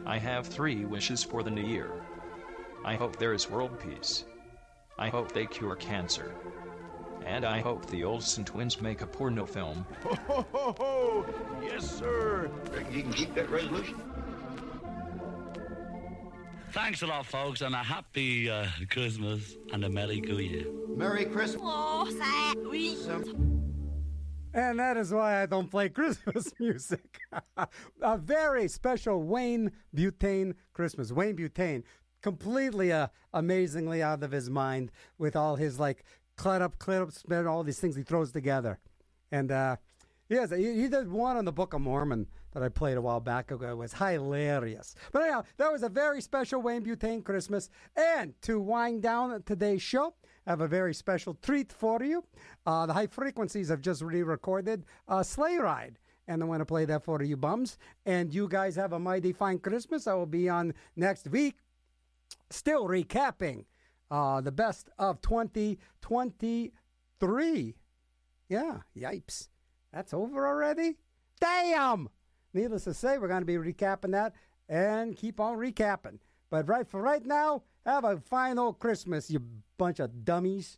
I 0.06 0.18
have 0.18 0.48
three 0.48 0.86
wishes 0.86 1.24
for 1.24 1.44
the 1.44 1.52
new 1.52 1.66
year. 1.66 1.92
I 2.86 2.96
hope 2.96 3.18
there 3.18 3.34
is 3.34 3.50
world 3.50 3.80
peace. 3.80 4.26
I 5.00 5.10
hope 5.10 5.32
they 5.32 5.46
cure 5.46 5.76
cancer. 5.76 6.34
And 7.26 7.46
I 7.46 7.60
hope 7.60 7.86
the 7.88 8.04
Olsen 8.04 8.44
twins 8.44 8.82
make 8.82 9.02
a 9.02 9.08
porno 9.08 9.46
film. 9.46 9.86
Ho, 10.28 10.46
ho, 10.52 10.76
ho. 10.78 11.26
Yes, 11.62 11.90
sir. 11.90 12.50
You 12.92 13.02
can 13.02 13.14
keep 13.14 13.34
that 13.36 13.50
resolution. 13.50 14.02
Thanks 16.72 17.04
a 17.04 17.08
lot, 17.08 17.26
folks, 17.26 17.62
and 17.62 17.76
a 17.76 17.78
happy 17.78 18.50
uh, 18.50 18.66
Christmas 18.90 19.56
and 19.72 19.86
a 19.86 19.90
Merry 19.90 20.22
New 20.22 20.40
Year. 20.40 20.66
Merry 20.96 21.26
Christmas. 21.26 21.62
And 24.56 24.80
that 24.80 24.98
is 24.98 25.12
why 25.12 25.42
I 25.42 25.46
don't 25.46 25.70
play 25.70 25.90
Christmas 25.90 26.52
music. 26.60 27.20
a 28.02 28.18
very 28.18 28.68
special 28.68 29.22
Wayne 29.24 29.72
Butane 29.96 30.54
Christmas. 30.74 31.12
Wayne 31.12 31.36
Butane, 31.36 31.84
completely 32.22 32.92
uh, 32.92 33.08
amazingly 33.34 34.04
out 34.04 34.24
of 34.24 34.32
his 34.32 34.50
mind 34.50 34.92
with 35.18 35.36
all 35.36 35.56
his 35.56 35.80
like 35.80 36.04
cut 36.38 36.62
up, 36.62 36.80
clear 36.80 37.04
up, 37.04 37.12
spin, 37.12 37.48
all 37.48 37.64
these 37.64 37.80
things 37.80 37.96
he 37.96 38.04
throws 38.04 38.32
together. 38.32 38.80
And 39.32 39.52
uh, 39.52 39.78
yes, 40.30 40.52
he, 40.52 40.82
he 40.82 40.88
did 40.88 41.12
one 41.12 41.38
on 41.38 41.46
the 41.46 41.52
Book 41.52 41.74
of 41.74 41.82
Mormon 41.82 42.28
that 42.54 42.64
I 42.64 42.70
played 42.70 42.98
a 42.98 43.02
while 43.02 43.20
back 43.20 43.52
ago. 43.52 43.72
It 43.72 43.78
was 43.78 43.94
hilarious. 43.94 44.96
But 45.12 45.24
anyhow, 45.24 45.44
that 45.58 45.72
was 45.72 45.84
a 45.84 45.90
very 45.90 46.22
special 46.22 46.62
Wayne 46.62 46.84
Butane 46.84 47.24
Christmas. 47.24 47.70
And 47.96 48.34
to 48.44 48.60
wind 48.60 49.02
down 49.02 49.42
today's 49.44 49.82
show, 49.82 50.14
I 50.46 50.52
have 50.52 50.62
a 50.62 50.68
very 50.68 50.94
special 50.94 51.36
treat 51.42 51.72
for 51.72 52.04
you. 52.04 52.24
Uh, 52.66 52.86
the 52.86 52.94
High 52.94 53.08
Frequencies 53.08 53.70
have 53.70 53.82
just 53.82 54.02
re-recorded 54.02 54.86
a 55.08 55.24
Sleigh 55.24 55.58
Ride. 55.58 55.98
And 56.28 56.42
I 56.42 56.46
want 56.46 56.62
to 56.62 56.66
play 56.66 56.86
that 56.86 57.04
for 57.04 57.22
you 57.24 57.36
bums. 57.36 57.78
And 58.06 58.34
you 58.34 58.48
guys 58.48 58.76
have 58.76 58.94
a 58.94 59.00
mighty 59.00 59.34
fine 59.34 59.60
Christmas. 59.60 60.08
I 60.08 60.14
will 60.14 60.26
be 60.26 60.48
on 60.48 60.74
next 60.96 61.28
week, 61.30 61.58
still 62.50 62.88
recapping 62.88 63.66
uh, 64.14 64.40
the 64.42 64.52
best 64.52 64.90
of 65.00 65.20
2023. 65.22 67.76
Yeah, 68.48 68.78
yipes. 68.96 69.48
That's 69.92 70.14
over 70.14 70.46
already? 70.46 71.00
Damn! 71.42 72.10
Needless 72.54 72.84
to 72.84 72.94
say, 72.94 73.18
we're 73.18 73.28
going 73.28 73.42
to 73.42 73.46
be 73.46 73.56
recapping 73.56 74.12
that 74.12 74.36
and 74.70 75.18
keep 75.18 75.40
on 75.40 75.58
recapping. 75.58 76.20
But 76.52 76.70
right 76.70 76.88
for 76.88 77.02
right 77.02 77.26
now, 77.26 77.64
have 77.88 78.04
a 78.04 78.18
fine 78.18 78.60
old 78.60 78.78
Christmas, 78.78 79.32
you 79.32 79.42
bunch 79.80 80.00
of 80.00 80.24
dummies. 80.24 80.78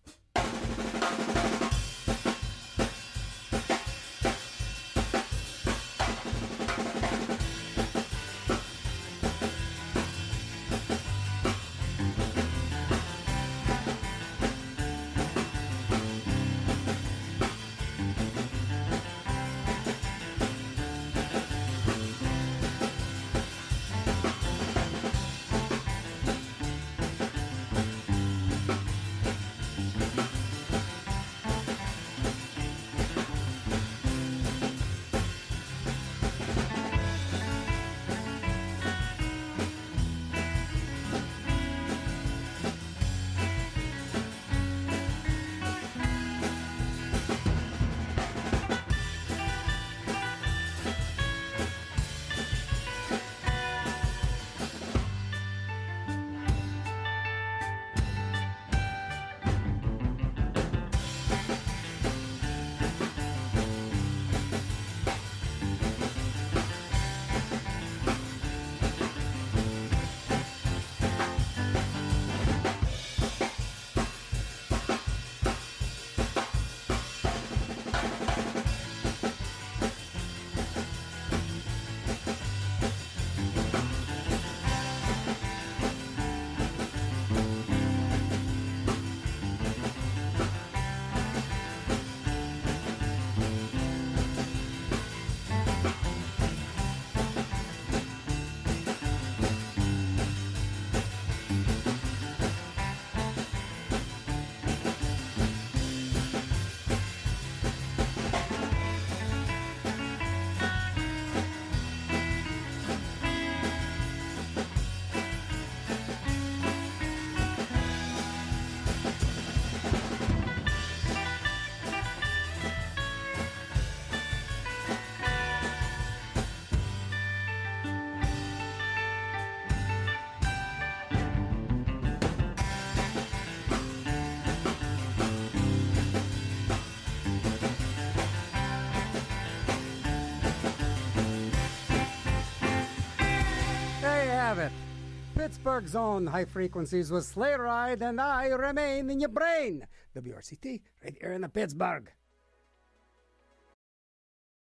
Pittsburgh's 145.65 145.95
own 145.95 146.27
high 146.27 146.45
frequencies 146.45 147.09
with 147.09 147.25
Sleigh 147.25 147.55
Ride, 147.55 148.03
and 148.03 148.21
I 148.21 148.49
remain 148.49 149.09
in 149.09 149.19
your 149.19 149.29
brain. 149.29 149.87
WRCT, 150.15 150.79
right 151.03 151.17
here 151.19 151.33
in 151.33 151.41
the 151.41 151.49
Pittsburgh. 151.49 152.11